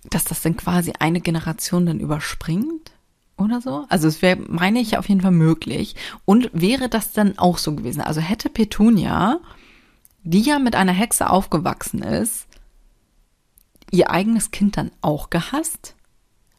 dass 0.05 0.25
das 0.25 0.43
dann 0.43 0.57
quasi 0.57 0.93
eine 0.99 1.21
Generation 1.21 1.87
dann 1.87 1.99
überspringt 1.99 2.93
oder 3.41 3.61
so. 3.61 3.85
Also 3.89 4.09
es 4.09 4.23
wäre, 4.23 4.39
meine 4.49 4.81
ich, 4.81 4.99
auf 4.99 5.09
jeden 5.09 5.21
Fall 5.21 5.31
möglich. 5.31 5.97
Und 6.25 6.51
wäre 6.53 6.89
das 6.89 7.13
dann 7.13 7.39
auch 7.39 7.59
so 7.59 7.75
gewesen? 7.75 8.01
Also 8.01 8.21
hätte 8.21 8.49
Petunia, 8.49 9.41
die 10.23 10.43
ja 10.43 10.59
mit 10.59 10.75
einer 10.75 10.93
Hexe 10.93 11.31
aufgewachsen 11.31 12.03
ist, 12.03 12.47
ihr 13.91 14.11
eigenes 14.11 14.51
Kind 14.51 14.77
dann 14.77 14.91
auch 15.01 15.31
gehasst? 15.31 15.95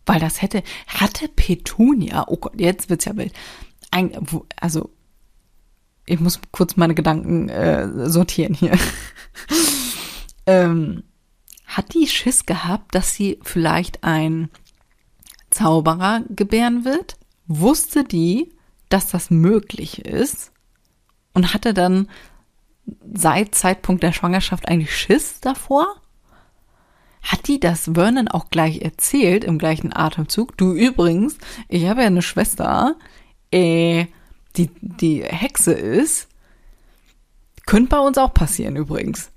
Weil 0.05 0.19
das 0.19 0.41
hätte, 0.41 0.63
hatte 0.87 1.27
Petunia, 1.27 2.25
oh 2.27 2.37
Gott, 2.37 2.59
jetzt 2.59 2.89
wird's 2.89 3.05
ja 3.05 3.15
wild, 3.15 3.33
ein, 3.91 4.11
also 4.59 4.89
ich 6.05 6.19
muss 6.19 6.39
kurz 6.51 6.75
meine 6.75 6.95
Gedanken 6.95 7.49
äh, 7.49 8.09
sortieren 8.09 8.53
hier. 8.53 8.77
ähm, 10.45 11.03
hat 11.65 11.93
die 11.93 12.07
Schiss 12.07 12.45
gehabt, 12.45 12.95
dass 12.95 13.15
sie 13.15 13.39
vielleicht 13.43 14.03
ein 14.03 14.49
Zauberer 15.51 16.21
gebären 16.29 16.85
wird? 16.85 17.17
Wusste 17.47 18.03
die, 18.03 18.51
dass 18.89 19.07
das 19.07 19.29
möglich 19.29 20.05
ist? 20.05 20.51
Und 21.33 21.53
hatte 21.53 21.73
dann 21.73 22.09
seit 23.13 23.55
Zeitpunkt 23.55 24.03
der 24.03 24.11
Schwangerschaft 24.11 24.67
eigentlich 24.67 24.95
Schiss 24.95 25.39
davor? 25.39 25.87
Hat 27.21 27.47
die 27.47 27.59
das 27.59 27.91
Vernon 27.93 28.27
auch 28.27 28.49
gleich 28.49 28.81
erzählt 28.81 29.43
im 29.43 29.59
gleichen 29.59 29.95
Atemzug? 29.95 30.57
Du 30.57 30.73
übrigens, 30.73 31.37
ich 31.67 31.85
habe 31.85 32.01
ja 32.01 32.07
eine 32.07 32.23
Schwester, 32.23 32.95
äh, 33.51 34.07
die, 34.55 34.69
die 34.81 35.23
Hexe 35.23 35.73
ist. 35.73 36.27
Könnte 37.65 37.89
bei 37.89 37.99
uns 37.99 38.17
auch 38.17 38.33
passieren 38.33 38.75
übrigens. 38.75 39.31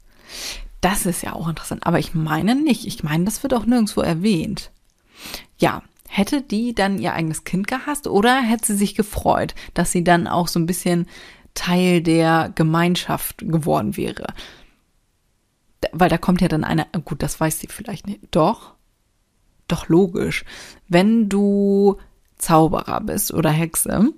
Das 0.81 1.07
ist 1.07 1.23
ja 1.23 1.35
auch 1.35 1.49
interessant. 1.49 1.87
Aber 1.87 1.99
ich 1.99 2.15
meine 2.15 2.55
nicht. 2.55 2.87
Ich 2.87 3.03
meine, 3.03 3.25
das 3.25 3.43
wird 3.43 3.55
auch 3.55 3.67
nirgendwo 3.67 4.01
erwähnt. 4.01 4.71
Ja, 5.59 5.83
hätte 6.17 6.43
die 6.43 6.75
dann 6.75 6.99
ihr 6.99 7.13
eigenes 7.13 7.43
Kind 7.43 7.67
gehasst 7.67 8.07
oder 8.07 8.41
hätte 8.41 8.67
sie 8.67 8.77
sich 8.77 8.95
gefreut, 8.95 9.55
dass 9.75 9.91
sie 9.91 10.05
dann 10.05 10.29
auch 10.29 10.47
so 10.47 10.61
ein 10.61 10.67
bisschen 10.67 11.07
Teil 11.55 12.03
der 12.03 12.53
Gemeinschaft 12.55 13.39
geworden 13.39 13.97
wäre? 13.97 14.27
Weil 15.91 16.09
da 16.09 16.17
kommt 16.17 16.41
ja 16.41 16.47
dann 16.47 16.63
eine, 16.63 16.87
gut, 17.05 17.21
das 17.23 17.41
weiß 17.41 17.59
sie 17.59 17.67
vielleicht 17.67 18.07
nicht. 18.07 18.21
Doch, 18.31 18.75
doch 19.67 19.89
logisch. 19.89 20.45
Wenn 20.89 21.29
du 21.29 21.99
Zauberer 22.39 23.01
bist 23.01 23.35
oder 23.35 23.51
Hexe, 23.51 24.13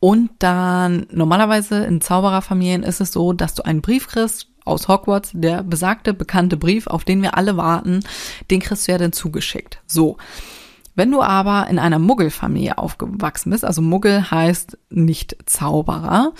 und 0.00 0.30
dann 0.38 1.06
normalerweise 1.10 1.84
in 1.84 2.00
Zaubererfamilien 2.00 2.84
ist 2.84 3.00
es 3.00 3.10
so, 3.12 3.32
dass 3.32 3.54
du 3.54 3.64
einen 3.64 3.80
Brief 3.80 4.06
kriegst 4.06 4.48
aus 4.68 4.88
Hogwarts, 4.88 5.30
der 5.32 5.62
besagte 5.62 6.14
bekannte 6.14 6.56
Brief, 6.56 6.86
auf 6.86 7.04
den 7.04 7.22
wir 7.22 7.36
alle 7.36 7.56
warten, 7.56 8.00
den 8.50 8.60
kriegst 8.60 8.86
du 8.86 8.92
ja 8.92 8.98
dann 8.98 9.12
zugeschickt. 9.12 9.80
So. 9.86 10.16
Wenn 10.94 11.12
du 11.12 11.22
aber 11.22 11.68
in 11.68 11.78
einer 11.78 12.00
Muggelfamilie 12.00 12.76
aufgewachsen 12.76 13.50
bist, 13.50 13.64
also 13.64 13.80
Muggel 13.80 14.32
heißt 14.32 14.78
nicht 14.90 15.36
Zauberer, 15.46 16.32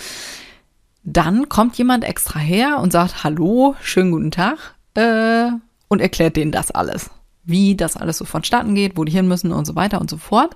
dann 1.03 1.47
kommt 1.47 1.77
jemand 1.77 2.03
extra 2.03 2.39
her 2.39 2.79
und 2.79 2.91
sagt, 2.91 3.23
hallo, 3.23 3.75
schönen 3.81 4.11
guten 4.11 4.31
Tag, 4.31 4.75
äh, 4.95 5.51
und 5.87 6.01
erklärt 6.01 6.35
denen 6.35 6.51
das 6.51 6.71
alles. 6.71 7.09
Wie 7.43 7.75
das 7.75 7.97
alles 7.97 8.17
so 8.17 8.25
vonstatten 8.25 8.75
geht, 8.75 8.97
wo 8.97 9.03
die 9.03 9.11
hin 9.11 9.27
müssen 9.27 9.51
und 9.51 9.65
so 9.65 9.75
weiter 9.75 9.99
und 10.01 10.09
so 10.09 10.17
fort. 10.17 10.55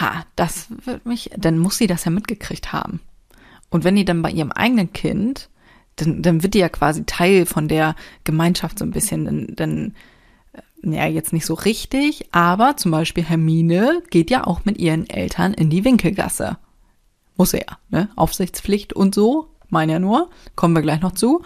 Ha, 0.00 0.24
das 0.36 0.68
wird 0.84 1.06
mich, 1.06 1.30
dann 1.36 1.58
muss 1.58 1.78
sie 1.78 1.86
das 1.86 2.04
ja 2.04 2.10
mitgekriegt 2.10 2.72
haben. 2.72 3.00
Und 3.70 3.84
wenn 3.84 3.96
die 3.96 4.04
dann 4.04 4.22
bei 4.22 4.30
ihrem 4.30 4.52
eigenen 4.52 4.92
Kind, 4.92 5.48
dann, 5.96 6.22
dann 6.22 6.42
wird 6.42 6.54
die 6.54 6.58
ja 6.58 6.68
quasi 6.68 7.04
Teil 7.04 7.46
von 7.46 7.68
der 7.68 7.94
Gemeinschaft 8.24 8.78
so 8.78 8.84
ein 8.84 8.90
bisschen, 8.90 9.24
dann, 9.24 9.46
dann 9.56 9.94
äh, 10.82 10.96
ja, 10.96 11.06
jetzt 11.06 11.32
nicht 11.32 11.46
so 11.46 11.54
richtig, 11.54 12.28
aber 12.32 12.76
zum 12.76 12.90
Beispiel 12.90 13.24
Hermine 13.24 14.02
geht 14.10 14.30
ja 14.30 14.46
auch 14.46 14.64
mit 14.64 14.78
ihren 14.78 15.08
Eltern 15.08 15.54
in 15.54 15.70
die 15.70 15.84
Winkelgasse. 15.84 16.58
Muss 17.36 17.54
er, 17.54 17.78
ne? 17.88 18.08
Aufsichtspflicht 18.16 18.92
und 18.92 19.14
so, 19.14 19.48
meine 19.68 19.92
ja 19.92 19.98
nur, 19.98 20.30
kommen 20.56 20.74
wir 20.74 20.82
gleich 20.82 21.00
noch 21.00 21.12
zu. 21.12 21.42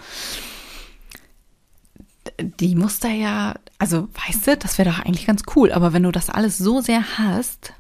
Die 2.41 2.75
muss 2.75 3.01
da 3.01 3.09
ja, 3.09 3.55
also 3.79 4.09
weißt 4.27 4.47
du, 4.47 4.57
das 4.57 4.79
wäre 4.79 4.91
doch 4.91 5.01
eigentlich 5.01 5.27
ganz 5.27 5.43
cool, 5.55 5.73
aber 5.73 5.93
wenn 5.93 6.03
du 6.03 6.11
das 6.11 6.31
alles 6.31 6.59
so 6.59 6.81
sehr 6.81 7.19
hast, 7.19 7.75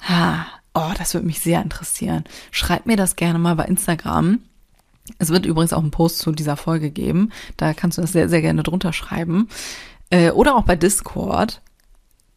Ha, 0.00 0.46
oh, 0.74 0.92
das 0.96 1.14
würde 1.14 1.26
mich 1.26 1.40
sehr 1.40 1.62
interessieren. 1.62 2.24
Schreibt 2.50 2.86
mir 2.86 2.96
das 2.96 3.16
gerne 3.16 3.38
mal 3.38 3.56
bei 3.56 3.64
Instagram. 3.64 4.40
Es 5.18 5.30
wird 5.30 5.46
übrigens 5.46 5.72
auch 5.72 5.82
einen 5.82 5.90
Post 5.90 6.18
zu 6.18 6.32
dieser 6.32 6.56
Folge 6.56 6.90
geben. 6.90 7.30
Da 7.56 7.74
kannst 7.74 7.98
du 7.98 8.02
das 8.02 8.12
sehr, 8.12 8.28
sehr 8.28 8.42
gerne 8.42 8.62
drunter 8.62 8.92
schreiben. 8.92 9.48
Äh, 10.10 10.30
oder 10.30 10.56
auch 10.56 10.64
bei 10.64 10.76
Discord. 10.76 11.62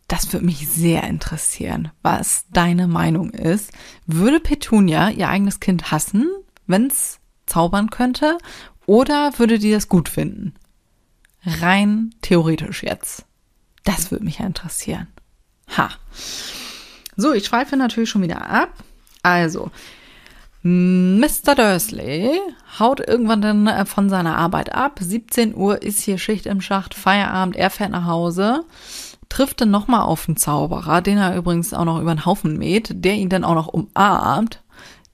Das 0.08 0.34
würde 0.34 0.46
mich 0.46 0.68
sehr 0.68 1.04
interessieren, 1.04 1.92
was 2.02 2.46
deine 2.52 2.88
Meinung 2.88 3.30
ist. 3.30 3.72
Würde 4.06 4.42
Petunia 4.42 5.10
ihr 5.10 5.30
eigenes 5.30 5.62
Kind 5.62 5.92
hassen, 5.92 6.28
wenn 6.68 6.88
es 6.88 7.20
zaubern 7.46 7.90
könnte? 7.90 8.38
Oder 8.86 9.40
würde 9.40 9.58
die 9.58 9.72
das 9.72 9.88
gut 9.88 10.10
finden? 10.10 10.54
Rein 11.46 12.14
theoretisch 12.22 12.84
jetzt. 12.84 13.26
Das 13.84 14.12
würde 14.12 14.26
mich 14.26 14.40
ja 14.40 14.46
interessieren. 14.46 15.08
Ha. 15.78 15.90
So, 17.16 17.34
ich 17.34 17.46
schweife 17.46 17.78
natürlich 17.78 18.10
schon 18.10 18.22
wieder 18.22 18.50
ab. 18.50 18.74
Also, 19.24 19.72
Mr. 20.64 21.56
Dursley 21.56 22.40
haut 22.80 23.00
irgendwann 23.00 23.42
dann 23.42 23.68
äh, 23.68 23.86
von 23.86 24.10
seiner 24.10 24.38
Arbeit 24.38 24.74
ab. 24.74 25.00
17 25.02 25.56
Uhr 25.56 25.82
ist 25.82 26.02
hier 26.02 26.20
Schicht 26.20 26.46
im 26.46 26.62
Schacht, 26.62 26.94
Feierabend, 26.94 27.56
er 27.56 27.72
fährt 27.72 27.92
nach 27.92 28.06
Hause, 28.06 28.64
trifft 29.28 29.62
dann 29.62 29.72
nochmal 29.72 30.02
auf 30.02 30.28
einen 30.28 30.38
Zauberer, 30.38 31.02
den 31.02 31.18
er 31.18 31.36
übrigens 31.36 31.74
auch 31.74 31.86
noch 31.86 32.00
über 32.00 32.14
den 32.14 32.26
Haufen 32.26 32.58
mäht, 32.58 32.92
der 33.04 33.16
ihn 33.16 33.30
dann 33.30 33.44
auch 33.44 33.56
noch 33.56 33.68
umarmt, 33.70 34.62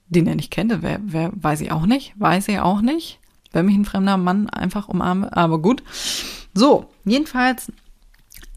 den 0.08 0.26
er 0.26 0.34
nicht 0.34 0.50
kennt, 0.50 0.82
wer, 0.82 1.00
wer 1.02 1.30
weiß 1.34 1.62
ich 1.62 1.72
auch 1.72 1.86
nicht, 1.86 2.12
weiß 2.18 2.48
ich 2.48 2.60
auch 2.60 2.82
nicht, 2.82 3.18
wenn 3.52 3.66
mich 3.66 3.76
ein 3.76 3.86
fremder 3.86 4.18
Mann 4.18 4.50
einfach 4.50 4.88
umarme, 4.88 5.34
aber 5.34 5.60
gut. 5.60 5.82
So, 6.52 6.90
jedenfalls 7.04 7.72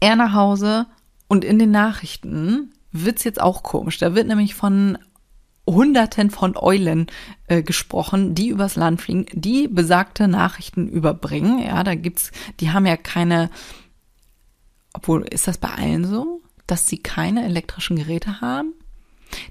er 0.00 0.16
nach 0.16 0.34
Hause 0.34 0.86
und 1.28 1.42
in 1.44 1.58
den 1.58 1.70
Nachrichten 1.70 2.72
wird's 2.90 3.24
jetzt 3.24 3.40
auch 3.40 3.62
komisch. 3.62 3.96
Da 3.98 4.14
wird 4.14 4.26
nämlich 4.26 4.54
von 4.54 4.98
Hunderten 5.66 6.30
von 6.30 6.56
Eulen 6.56 7.06
äh, 7.46 7.62
gesprochen, 7.62 8.34
die 8.34 8.48
übers 8.48 8.76
Land 8.76 9.00
fliegen, 9.00 9.26
die 9.32 9.68
besagte 9.68 10.26
Nachrichten 10.28 10.88
überbringen. 10.88 11.60
Ja, 11.60 11.84
da 11.84 11.94
gibt's, 11.94 12.32
die 12.60 12.70
haben 12.70 12.86
ja 12.86 12.96
keine, 12.96 13.50
obwohl, 14.92 15.22
ist 15.22 15.46
das 15.46 15.58
bei 15.58 15.68
allen 15.68 16.04
so, 16.04 16.40
dass 16.66 16.86
sie 16.86 16.98
keine 16.98 17.44
elektrischen 17.44 17.96
Geräte 17.96 18.40
haben? 18.40 18.74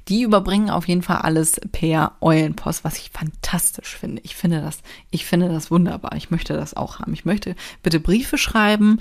Die 0.07 0.21
überbringen 0.21 0.69
auf 0.69 0.87
jeden 0.87 1.01
Fall 1.01 1.17
alles 1.17 1.59
per 1.71 2.15
Eulenpost, 2.21 2.83
was 2.83 2.97
ich 2.97 3.09
fantastisch 3.09 3.97
finde. 3.97 4.21
Ich 4.23 4.35
finde 4.35 4.61
das, 4.61 4.79
ich 5.09 5.25
finde 5.25 5.49
das 5.49 5.71
wunderbar. 5.71 6.15
Ich 6.15 6.29
möchte 6.29 6.53
das 6.53 6.75
auch 6.75 6.99
haben. 6.99 7.13
Ich 7.13 7.25
möchte 7.25 7.55
bitte 7.81 7.99
Briefe 7.99 8.37
schreiben 8.37 8.99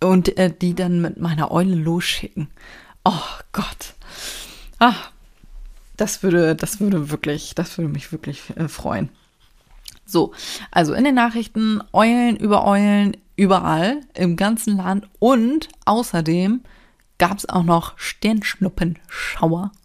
und 0.00 0.36
äh, 0.38 0.52
die 0.52 0.74
dann 0.74 1.00
mit 1.00 1.20
meiner 1.20 1.52
Eule 1.52 1.76
losschicken. 1.76 2.48
Oh 3.04 3.12
Gott. 3.52 3.94
Ah, 4.80 4.96
das 6.02 6.24
würde, 6.24 6.56
das 6.56 6.80
würde 6.80 7.10
wirklich, 7.10 7.54
das 7.54 7.78
würde 7.78 7.92
mich 7.92 8.10
wirklich 8.10 8.42
äh, 8.56 8.66
freuen. 8.66 9.08
So, 10.04 10.32
also 10.72 10.94
in 10.94 11.04
den 11.04 11.14
Nachrichten 11.14 11.80
Eulen 11.92 12.36
über 12.36 12.66
Eulen 12.66 13.16
überall 13.36 14.00
im 14.14 14.34
ganzen 14.34 14.76
Land 14.76 15.08
und 15.20 15.68
außerdem 15.84 16.62
gab 17.18 17.38
es 17.38 17.48
auch 17.48 17.62
noch 17.62 17.96
Sternschnuppenschauer. 17.98 19.70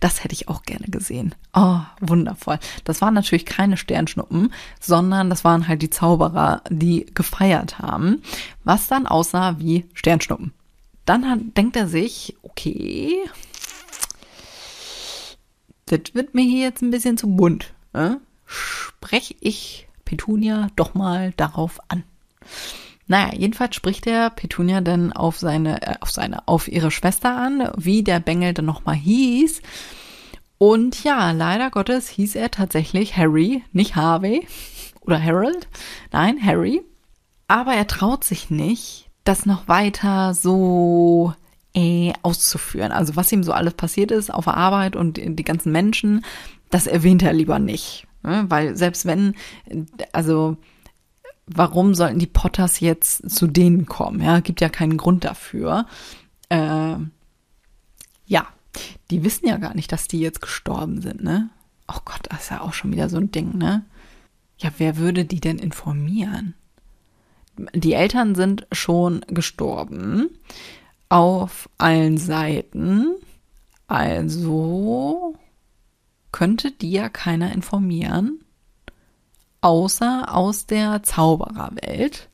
Das 0.00 0.22
hätte 0.22 0.34
ich 0.34 0.48
auch 0.48 0.64
gerne 0.64 0.88
gesehen. 0.88 1.34
Oh, 1.54 1.78
wundervoll. 2.00 2.58
Das 2.84 3.00
waren 3.00 3.14
natürlich 3.14 3.46
keine 3.46 3.78
Sternschnuppen, 3.78 4.52
sondern 4.78 5.30
das 5.30 5.42
waren 5.42 5.68
halt 5.68 5.80
die 5.80 5.88
Zauberer, 5.88 6.62
die 6.68 7.06
gefeiert 7.14 7.78
haben, 7.78 8.20
was 8.62 8.88
dann 8.88 9.06
aussah 9.06 9.58
wie 9.58 9.86
Sternschnuppen 9.94 10.52
dann 11.10 11.28
hat, 11.28 11.40
denkt 11.56 11.76
er 11.76 11.88
sich, 11.88 12.36
okay, 12.42 13.16
das 15.90 16.14
wird 16.14 16.34
mir 16.34 16.42
hier 16.42 16.62
jetzt 16.62 16.82
ein 16.82 16.90
bisschen 16.90 17.16
zu 17.16 17.28
bunt. 17.28 17.72
Ne? 17.92 18.20
Spreche 18.46 19.34
ich 19.40 19.88
Petunia 20.04 20.68
doch 20.76 20.94
mal 20.94 21.32
darauf 21.36 21.80
an. 21.88 22.04
Naja, 23.06 23.34
jedenfalls 23.34 23.74
spricht 23.74 24.06
er 24.06 24.30
Petunia 24.30 24.80
dann 24.80 25.12
auf 25.12 25.38
seine, 25.38 25.82
äh, 25.82 25.94
auf 26.00 26.10
seine, 26.10 26.46
auf 26.46 26.68
ihre 26.68 26.92
Schwester 26.92 27.36
an, 27.36 27.70
wie 27.76 28.04
der 28.04 28.20
Bengel 28.20 28.54
dann 28.54 28.66
nochmal 28.66 28.94
hieß. 28.94 29.62
Und 30.58 31.02
ja, 31.02 31.32
leider 31.32 31.70
Gottes 31.70 32.08
hieß 32.08 32.36
er 32.36 32.50
tatsächlich 32.50 33.16
Harry, 33.16 33.64
nicht 33.72 33.96
Harvey 33.96 34.46
oder 35.00 35.20
Harold. 35.20 35.66
Nein, 36.12 36.38
Harry. 36.44 36.82
Aber 37.48 37.74
er 37.74 37.88
traut 37.88 38.22
sich 38.22 38.48
nicht, 38.50 39.10
das 39.24 39.44
noch 39.44 39.66
weiter 39.66 40.34
so 40.34 41.34
äh, 41.74 42.12
auszuführen. 42.22 42.92
Also 42.92 43.16
was 43.16 43.32
ihm 43.32 43.42
so 43.42 43.52
alles 43.52 43.74
passiert 43.74 44.10
ist 44.10 44.32
auf 44.32 44.44
der 44.44 44.56
Arbeit 44.56 44.96
und 44.96 45.20
die 45.22 45.44
ganzen 45.44 45.72
Menschen, 45.72 46.24
das 46.70 46.86
erwähnt 46.86 47.22
er 47.22 47.32
lieber 47.32 47.58
nicht. 47.58 48.06
Ne? 48.22 48.44
Weil 48.48 48.76
selbst 48.76 49.06
wenn, 49.06 49.34
also 50.12 50.56
warum 51.46 51.94
sollten 51.94 52.18
die 52.18 52.26
Potters 52.26 52.80
jetzt 52.80 53.30
zu 53.30 53.46
denen 53.46 53.86
kommen? 53.86 54.20
Ja, 54.20 54.40
gibt 54.40 54.60
ja 54.60 54.68
keinen 54.68 54.96
Grund 54.96 55.24
dafür. 55.24 55.86
Äh, 56.48 56.96
ja, 58.26 58.46
die 59.10 59.24
wissen 59.24 59.46
ja 59.46 59.56
gar 59.56 59.74
nicht, 59.74 59.90
dass 59.92 60.08
die 60.08 60.20
jetzt 60.20 60.40
gestorben 60.40 61.00
sind, 61.00 61.22
ne? 61.22 61.50
Oh 61.88 61.98
Gott, 62.04 62.20
das 62.28 62.42
ist 62.42 62.50
ja 62.50 62.60
auch 62.60 62.72
schon 62.72 62.92
wieder 62.92 63.08
so 63.08 63.16
ein 63.16 63.32
Ding, 63.32 63.58
ne? 63.58 63.84
Ja, 64.58 64.70
wer 64.78 64.96
würde 64.96 65.24
die 65.24 65.40
denn 65.40 65.58
informieren? 65.58 66.54
die 67.74 67.92
Eltern 67.92 68.34
sind 68.34 68.66
schon 68.72 69.20
gestorben 69.28 70.30
auf 71.10 71.68
allen 71.76 72.16
Seiten, 72.16 73.16
Also 73.86 75.34
könnte 76.32 76.70
die 76.70 76.92
ja 76.92 77.08
keiner 77.08 77.52
informieren, 77.52 78.44
außer 79.60 80.32
aus 80.32 80.66
der 80.66 81.02
Zaubererwelt. 81.02 82.28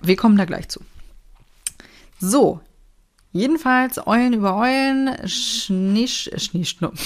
Wir 0.00 0.16
kommen 0.16 0.36
da 0.36 0.44
gleich 0.44 0.68
zu. 0.68 0.80
So, 2.20 2.60
jedenfalls 3.32 4.06
Eulen 4.06 4.34
über 4.34 4.56
Eulen, 4.56 5.28
Schnisch, 5.28 6.30
Schneeschnuppen. 6.36 6.98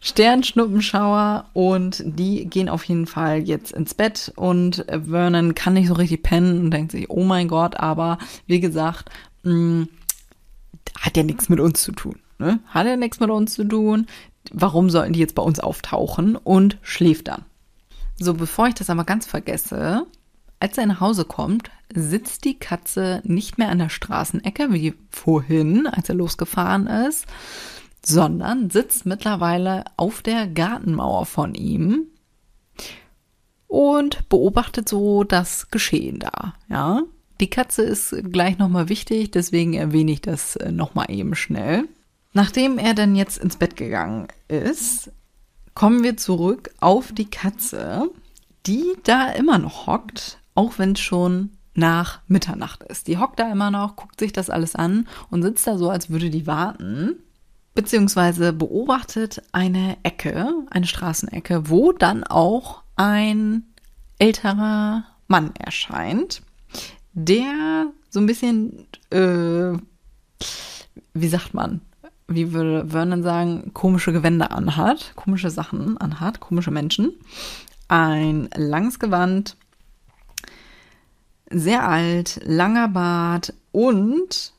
Sternschnuppenschauer 0.00 1.46
und 1.52 2.02
die 2.06 2.46
gehen 2.46 2.70
auf 2.70 2.84
jeden 2.84 3.06
Fall 3.06 3.40
jetzt 3.40 3.72
ins 3.72 3.94
Bett 3.94 4.32
und 4.34 4.84
Vernon 4.88 5.54
kann 5.54 5.74
nicht 5.74 5.88
so 5.88 5.94
richtig 5.94 6.22
pennen 6.22 6.64
und 6.64 6.70
denkt 6.70 6.92
sich, 6.92 7.10
oh 7.10 7.22
mein 7.22 7.48
Gott, 7.48 7.76
aber 7.76 8.18
wie 8.46 8.60
gesagt, 8.60 9.10
mh, 9.42 9.52
mm, 9.52 9.88
hat 10.98 11.16
ja 11.16 11.22
nichts 11.22 11.48
mit 11.48 11.60
uns 11.60 11.82
zu 11.82 11.92
tun. 11.92 12.16
Ne? 12.38 12.60
Hat 12.66 12.86
ja 12.86 12.96
nichts 12.96 13.20
mit 13.20 13.30
uns 13.30 13.54
zu 13.54 13.64
tun. 13.64 14.06
Warum 14.52 14.88
sollten 14.88 15.12
die 15.12 15.20
jetzt 15.20 15.34
bei 15.34 15.42
uns 15.42 15.60
auftauchen 15.60 16.36
und 16.36 16.78
schläft 16.82 17.28
dann? 17.28 17.44
So, 18.18 18.34
bevor 18.34 18.68
ich 18.68 18.74
das 18.74 18.90
aber 18.90 19.04
ganz 19.04 19.26
vergesse, 19.26 20.06
als 20.58 20.76
er 20.76 20.86
nach 20.86 21.00
Hause 21.00 21.24
kommt, 21.24 21.70
sitzt 21.94 22.44
die 22.44 22.58
Katze 22.58 23.22
nicht 23.24 23.58
mehr 23.58 23.70
an 23.70 23.78
der 23.78 23.88
Straßenecke 23.88 24.72
wie 24.72 24.94
vorhin, 25.10 25.86
als 25.86 26.08
er 26.08 26.14
losgefahren 26.14 26.86
ist, 26.86 27.26
sondern 28.04 28.70
sitzt 28.70 29.06
mittlerweile 29.06 29.84
auf 29.96 30.22
der 30.22 30.46
Gartenmauer 30.46 31.26
von 31.26 31.54
ihm 31.54 32.06
und 33.66 34.28
beobachtet 34.28 34.88
so 34.88 35.24
das 35.24 35.70
Geschehen 35.70 36.18
da, 36.18 36.54
ja. 36.68 37.02
Die 37.40 37.48
Katze 37.48 37.82
ist 37.82 38.14
gleich 38.30 38.58
nochmal 38.58 38.90
wichtig, 38.90 39.30
deswegen 39.30 39.72
erwähne 39.72 40.12
ich 40.12 40.20
das 40.20 40.56
äh, 40.56 40.70
nochmal 40.70 41.10
eben 41.10 41.34
schnell. 41.34 41.88
Nachdem 42.34 42.76
er 42.76 42.92
dann 42.92 43.16
jetzt 43.16 43.38
ins 43.38 43.56
Bett 43.56 43.76
gegangen 43.76 44.28
ist, 44.48 45.10
kommen 45.74 46.02
wir 46.02 46.18
zurück 46.18 46.70
auf 46.80 47.12
die 47.12 47.30
Katze, 47.30 48.10
die 48.66 48.84
da 49.04 49.30
immer 49.30 49.58
noch 49.58 49.86
hockt, 49.86 50.38
auch 50.54 50.78
wenn 50.78 50.92
es 50.92 51.00
schon 51.00 51.50
nach 51.74 52.20
Mitternacht 52.28 52.82
ist. 52.84 53.08
Die 53.08 53.16
hockt 53.16 53.38
da 53.38 53.50
immer 53.50 53.70
noch, 53.70 53.96
guckt 53.96 54.20
sich 54.20 54.32
das 54.32 54.50
alles 54.50 54.76
an 54.76 55.08
und 55.30 55.42
sitzt 55.42 55.66
da 55.66 55.78
so, 55.78 55.88
als 55.88 56.10
würde 56.10 56.28
die 56.28 56.46
warten 56.46 57.16
beziehungsweise 57.74 58.52
beobachtet 58.52 59.42
eine 59.52 59.96
Ecke, 60.02 60.52
eine 60.70 60.86
Straßenecke, 60.86 61.70
wo 61.70 61.92
dann 61.92 62.24
auch 62.24 62.82
ein 62.96 63.64
älterer 64.18 65.04
Mann 65.28 65.54
erscheint, 65.56 66.42
der 67.12 67.86
so 68.10 68.20
ein 68.20 68.26
bisschen, 68.26 68.86
äh, 69.10 69.72
wie 71.14 71.28
sagt 71.28 71.54
man, 71.54 71.80
wie 72.28 72.52
würde 72.52 72.88
Vernon 72.88 73.22
sagen, 73.22 73.72
komische 73.74 74.12
Gewänder 74.12 74.52
anhat, 74.52 75.12
komische 75.16 75.50
Sachen 75.50 75.98
anhat, 75.98 76.40
komische 76.40 76.70
Menschen. 76.70 77.12
Ein 77.88 78.48
langes 78.54 79.00
Gewand, 79.00 79.56
sehr 81.50 81.88
alt, 81.88 82.40
langer 82.44 82.88
Bart 82.88 83.52
und 83.72 84.52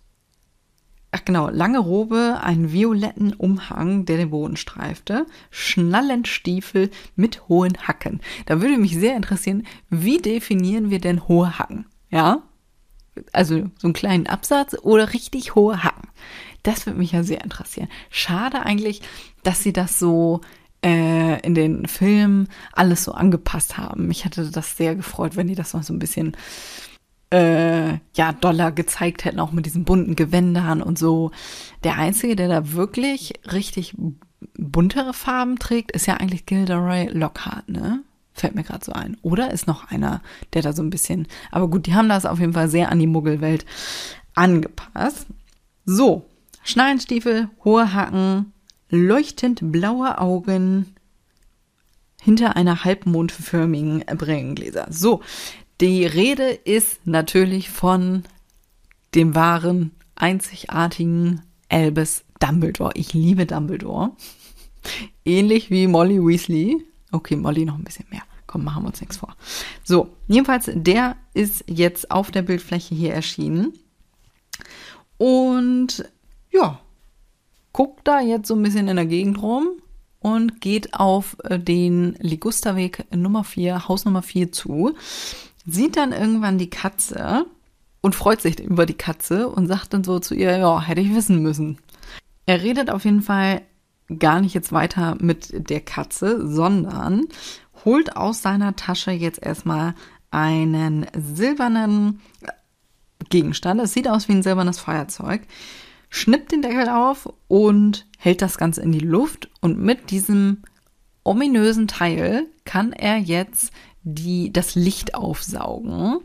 ach 1.11 1.25
genau, 1.25 1.49
lange 1.49 1.79
Robe, 1.79 2.39
einen 2.41 2.71
violetten 2.71 3.33
Umhang, 3.33 4.05
der 4.05 4.17
den 4.17 4.29
Boden 4.29 4.55
streifte, 4.55 5.25
Schnallenstiefel 5.49 6.89
mit 7.15 7.47
hohen 7.49 7.77
Hacken. 7.87 8.21
Da 8.45 8.61
würde 8.61 8.77
mich 8.77 8.95
sehr 8.95 9.15
interessieren, 9.15 9.67
wie 9.89 10.19
definieren 10.19 10.89
wir 10.89 10.99
denn 10.99 11.27
hohe 11.27 11.59
Hacken? 11.59 11.85
Ja? 12.09 12.43
Also 13.33 13.69
so 13.77 13.87
einen 13.87 13.93
kleinen 13.93 14.27
Absatz 14.27 14.75
oder 14.81 15.13
richtig 15.13 15.55
hohe 15.55 15.83
Hacken? 15.83 16.09
Das 16.63 16.85
würde 16.85 16.99
mich 16.99 17.11
ja 17.11 17.23
sehr 17.23 17.43
interessieren. 17.43 17.89
Schade 18.09 18.61
eigentlich, 18.61 19.01
dass 19.43 19.63
sie 19.63 19.73
das 19.73 19.99
so 19.99 20.41
äh, 20.83 21.41
in 21.45 21.55
den 21.55 21.87
Filmen 21.87 22.47
alles 22.71 23.03
so 23.03 23.11
angepasst 23.11 23.77
haben. 23.77 24.07
Mich 24.07 24.23
hatte 24.23 24.49
das 24.49 24.77
sehr 24.77 24.95
gefreut, 24.95 25.35
wenn 25.35 25.47
die 25.47 25.55
das 25.55 25.73
noch 25.73 25.83
so 25.83 25.93
ein 25.93 25.99
bisschen 25.99 26.37
äh, 27.31 27.93
ja, 28.13 28.33
Dollar 28.39 28.71
gezeigt 28.71 29.25
hätten, 29.25 29.39
auch 29.39 29.51
mit 29.51 29.65
diesen 29.65 29.85
bunten 29.85 30.15
Gewändern 30.15 30.81
und 30.81 30.99
so. 30.99 31.31
Der 31.83 31.97
Einzige, 31.97 32.35
der 32.35 32.47
da 32.47 32.73
wirklich 32.73 33.33
richtig 33.51 33.95
buntere 34.57 35.13
Farben 35.13 35.57
trägt, 35.57 35.91
ist 35.91 36.05
ja 36.05 36.15
eigentlich 36.15 36.45
Gilderoy 36.45 37.09
Lockhart, 37.11 37.69
ne? 37.69 38.03
Fällt 38.33 38.55
mir 38.55 38.63
gerade 38.63 38.83
so 38.83 38.93
ein. 38.93 39.17
Oder 39.21 39.51
ist 39.51 39.67
noch 39.67 39.89
einer, 39.91 40.21
der 40.53 40.61
da 40.61 40.73
so 40.73 40.81
ein 40.81 40.89
bisschen. 40.89 41.27
Aber 41.51 41.67
gut, 41.67 41.85
die 41.85 41.95
haben 41.95 42.09
das 42.09 42.25
auf 42.25 42.39
jeden 42.39 42.53
Fall 42.53 42.69
sehr 42.69 42.91
an 42.91 42.99
die 42.99 43.07
Muggelwelt 43.07 43.65
angepasst. 44.35 45.27
So, 45.85 46.25
Schnallenstiefel, 46.63 47.49
hohe 47.63 47.93
Hacken, 47.93 48.53
leuchtend 48.89 49.59
blaue 49.71 50.17
Augen 50.19 50.95
hinter 52.21 52.55
einer 52.55 52.83
halbmondförmigen 52.83 54.03
Brillengläser. 54.17 54.87
So, 54.89 55.21
die 55.81 56.05
Rede 56.05 56.51
ist 56.51 57.05
natürlich 57.07 57.69
von 57.69 58.23
dem 59.15 59.33
wahren, 59.33 59.91
einzigartigen 60.15 61.41
Albus 61.69 62.23
Dumbledore. 62.39 62.91
Ich 62.93 63.13
liebe 63.13 63.47
Dumbledore. 63.47 64.11
Ähnlich 65.25 65.71
wie 65.71 65.87
Molly 65.87 66.19
Weasley. 66.19 66.85
Okay, 67.11 67.35
Molly 67.35 67.65
noch 67.65 67.75
ein 67.75 67.83
bisschen 67.83 68.05
mehr. 68.11 68.21
Komm, 68.45 68.63
machen 68.63 68.83
wir 68.83 68.89
uns 68.89 69.01
nichts 69.01 69.17
vor. 69.17 69.35
So, 69.83 70.09
jedenfalls, 70.27 70.69
der 70.71 71.17
ist 71.33 71.63
jetzt 71.67 72.11
auf 72.11 72.29
der 72.29 72.43
Bildfläche 72.43 72.93
hier 72.93 73.13
erschienen. 73.13 73.73
Und 75.17 76.05
ja, 76.51 76.79
guckt 77.73 78.07
da 78.07 78.21
jetzt 78.21 78.47
so 78.47 78.55
ein 78.55 78.63
bisschen 78.63 78.87
in 78.87 78.97
der 78.97 79.05
Gegend 79.05 79.41
rum 79.41 79.69
und 80.19 80.61
geht 80.61 80.93
auf 80.93 81.37
äh, 81.43 81.57
den 81.59 82.15
Ligusterweg 82.19 83.05
Nummer 83.15 83.43
4, 83.43 83.87
Haus 83.87 84.05
Nummer 84.05 84.21
4 84.21 84.51
zu 84.51 84.93
sieht 85.65 85.97
dann 85.97 86.11
irgendwann 86.11 86.57
die 86.57 86.69
Katze 86.69 87.45
und 88.01 88.15
freut 88.15 88.41
sich 88.41 88.59
über 88.59 88.85
die 88.85 88.95
Katze 88.95 89.47
und 89.47 89.67
sagt 89.67 89.93
dann 89.93 90.03
so 90.03 90.19
zu 90.19 90.33
ihr, 90.33 90.57
ja, 90.57 90.81
hätte 90.81 91.01
ich 91.01 91.13
wissen 91.13 91.41
müssen. 91.41 91.77
Er 92.45 92.61
redet 92.61 92.89
auf 92.89 93.05
jeden 93.05 93.21
Fall 93.21 93.61
gar 94.19 94.41
nicht 94.41 94.53
jetzt 94.53 94.73
weiter 94.73 95.17
mit 95.19 95.69
der 95.69 95.81
Katze, 95.81 96.45
sondern 96.47 97.27
holt 97.85 98.17
aus 98.17 98.41
seiner 98.41 98.75
Tasche 98.75 99.11
jetzt 99.11 99.41
erstmal 99.41 99.95
einen 100.31 101.07
silbernen 101.13 102.21
Gegenstand. 103.29 103.79
Es 103.81 103.93
sieht 103.93 104.07
aus 104.07 104.27
wie 104.27 104.33
ein 104.33 104.43
silbernes 104.43 104.79
Feuerzeug. 104.79 105.41
Schnippt 106.09 106.51
den 106.51 106.61
Deckel 106.61 106.89
auf 106.89 107.31
und 107.47 108.05
hält 108.17 108.41
das 108.41 108.57
Ganze 108.57 108.81
in 108.81 108.91
die 108.91 108.99
Luft. 108.99 109.49
Und 109.61 109.79
mit 109.79 110.11
diesem 110.11 110.63
ominösen 111.23 111.87
Teil 111.87 112.47
kann 112.65 112.91
er 112.91 113.17
jetzt 113.17 113.71
die 114.03 114.51
das 114.51 114.75
Licht 114.75 115.15
aufsaugen. 115.15 116.19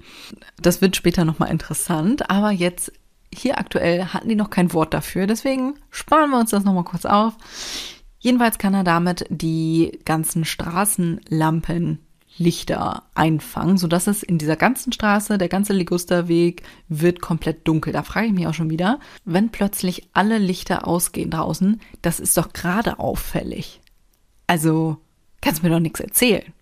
Das 0.60 0.80
wird 0.80 0.96
später 0.96 1.24
nochmal 1.24 1.50
interessant, 1.50 2.30
aber 2.30 2.50
jetzt 2.50 2.92
hier 3.32 3.58
aktuell 3.58 4.06
hatten 4.06 4.28
die 4.28 4.36
noch 4.36 4.50
kein 4.50 4.72
Wort 4.72 4.94
dafür, 4.94 5.26
deswegen 5.26 5.74
sparen 5.90 6.30
wir 6.30 6.38
uns 6.38 6.50
das 6.50 6.64
nochmal 6.64 6.84
kurz 6.84 7.04
auf. 7.04 7.34
Jedenfalls 8.18 8.58
kann 8.58 8.74
er 8.74 8.84
damit 8.84 9.26
die 9.28 10.00
ganzen 10.04 10.44
Straßenlampen 10.44 12.00
Lichter 12.38 13.04
einfangen, 13.14 13.78
sodass 13.78 14.06
es 14.06 14.22
in 14.22 14.38
dieser 14.38 14.56
ganzen 14.56 14.92
Straße, 14.92 15.38
der 15.38 15.48
ganze 15.48 15.72
Ligusterweg 15.72 16.62
wird 16.88 17.20
komplett 17.20 17.66
dunkel. 17.66 17.92
Da 17.92 18.02
frage 18.02 18.26
ich 18.26 18.32
mich 18.32 18.46
auch 18.46 18.54
schon 18.54 18.70
wieder, 18.70 19.00
wenn 19.24 19.50
plötzlich 19.50 20.08
alle 20.12 20.38
Lichter 20.38 20.86
ausgehen 20.86 21.30
draußen, 21.30 21.80
das 22.02 22.20
ist 22.20 22.36
doch 22.36 22.52
gerade 22.52 22.98
auffällig. 22.98 23.80
Also, 24.46 24.98
kannst 25.40 25.62
mir 25.62 25.70
doch 25.70 25.80
nichts 25.80 26.00
erzählen. 26.00 26.52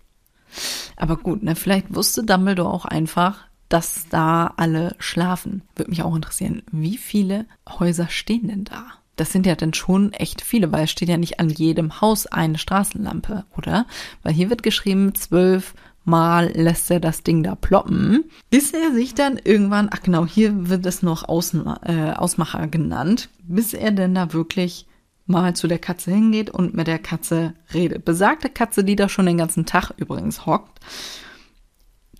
Aber 0.95 1.17
gut, 1.17 1.43
ne, 1.43 1.55
vielleicht 1.55 1.93
wusste 1.93 2.23
Dumbledore 2.23 2.73
auch 2.73 2.85
einfach, 2.85 3.45
dass 3.69 4.07
da 4.09 4.53
alle 4.57 4.95
schlafen. 4.99 5.63
Würde 5.75 5.89
mich 5.89 6.03
auch 6.03 6.15
interessieren, 6.15 6.63
wie 6.71 6.97
viele 6.97 7.45
Häuser 7.67 8.07
stehen 8.09 8.47
denn 8.47 8.63
da? 8.63 8.85
Das 9.15 9.31
sind 9.31 9.45
ja 9.45 9.55
dann 9.55 9.73
schon 9.73 10.11
echt 10.13 10.41
viele, 10.41 10.71
weil 10.71 10.83
es 10.83 10.91
steht 10.91 11.09
ja 11.09 11.17
nicht 11.17 11.39
an 11.39 11.49
jedem 11.49 12.01
Haus 12.01 12.27
eine 12.27 12.57
Straßenlampe, 12.57 13.45
oder? 13.57 13.85
Weil 14.23 14.33
hier 14.33 14.49
wird 14.49 14.63
geschrieben, 14.63 15.15
zwölf 15.15 15.73
Mal 16.07 16.51
lässt 16.53 16.91
er 16.91 16.99
das 16.99 17.23
Ding 17.23 17.41
da 17.41 17.55
ploppen, 17.55 18.25
bis 18.51 18.71
er 18.73 18.93
sich 18.93 19.15
dann 19.15 19.39
irgendwann, 19.43 19.89
ach 19.91 20.03
genau, 20.03 20.27
hier 20.27 20.69
wird 20.69 20.85
es 20.85 21.01
noch 21.01 21.27
Außen, 21.27 21.65
äh, 21.81 22.11
Ausmacher 22.11 22.67
genannt, 22.67 23.29
bis 23.41 23.73
er 23.73 23.89
denn 23.89 24.13
da 24.13 24.31
wirklich 24.31 24.85
mal 25.25 25.55
zu 25.55 25.67
der 25.67 25.79
Katze 25.79 26.11
hingeht 26.11 26.49
und 26.49 26.73
mit 26.73 26.87
der 26.87 26.99
Katze 26.99 27.53
redet. 27.73 28.05
Besagte 28.05 28.49
Katze, 28.49 28.83
die 28.83 28.95
da 28.95 29.09
schon 29.09 29.25
den 29.25 29.37
ganzen 29.37 29.65
Tag 29.65 29.91
übrigens 29.97 30.45
hockt, 30.45 30.79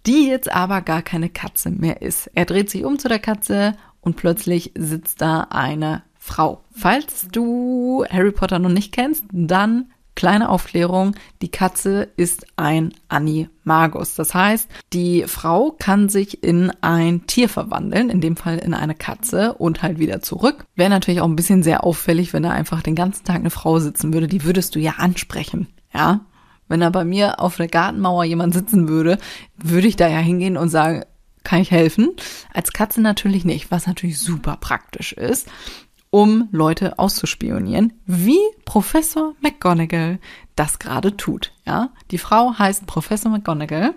die 0.06 0.28
jetzt 0.28 0.52
aber 0.52 0.82
gar 0.82 1.02
keine 1.02 1.30
Katze 1.30 1.70
mehr 1.70 2.02
ist. 2.02 2.30
Er 2.36 2.46
dreht 2.46 2.70
sich 2.70 2.84
um 2.84 3.00
zu 3.00 3.08
der 3.08 3.20
Katze 3.20 3.76
und 4.02 4.16
plötzlich 4.16 4.72
sitzt 4.76 5.22
da 5.22 5.42
eine 5.50 6.04
Frau. 6.18 6.64
Falls 6.72 7.28
du 7.32 8.04
Harry 8.10 8.32
Potter 8.32 8.60
noch 8.60 8.70
nicht 8.70 8.92
kennst, 8.92 9.26
dann 9.32 9.92
Kleine 10.16 10.48
Aufklärung, 10.50 11.16
die 11.42 11.52
Katze 11.52 12.08
ist 12.16 12.48
ein 12.56 12.94
Animagus. 13.10 14.16
Das 14.16 14.34
heißt, 14.34 14.70
die 14.94 15.26
Frau 15.28 15.76
kann 15.78 16.08
sich 16.08 16.42
in 16.42 16.72
ein 16.80 17.28
Tier 17.28 17.50
verwandeln, 17.50 18.10
in 18.10 18.22
dem 18.22 18.38
Fall 18.38 18.58
in 18.58 18.74
eine 18.74 18.96
Katze 18.96 19.54
und 19.54 19.84
halt 19.84 20.00
wieder 20.00 20.22
zurück. 20.22 20.66
Wäre 20.76 20.90
natürlich 20.90 21.20
auch 21.20 21.28
ein 21.28 21.36
bisschen 21.36 21.64
sehr 21.64 21.84
auffällig, 21.84 22.32
wenn 22.32 22.44
da 22.44 22.52
einfach 22.52 22.82
den 22.82 22.96
ganzen 22.96 23.26
Tag 23.26 23.38
eine 23.38 23.50
Frau 23.50 23.80
sitzen 23.80 24.14
würde. 24.14 24.28
Die 24.28 24.46
würdest 24.46 24.76
du 24.76 24.80
ja 24.80 24.94
ansprechen, 24.98 25.68
ja. 25.94 26.22
Wenn 26.68 26.80
da 26.80 26.90
bei 26.90 27.04
mir 27.04 27.40
auf 27.42 27.58
der 27.58 27.68
Gartenmauer 27.68 28.24
jemand 28.24 28.54
sitzen 28.54 28.88
würde, 28.88 29.20
würde 29.56 29.88
ich 29.88 29.98
da 29.98 30.08
ja 30.08 30.18
hingehen 30.18 30.58
und 30.58 30.70
sagen, 30.70 31.04
kann 31.44 31.62
ich 31.62 31.70
helfen? 31.70 32.10
Als 32.54 32.74
Katze 32.74 33.02
natürlich 33.02 33.46
nicht, 33.46 33.70
was 33.70 33.86
natürlich 33.86 34.20
super 34.20 34.58
praktisch 34.60 35.14
ist 35.14 35.48
um 36.16 36.48
Leute 36.54 36.98
auszuspionieren, 36.98 37.92
wie 38.06 38.40
Professor 38.64 39.34
McGonagall 39.42 40.20
das 40.56 40.80
gerade 40.80 41.18
tut. 41.18 41.52
Ja, 41.66 41.90
die 42.10 42.18
Frau 42.18 42.58
heißt 42.58 42.88
Professor 42.88 43.30
McGonagall, 43.30 43.96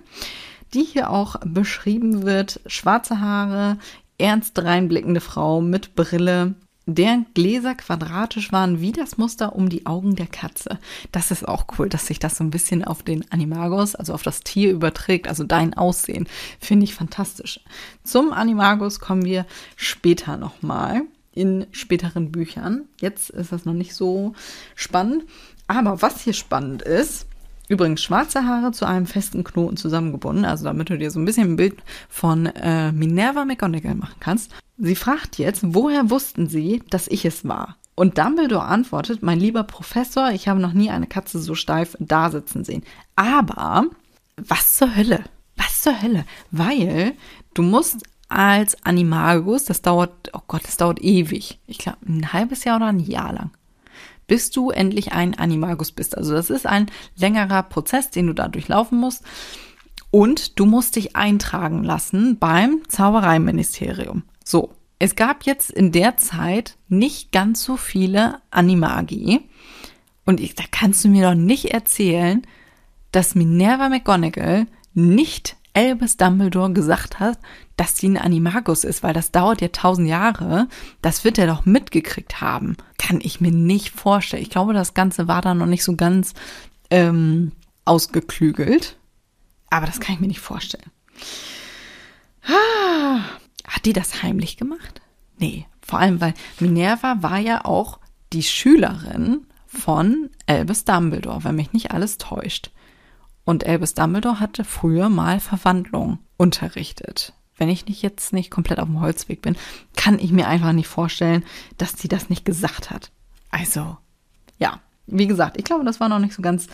die 0.74 0.82
hier 0.82 1.10
auch 1.10 1.36
beschrieben 1.44 2.24
wird. 2.24 2.60
Schwarze 2.66 3.20
Haare, 3.20 3.78
ernst 4.18 4.58
reinblickende 4.58 5.20
Frau 5.20 5.60
mit 5.60 5.94
Brille, 5.94 6.56
deren 6.86 7.26
Gläser 7.34 7.76
quadratisch 7.76 8.50
waren 8.50 8.80
wie 8.80 8.90
das 8.90 9.16
Muster 9.16 9.54
um 9.54 9.68
die 9.68 9.86
Augen 9.86 10.16
der 10.16 10.26
Katze. 10.26 10.80
Das 11.12 11.30
ist 11.30 11.46
auch 11.46 11.66
cool, 11.78 11.88
dass 11.88 12.08
sich 12.08 12.18
das 12.18 12.36
so 12.38 12.42
ein 12.42 12.50
bisschen 12.50 12.82
auf 12.82 13.04
den 13.04 13.30
Animagus, 13.30 13.94
also 13.94 14.12
auf 14.12 14.24
das 14.24 14.40
Tier 14.40 14.72
überträgt, 14.72 15.28
also 15.28 15.44
dein 15.44 15.74
Aussehen. 15.74 16.26
Finde 16.58 16.82
ich 16.82 16.96
fantastisch. 16.96 17.60
Zum 18.02 18.32
Animagus 18.32 18.98
kommen 18.98 19.24
wir 19.24 19.46
später 19.76 20.36
nochmal 20.36 21.02
in 21.38 21.66
späteren 21.70 22.32
Büchern. 22.32 22.88
Jetzt 23.00 23.30
ist 23.30 23.52
das 23.52 23.64
noch 23.64 23.74
nicht 23.74 23.94
so 23.94 24.34
spannend. 24.74 25.24
Aber 25.68 26.02
was 26.02 26.20
hier 26.22 26.32
spannend 26.32 26.82
ist, 26.82 27.26
übrigens 27.68 28.02
schwarze 28.02 28.44
Haare 28.44 28.72
zu 28.72 28.86
einem 28.86 29.06
festen 29.06 29.44
Knoten 29.44 29.76
zusammengebunden, 29.76 30.44
also 30.44 30.64
damit 30.64 30.90
du 30.90 30.98
dir 30.98 31.10
so 31.10 31.20
ein 31.20 31.24
bisschen 31.24 31.52
ein 31.52 31.56
Bild 31.56 31.76
von 32.08 32.46
äh, 32.46 32.90
Minerva 32.90 33.44
McGonagall 33.44 33.94
machen 33.94 34.16
kannst. 34.18 34.50
Sie 34.78 34.96
fragt 34.96 35.38
jetzt, 35.38 35.62
woher 35.62 36.10
wussten 36.10 36.48
Sie, 36.48 36.82
dass 36.90 37.06
ich 37.06 37.24
es 37.24 37.46
war? 37.46 37.76
Und 37.94 38.18
Dumbledore 38.18 38.64
antwortet, 38.64 39.22
mein 39.22 39.38
lieber 39.38 39.64
Professor, 39.64 40.30
ich 40.30 40.48
habe 40.48 40.60
noch 40.60 40.72
nie 40.72 40.90
eine 40.90 41.06
Katze 41.06 41.38
so 41.40 41.54
steif 41.54 41.96
da 42.00 42.30
sitzen 42.30 42.64
sehen. 42.64 42.82
Aber 43.14 43.84
was 44.36 44.76
zur 44.76 44.96
Hölle? 44.96 45.24
Was 45.56 45.82
zur 45.82 46.00
Hölle? 46.00 46.24
Weil 46.50 47.14
du 47.54 47.62
musst 47.62 48.04
als 48.28 48.82
Animagus. 48.84 49.64
Das 49.64 49.82
dauert, 49.82 50.30
oh 50.32 50.40
Gott, 50.46 50.64
das 50.64 50.76
dauert 50.76 51.00
ewig. 51.00 51.58
Ich 51.66 51.78
glaube, 51.78 51.98
ein 52.06 52.32
halbes 52.32 52.64
Jahr 52.64 52.76
oder 52.76 52.86
ein 52.86 53.00
Jahr 53.00 53.32
lang. 53.32 53.50
Bis 54.26 54.50
du 54.50 54.70
endlich 54.70 55.12
ein 55.12 55.38
Animagus 55.38 55.92
bist. 55.92 56.16
Also 56.16 56.34
das 56.34 56.50
ist 56.50 56.66
ein 56.66 56.90
längerer 57.16 57.62
Prozess, 57.62 58.10
den 58.10 58.26
du 58.26 58.34
da 58.34 58.48
durchlaufen 58.48 58.98
musst. 58.98 59.24
Und 60.10 60.58
du 60.58 60.66
musst 60.66 60.96
dich 60.96 61.16
eintragen 61.16 61.84
lassen 61.84 62.38
beim 62.38 62.82
Zaubereiministerium. 62.88 64.22
So. 64.44 64.74
Es 65.00 65.14
gab 65.14 65.44
jetzt 65.44 65.70
in 65.70 65.92
der 65.92 66.16
Zeit 66.16 66.76
nicht 66.88 67.30
ganz 67.30 67.62
so 67.62 67.76
viele 67.76 68.40
Animagi. 68.50 69.48
Und 70.24 70.40
ich, 70.40 70.56
da 70.56 70.64
kannst 70.68 71.04
du 71.04 71.08
mir 71.08 71.28
doch 71.28 71.36
nicht 71.36 71.66
erzählen, 71.66 72.42
dass 73.12 73.36
Minerva 73.36 73.88
McGonagall 73.88 74.66
nicht 74.94 75.56
Albus 75.78 76.16
Dumbledore 76.16 76.72
gesagt 76.72 77.20
hat, 77.20 77.38
dass 77.76 77.96
sie 77.96 78.08
ein 78.08 78.16
Animagus 78.16 78.82
ist, 78.82 79.04
weil 79.04 79.12
das 79.14 79.30
dauert 79.30 79.60
ja 79.60 79.68
tausend 79.68 80.08
Jahre. 80.08 80.66
Das 81.02 81.22
wird 81.22 81.38
er 81.38 81.46
doch 81.46 81.66
mitgekriegt 81.66 82.40
haben. 82.40 82.76
Kann 82.98 83.20
ich 83.22 83.40
mir 83.40 83.52
nicht 83.52 83.90
vorstellen. 83.90 84.42
Ich 84.42 84.50
glaube, 84.50 84.72
das 84.72 84.94
Ganze 84.94 85.28
war 85.28 85.40
da 85.40 85.54
noch 85.54 85.66
nicht 85.66 85.84
so 85.84 85.94
ganz 85.94 86.34
ähm, 86.90 87.52
ausgeklügelt. 87.84 88.96
Aber 89.70 89.86
das 89.86 90.00
kann 90.00 90.16
ich 90.16 90.20
mir 90.20 90.26
nicht 90.26 90.40
vorstellen. 90.40 90.90
Ah, 92.42 93.20
hat 93.64 93.84
die 93.84 93.92
das 93.92 94.24
heimlich 94.24 94.56
gemacht? 94.56 95.00
Nee, 95.38 95.64
vor 95.80 96.00
allem, 96.00 96.20
weil 96.20 96.34
Minerva 96.58 97.18
war 97.20 97.38
ja 97.38 97.64
auch 97.64 98.00
die 98.32 98.42
Schülerin 98.42 99.46
von 99.68 100.28
Albus 100.46 100.84
Dumbledore, 100.84 101.44
wenn 101.44 101.54
mich 101.54 101.72
nicht 101.72 101.92
alles 101.92 102.18
täuscht. 102.18 102.72
Und 103.48 103.64
Albus 103.64 103.94
Dumbledore 103.94 104.40
hatte 104.40 104.62
früher 104.62 105.08
mal 105.08 105.40
Verwandlung 105.40 106.18
unterrichtet. 106.36 107.32
Wenn 107.56 107.70
ich 107.70 107.86
nicht 107.86 108.02
jetzt 108.02 108.34
nicht 108.34 108.50
komplett 108.50 108.78
auf 108.78 108.88
dem 108.88 109.00
Holzweg 109.00 109.40
bin, 109.40 109.56
kann 109.96 110.18
ich 110.18 110.32
mir 110.32 110.48
einfach 110.48 110.72
nicht 110.72 110.86
vorstellen, 110.86 111.42
dass 111.78 111.92
sie 111.92 112.08
das 112.08 112.28
nicht 112.28 112.44
gesagt 112.44 112.90
hat. 112.90 113.10
Also, 113.50 113.96
ja, 114.58 114.80
wie 115.06 115.26
gesagt, 115.26 115.56
ich 115.56 115.64
glaube, 115.64 115.86
das 115.86 115.98
war 115.98 116.10
noch 116.10 116.18
nicht 116.18 116.34
so 116.34 116.42
ganz 116.42 116.66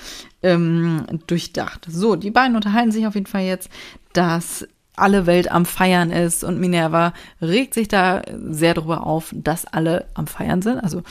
ähm, 0.43 1.07
durchdacht. 1.29 1.87
So, 1.89 2.17
die 2.17 2.33
beiden 2.33 2.57
unterhalten 2.57 2.91
sich 2.91 3.07
auf 3.07 3.15
jeden 3.15 3.27
Fall 3.27 3.45
jetzt, 3.45 3.71
dass 4.13 4.67
alle 4.97 5.27
Welt 5.27 5.53
am 5.53 5.67
Feiern 5.67 6.11
ist 6.11 6.43
und 6.43 6.59
Minerva 6.59 7.13
regt 7.41 7.75
sich 7.75 7.87
da 7.87 8.23
sehr 8.35 8.75
darüber 8.75 9.07
auf, 9.07 9.33
dass 9.33 9.65
alle 9.65 10.09
am 10.15 10.27
Feiern 10.27 10.61
sind. 10.61 10.81
Also 10.81 11.05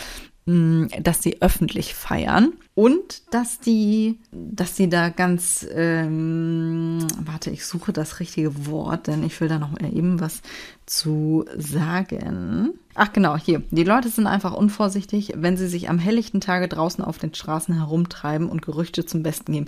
Mm, 0.45 0.88
dass 1.01 1.24
sie 1.24 1.41
öffentlich 1.41 1.93
feiern 1.93 2.51
und 2.76 3.21
dass 3.32 3.59
die, 3.59 4.17
dass 4.32 4.76
sie 4.76 4.89
da 4.89 5.09
ganz, 5.09 5.65
ähm, 5.71 7.05
warte, 7.19 7.51
ich 7.51 7.65
suche 7.65 7.93
das 7.93 8.19
richtige 8.19 8.65
Wort, 8.65 9.05
denn 9.07 9.24
ich 9.24 9.39
will 9.39 9.47
da 9.47 9.59
noch 9.59 9.80
eben 9.80 10.19
was 10.19 10.41
zu 10.88 11.45
sagen. 11.55 12.74
Ach 12.95 13.13
genau, 13.13 13.38
hier. 13.38 13.61
Die 13.69 13.84
Leute 13.84 14.09
sind 14.09 14.26
einfach 14.26 14.53
unvorsichtig, 14.53 15.34
wenn 15.36 15.55
sie 15.55 15.67
sich 15.67 15.89
am 15.89 15.99
helllichten 15.99 16.41
Tage 16.41 16.67
draußen 16.67 17.03
auf 17.03 17.19
den 17.19 17.34
Straßen 17.34 17.76
herumtreiben 17.76 18.49
und 18.49 18.63
Gerüchte 18.63 19.05
zum 19.05 19.21
Besten 19.21 19.51
geben. 19.53 19.67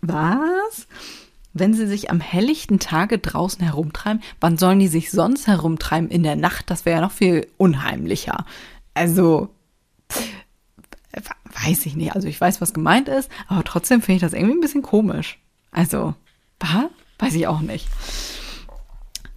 Was? 0.00 0.88
Wenn 1.52 1.74
sie 1.74 1.86
sich 1.86 2.10
am 2.10 2.18
helllichten 2.18 2.80
Tage 2.80 3.20
draußen 3.20 3.62
herumtreiben, 3.62 4.20
wann 4.40 4.58
sollen 4.58 4.80
die 4.80 4.88
sich 4.88 5.12
sonst 5.12 5.46
herumtreiben? 5.46 6.10
In 6.10 6.24
der 6.24 6.34
Nacht? 6.34 6.70
Das 6.70 6.84
wäre 6.84 6.96
ja 6.96 7.02
noch 7.02 7.12
viel 7.12 7.46
unheimlicher. 7.56 8.44
Also, 8.94 9.50
weiß 11.62 11.86
ich 11.86 11.96
nicht. 11.96 12.14
Also 12.14 12.28
ich 12.28 12.40
weiß, 12.40 12.60
was 12.60 12.74
gemeint 12.74 13.08
ist, 13.08 13.30
aber 13.48 13.64
trotzdem 13.64 14.02
finde 14.02 14.16
ich 14.16 14.22
das 14.22 14.32
irgendwie 14.32 14.54
ein 14.54 14.60
bisschen 14.60 14.82
komisch. 14.82 15.38
Also, 15.70 16.14
was? 16.60 16.86
Weiß 17.18 17.34
ich 17.34 17.46
auch 17.46 17.60
nicht. 17.60 17.86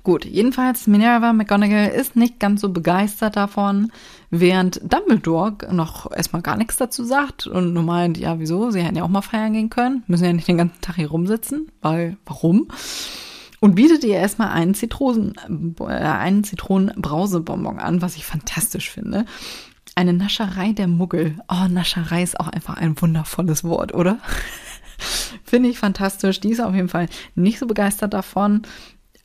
Gut, 0.08 0.24
jedenfalls 0.24 0.88
Minerva 0.88 1.34
McGonagall 1.34 1.90
ist 1.90 2.16
nicht 2.16 2.40
ganz 2.40 2.62
so 2.62 2.70
begeistert 2.70 3.36
davon, 3.36 3.92
während 4.30 4.80
Dumbledore 4.82 5.58
noch 5.72 6.10
erstmal 6.10 6.42
gar 6.42 6.56
nichts 6.56 6.78
dazu 6.78 7.04
sagt 7.04 7.46
und 7.46 7.74
nur 7.74 7.84
meint, 7.84 8.18
ja, 8.18 8.40
wieso? 8.40 8.72
Sie 8.72 8.82
hätten 8.82 8.96
ja 8.96 9.04
auch 9.04 9.10
mal 9.10 9.22
feiern 9.22 9.52
gehen 9.52 9.70
können, 9.70 10.04
müssen 10.08 10.24
ja 10.24 10.32
nicht 10.32 10.48
den 10.48 10.58
ganzen 10.58 10.80
Tag 10.80 10.96
hier 10.96 11.10
rumsitzen, 11.10 11.70
weil, 11.82 12.16
warum? 12.26 12.70
Und 13.60 13.76
bietet 13.76 14.06
ihr 14.06 14.16
erstmal 14.16 14.50
einen 14.52 14.76
Zitronen, 14.76 15.34
äh, 15.82 15.84
einen 15.84 16.46
Zitronenbrausebonbon 16.46 17.80
an, 17.80 18.02
was 18.02 18.16
ich 18.16 18.26
fantastisch 18.26 18.90
finde. 18.90 19.26
Eine 19.98 20.14
Nascherei 20.14 20.74
der 20.74 20.88
Muggel. 20.88 21.40
Oh, 21.50 21.68
Nascherei 21.68 22.22
ist 22.22 22.40
auch 22.40 22.50
einfach 22.50 22.78
ein 22.78 23.02
wundervolles 23.02 23.64
Wort, 23.64 23.96
oder? 23.96 24.20
Finde 25.44 25.70
ich 25.70 25.80
fantastisch. 25.80 26.40
Die 26.40 26.52
ist 26.52 26.62
auf 26.62 26.76
jeden 26.76 26.88
Fall 26.88 27.10
nicht 27.34 27.58
so 27.58 27.66
begeistert 27.66 28.14
davon, 28.14 28.62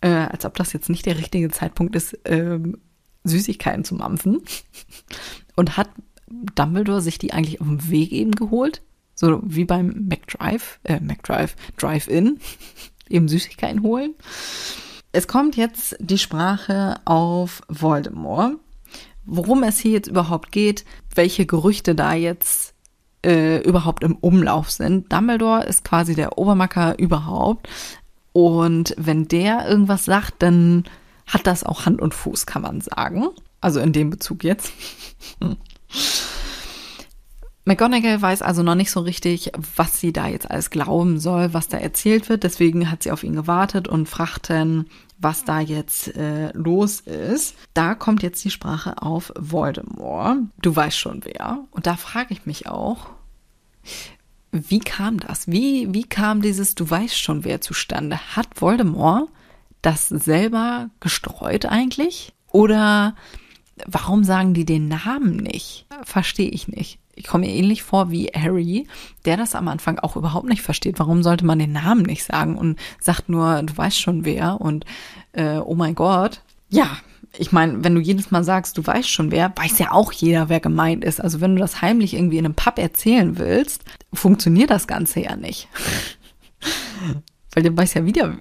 äh, 0.01 0.09
als 0.09 0.47
ob 0.47 0.57
das 0.57 0.73
jetzt 0.73 0.89
nicht 0.89 1.05
der 1.05 1.19
richtige 1.19 1.51
Zeitpunkt 1.51 1.95
ist, 1.95 2.19
ähm, 2.25 2.79
Süßigkeiten 3.23 3.85
zu 3.85 3.97
mampfen. 3.97 4.41
Und 5.57 5.77
hat 5.77 5.91
Dumbledore 6.55 7.03
sich 7.03 7.19
die 7.19 7.35
eigentlich 7.35 7.61
auf 7.61 7.67
dem 7.67 7.91
Weg 7.91 8.11
eben 8.11 8.31
geholt? 8.31 8.81
So 9.15 9.43
wie 9.45 9.67
beim 9.67 10.07
McDrive, 10.09 10.81
äh, 10.85 11.01
McDrive, 11.01 11.55
Drive-In, 11.77 12.41
eben 13.11 13.29
Süßigkeiten 13.29 13.83
holen. 13.83 14.15
Es 15.13 15.29
kommt 15.29 15.55
jetzt 15.55 15.99
die 16.01 16.17
Sprache 16.17 16.99
auf 17.05 17.61
Voldemort 17.69 18.57
worum 19.25 19.63
es 19.63 19.79
hier 19.79 19.93
jetzt 19.93 20.09
überhaupt 20.09 20.53
geht, 20.53 20.85
welche 21.15 21.47
Gerüchte 21.47 21.95
da 21.95 22.15
jetzt 22.15 22.75
äh, 23.25 23.63
überhaupt 23.63 24.03
im 24.03 24.17
Umlauf 24.17 24.71
sind. 24.71 25.13
Dumbledore 25.13 25.65
ist 25.65 25.85
quasi 25.85 26.15
der 26.15 26.39
Obermacker 26.39 26.99
überhaupt. 26.99 27.69
Und 28.33 28.95
wenn 28.97 29.29
der 29.29 29.69
irgendwas 29.69 30.05
sagt, 30.07 30.35
dann 30.43 30.85
hat 31.27 31.47
das 31.47 31.65
auch 31.65 31.87
Hand 31.87 32.01
und 32.01 32.15
Fuß, 32.15 32.47
kann 32.47 32.63
man 32.63 32.81
sagen. 32.81 33.29
Also 33.61 33.81
in 33.81 33.93
dem 33.93 34.11
Bezug 34.11 34.43
jetzt. 34.45 34.73
McGonagall 37.65 38.21
weiß 38.21 38.43
also 38.43 38.63
noch 38.63 38.75
nicht 38.75 38.91
so 38.91 39.01
richtig, 39.01 39.53
was 39.77 40.01
sie 40.01 40.13
da 40.13 40.27
jetzt 40.27 40.51
alles 40.51 40.71
glauben 40.71 41.21
soll, 41.21 41.55
was 41.55 41.69
da 41.69 41.79
erzählt 41.79 42.29
wird. 42.29 42.43
Deswegen 42.43 42.91
hat 42.91 43.05
sie 43.05 43.13
auf 43.13 43.23
ihn 43.23 43.37
gewartet 43.37 43.87
und 43.87 44.09
fragt 44.09 44.51
was 45.19 45.45
da 45.45 45.61
jetzt 45.61 46.17
äh, 46.17 46.51
los 46.53 47.01
ist. 47.01 47.55
Da 47.75 47.95
kommt 47.95 48.25
jetzt 48.25 48.45
die 48.45 48.51
Sprache 48.51 49.01
auf 49.01 49.33
Voldemort. 49.39 50.41
Du 50.61 50.75
weißt 50.75 50.99
schon 50.99 51.25
wer. 51.25 51.61
Und 51.71 51.87
da 51.87 51.97
frage 51.97 52.35
ich 52.35 52.45
mich 52.45 52.67
auch, 52.67 53.07
wie 54.51 54.81
kam 54.81 55.21
das? 55.21 55.47
Wie, 55.47 55.95
wie 55.95 56.05
kam 56.05 56.43
dieses 56.43 56.75
Du 56.75 56.89
weißt 56.91 57.17
schon 57.17 57.45
wer 57.45 57.61
zustande? 57.61 58.19
Hat 58.37 58.61
Voldemort 58.61 59.29
das 59.81 60.09
selber 60.09 60.91
gestreut 61.01 61.67
eigentlich? 61.67 62.33
Oder 62.49 63.15
warum 63.87 64.25
sagen 64.25 64.55
die 64.55 64.65
den 64.65 64.89
Namen 64.89 65.37
nicht? 65.37 65.87
Verstehe 66.05 66.51
ich 66.51 66.69
nicht. 66.69 66.99
Ich 67.15 67.27
komme 67.27 67.47
mir 67.47 67.53
ähnlich 67.53 67.83
vor 67.83 68.11
wie 68.11 68.31
Harry, 68.35 68.87
der 69.25 69.37
das 69.37 69.55
am 69.55 69.69
Anfang 69.69 69.99
auch 69.99 70.17
überhaupt 70.17 70.49
nicht 70.49 70.63
versteht. 70.63 70.99
Warum 70.99 71.23
sollte 71.23 71.45
man 71.45 71.59
den 71.59 71.73
Namen 71.73 72.03
nicht 72.03 72.25
sagen 72.25 72.57
und 72.57 72.79
sagt 73.01 73.29
nur, 73.29 73.63
du 73.63 73.77
weißt 73.77 74.01
schon 74.01 74.25
wer 74.25 74.61
und 74.61 74.85
äh, 75.33 75.59
oh 75.59 75.75
mein 75.75 75.95
Gott. 75.95 76.41
Ja, 76.71 76.99
ich 77.37 77.53
meine, 77.53 77.83
wenn 77.85 77.95
du 77.95 78.01
jedes 78.01 78.31
Mal 78.31 78.45
sagst, 78.45 78.77
du 78.77 78.87
weißt 78.87 79.09
schon 79.09 79.31
wer, 79.31 79.53
weiß 79.55 79.79
ja 79.79 79.93
auch 79.93 80.13
jeder, 80.13 80.49
wer 80.49 80.61
gemeint 80.61 81.05
ist. 81.05 81.21
Also 81.21 81.41
wenn 81.41 81.55
du 81.55 81.61
das 81.61 81.81
heimlich 81.83 82.15
irgendwie 82.15 82.39
in 82.39 82.45
einem 82.45 82.55
Pub 82.55 82.79
erzählen 82.79 83.39
willst, 83.39 83.85
funktioniert 84.13 84.71
das 84.71 84.87
Ganze 84.87 85.21
ja 85.21 85.37
nicht. 85.37 85.69
Weil 87.55 87.63
dann 87.63 87.77
weiß 87.77 87.95
ja 87.95 88.07
wieder 88.07 88.37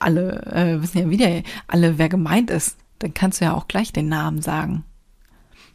alle, 0.00 0.42
äh, 0.52 0.82
wissen 0.82 0.98
ja 0.98 1.10
wieder 1.10 1.42
alle, 1.68 1.98
wer 1.98 2.08
gemeint 2.08 2.50
ist. 2.50 2.76
Dann 2.98 3.14
kannst 3.14 3.40
du 3.40 3.44
ja 3.44 3.54
auch 3.54 3.68
gleich 3.68 3.92
den 3.92 4.08
Namen 4.08 4.42
sagen. 4.42 4.84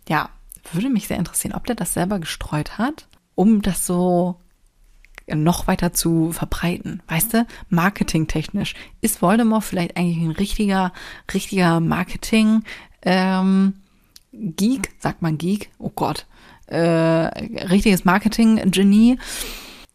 Ja, 0.09 0.29
würde 0.73 0.89
mich 0.89 1.07
sehr 1.07 1.17
interessieren, 1.17 1.53
ob 1.53 1.65
der 1.65 1.75
das 1.75 1.93
selber 1.93 2.19
gestreut 2.19 2.77
hat, 2.77 3.07
um 3.35 3.61
das 3.61 3.85
so 3.85 4.39
noch 5.27 5.67
weiter 5.67 5.93
zu 5.93 6.31
verbreiten. 6.31 7.01
Weißt 7.07 7.33
du, 7.33 7.47
marketingtechnisch 7.69 8.75
ist 9.01 9.21
Voldemort 9.21 9.63
vielleicht 9.63 9.97
eigentlich 9.97 10.17
ein 10.17 10.31
richtiger, 10.31 10.93
richtiger 11.33 11.79
Marketing 11.79 12.63
ähm, 13.01 13.73
Geek, 14.31 14.91
sagt 14.99 15.21
man 15.21 15.37
Geek, 15.37 15.69
oh 15.79 15.91
Gott, 15.93 16.25
äh, 16.67 16.77
richtiges 16.77 18.05
Marketing-Genie, 18.05 19.17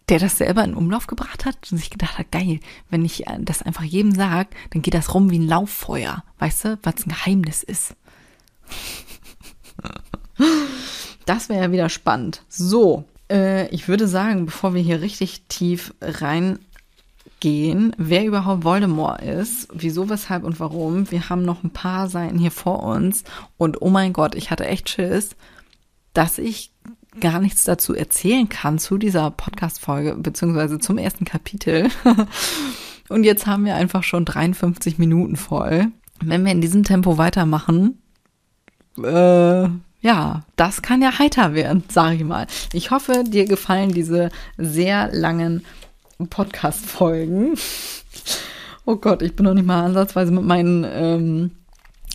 der 0.09 0.19
das 0.19 0.39
selber 0.39 0.65
in 0.65 0.75
Umlauf 0.75 1.07
gebracht 1.07 1.45
hat 1.45 1.57
und 1.71 1.79
sich 1.79 1.91
gedacht 1.91 2.19
hat, 2.19 2.33
geil, 2.33 2.61
wenn 2.89 3.05
ich 3.05 3.25
das 3.41 3.63
einfach 3.63 3.85
jedem 3.85 4.13
sag, 4.15 4.49
dann 4.71 4.83
geht 4.83 4.95
das 4.95 5.15
rum 5.15 5.31
wie 5.31 5.39
ein 5.39 5.47
Lauffeuer, 5.47 6.25
weißt 6.39 6.65
du, 6.65 6.79
was 6.83 7.07
ein 7.07 7.11
Geheimnis 7.11 7.63
ist. 7.63 7.95
Das 11.27 11.49
wäre 11.49 11.63
ja 11.63 11.73
wieder 11.73 11.89
spannend. 11.89 12.43
So, 12.49 13.05
äh, 13.31 13.69
ich 13.69 13.89
würde 13.89 14.09
sagen, 14.09 14.47
bevor 14.47 14.75
wir 14.75 14.83
hier 14.83 15.01
richtig 15.01 15.43
tief 15.49 15.95
reingehen, 16.01 16.59
wer 17.97 18.25
überhaupt 18.25 18.65
Voldemort 18.65 19.23
ist, 19.23 19.69
wieso, 19.73 20.09
weshalb 20.09 20.45
und 20.45 20.59
warum. 20.61 21.11
Wir 21.11 21.29
haben 21.29 21.45
noch 21.45 21.63
ein 21.63 21.71
paar 21.71 22.09
Seiten 22.09 22.39
hier 22.39 22.51
vor 22.51 22.83
uns 22.83 23.25
und 23.57 23.81
oh 23.81 23.91
mein 23.91 24.13
Gott, 24.13 24.35
ich 24.35 24.51
hatte 24.51 24.67
echt 24.67 24.89
Schiss, 24.89 25.37
dass 26.13 26.39
ich 26.39 26.73
gar 27.19 27.41
nichts 27.41 27.65
dazu 27.65 27.95
erzählen 27.95 28.49
kann 28.49 28.79
zu 28.79 28.99
dieser 28.99 29.31
Podcast-Folge, 29.31 30.17
beziehungsweise 30.17 30.79
zum 30.79 30.99
ersten 30.99 31.25
Kapitel. 31.25 31.89
und 33.09 33.25
jetzt 33.25 33.47
haben 33.47 33.65
wir 33.65 33.75
einfach 33.75 34.03
schon 34.03 34.25
53 34.25 34.99
Minuten 34.99 35.37
voll. 35.37 35.89
Wenn 36.23 36.45
wir 36.45 36.53
in 36.53 36.61
diesem 36.61 36.85
Tempo 36.85 37.19
weitermachen, 37.19 38.01
äh, 38.99 39.69
ja, 40.01 40.45
das 40.57 40.83
kann 40.83 41.03
ja 41.03 41.19
heiter 41.19 41.55
werden, 41.55 41.85
sage 41.89 42.17
ich 42.17 42.25
mal. 42.25 42.47
Ich 42.73 42.91
hoffe, 42.91 43.25
dir 43.27 43.45
gefallen 43.45 43.93
diese 43.93 44.31
sehr 44.57 45.11
langen 45.13 45.65
Podcast-Folgen. 46.29 47.57
Oh 48.87 48.97
Gott, 48.97 49.23
ich 49.23 49.37
bin 49.37 49.45
noch 49.45 49.55
nicht 49.55 49.67
mal 49.67 49.85
ansatzweise 49.85 50.33
mit 50.33 50.43
meinen 50.43 50.85
ähm, 50.85 51.51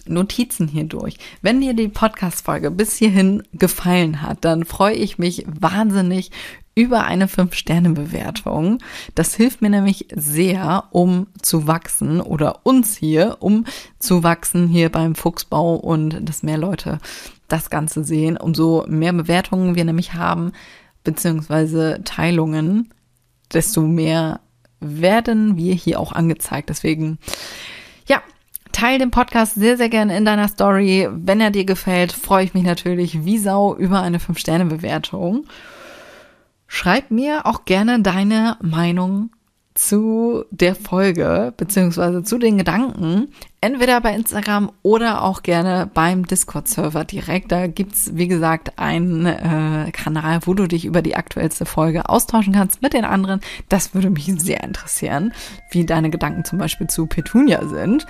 Notizen 0.08 0.68
hier 0.68 0.84
durch. 0.84 1.16
Wenn 1.42 1.62
dir 1.62 1.74
die 1.74 1.88
Podcast-Folge 1.88 2.72
bis 2.72 2.96
hierhin 2.98 3.44
gefallen 3.54 4.22
hat, 4.22 4.44
dann 4.44 4.66
freue 4.66 4.96
ich 4.96 5.18
mich 5.18 5.46
wahnsinnig 5.48 6.32
über 6.76 7.06
eine 7.06 7.28
5-Sterne-Bewertung. 7.28 8.80
Das 9.16 9.34
hilft 9.34 9.62
mir 9.62 9.70
nämlich 9.70 10.08
sehr, 10.14 10.84
um 10.92 11.28
zu 11.42 11.68
wachsen 11.68 12.20
oder 12.20 12.60
uns 12.64 12.96
hier, 12.96 13.38
um 13.40 13.66
zu 13.98 14.24
wachsen 14.24 14.68
hier 14.68 14.90
beim 14.90 15.16
Fuchsbau 15.16 15.76
und 15.76 16.28
dass 16.28 16.44
mehr 16.44 16.58
Leute 16.58 17.00
das 17.48 17.70
Ganze 17.70 18.04
sehen. 18.04 18.36
Umso 18.36 18.86
mehr 18.88 19.14
Bewertungen 19.14 19.76
wir 19.76 19.86
nämlich 19.86 20.14
haben, 20.14 20.52
beziehungsweise 21.04 22.02
Teilungen, 22.04 22.94
desto 23.54 23.82
mehr 23.82 24.42
werden 24.82 25.56
wir 25.56 25.74
hier 25.74 26.00
auch 26.00 26.12
angezeigt. 26.12 26.70
Deswegen, 26.70 27.20
ja, 28.08 28.22
teil 28.74 29.00
den 29.00 29.12
Podcast 29.12 29.56
sehr, 29.56 29.78
sehr 29.78 29.90
gerne 29.90 30.18
in 30.18 30.26
deiner 30.26 30.50
Story. 30.50 31.08
Wenn 31.10 31.40
er 31.40 31.52
dir 31.52 31.66
gefällt, 31.66 32.12
freue 32.12 32.44
ich 32.44 32.54
mich 32.54 32.64
natürlich 32.64 33.24
wie 33.24 33.38
Sau 33.38 33.76
über 33.76 34.02
eine 34.02 34.18
5-Sterne-Bewertung. 34.18 35.46
Schreib 36.76 37.10
mir 37.10 37.46
auch 37.46 37.64
gerne 37.64 38.02
deine 38.02 38.58
Meinung 38.62 39.30
zu 39.76 40.44
der 40.52 40.76
Folge 40.76 41.54
beziehungsweise 41.56 42.22
zu 42.24 42.38
den 42.38 42.58
Gedanken, 42.58 43.30
entweder 43.62 44.02
bei 44.02 44.14
Instagram 44.14 44.70
oder 44.82 45.24
auch 45.24 45.42
gerne 45.42 45.90
beim 45.94 46.28
Discord-Server 46.28 47.06
direkt. 47.06 47.54
Da 47.54 47.68
gibt's 47.68 48.12
wie 48.16 48.28
gesagt, 48.28 48.78
einen 48.78 49.26
äh, 49.26 49.90
Kanal, 49.94 50.40
wo 50.44 50.54
du 50.54 50.68
dich 50.68 50.84
über 50.84 51.02
die 51.02 51.16
aktuellste 51.16 51.66
Folge 51.66 52.10
austauschen 52.10 52.52
kannst 52.52 52.82
mit 52.82 52.92
den 52.92 53.06
anderen. 53.06 53.40
Das 53.70 53.94
würde 53.94 54.10
mich 54.10 54.26
sehr 54.38 54.62
interessieren, 54.62 55.32
wie 55.72 55.86
deine 55.86 56.10
Gedanken 56.10 56.44
zum 56.44 56.60
Beispiel 56.60 56.88
zu 56.88 57.06
Petunia 57.06 57.66
sind 57.70 58.06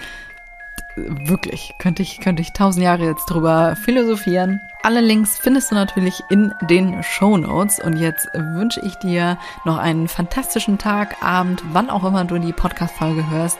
wirklich, 0.95 1.75
könnte 1.77 2.01
ich, 2.01 2.19
könnte 2.19 2.41
ich 2.41 2.53
tausend 2.53 2.83
Jahre 2.83 3.05
jetzt 3.05 3.25
drüber 3.25 3.75
philosophieren. 3.75 4.61
Alle 4.83 5.01
Links 5.01 5.37
findest 5.37 5.71
du 5.71 5.75
natürlich 5.75 6.21
in 6.29 6.53
den 6.61 7.03
Show 7.03 7.37
Notes. 7.37 7.79
Und 7.79 7.97
jetzt 7.97 8.27
wünsche 8.33 8.81
ich 8.81 8.95
dir 8.95 9.37
noch 9.65 9.77
einen 9.77 10.07
fantastischen 10.07 10.77
Tag, 10.77 11.21
Abend, 11.21 11.63
wann 11.71 11.89
auch 11.89 12.03
immer 12.03 12.25
du 12.25 12.37
die 12.37 12.53
Podcast-Folge 12.53 13.29
hörst. 13.29 13.57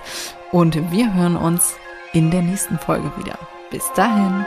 Und 0.52 0.92
wir 0.92 1.14
hören 1.14 1.36
uns 1.36 1.76
in 2.14 2.32
der 2.32 2.42
nächsten 2.42 2.80
Folge 2.80 3.12
wieder. 3.18 3.38
Bis 3.72 3.92
dahin. 3.96 4.46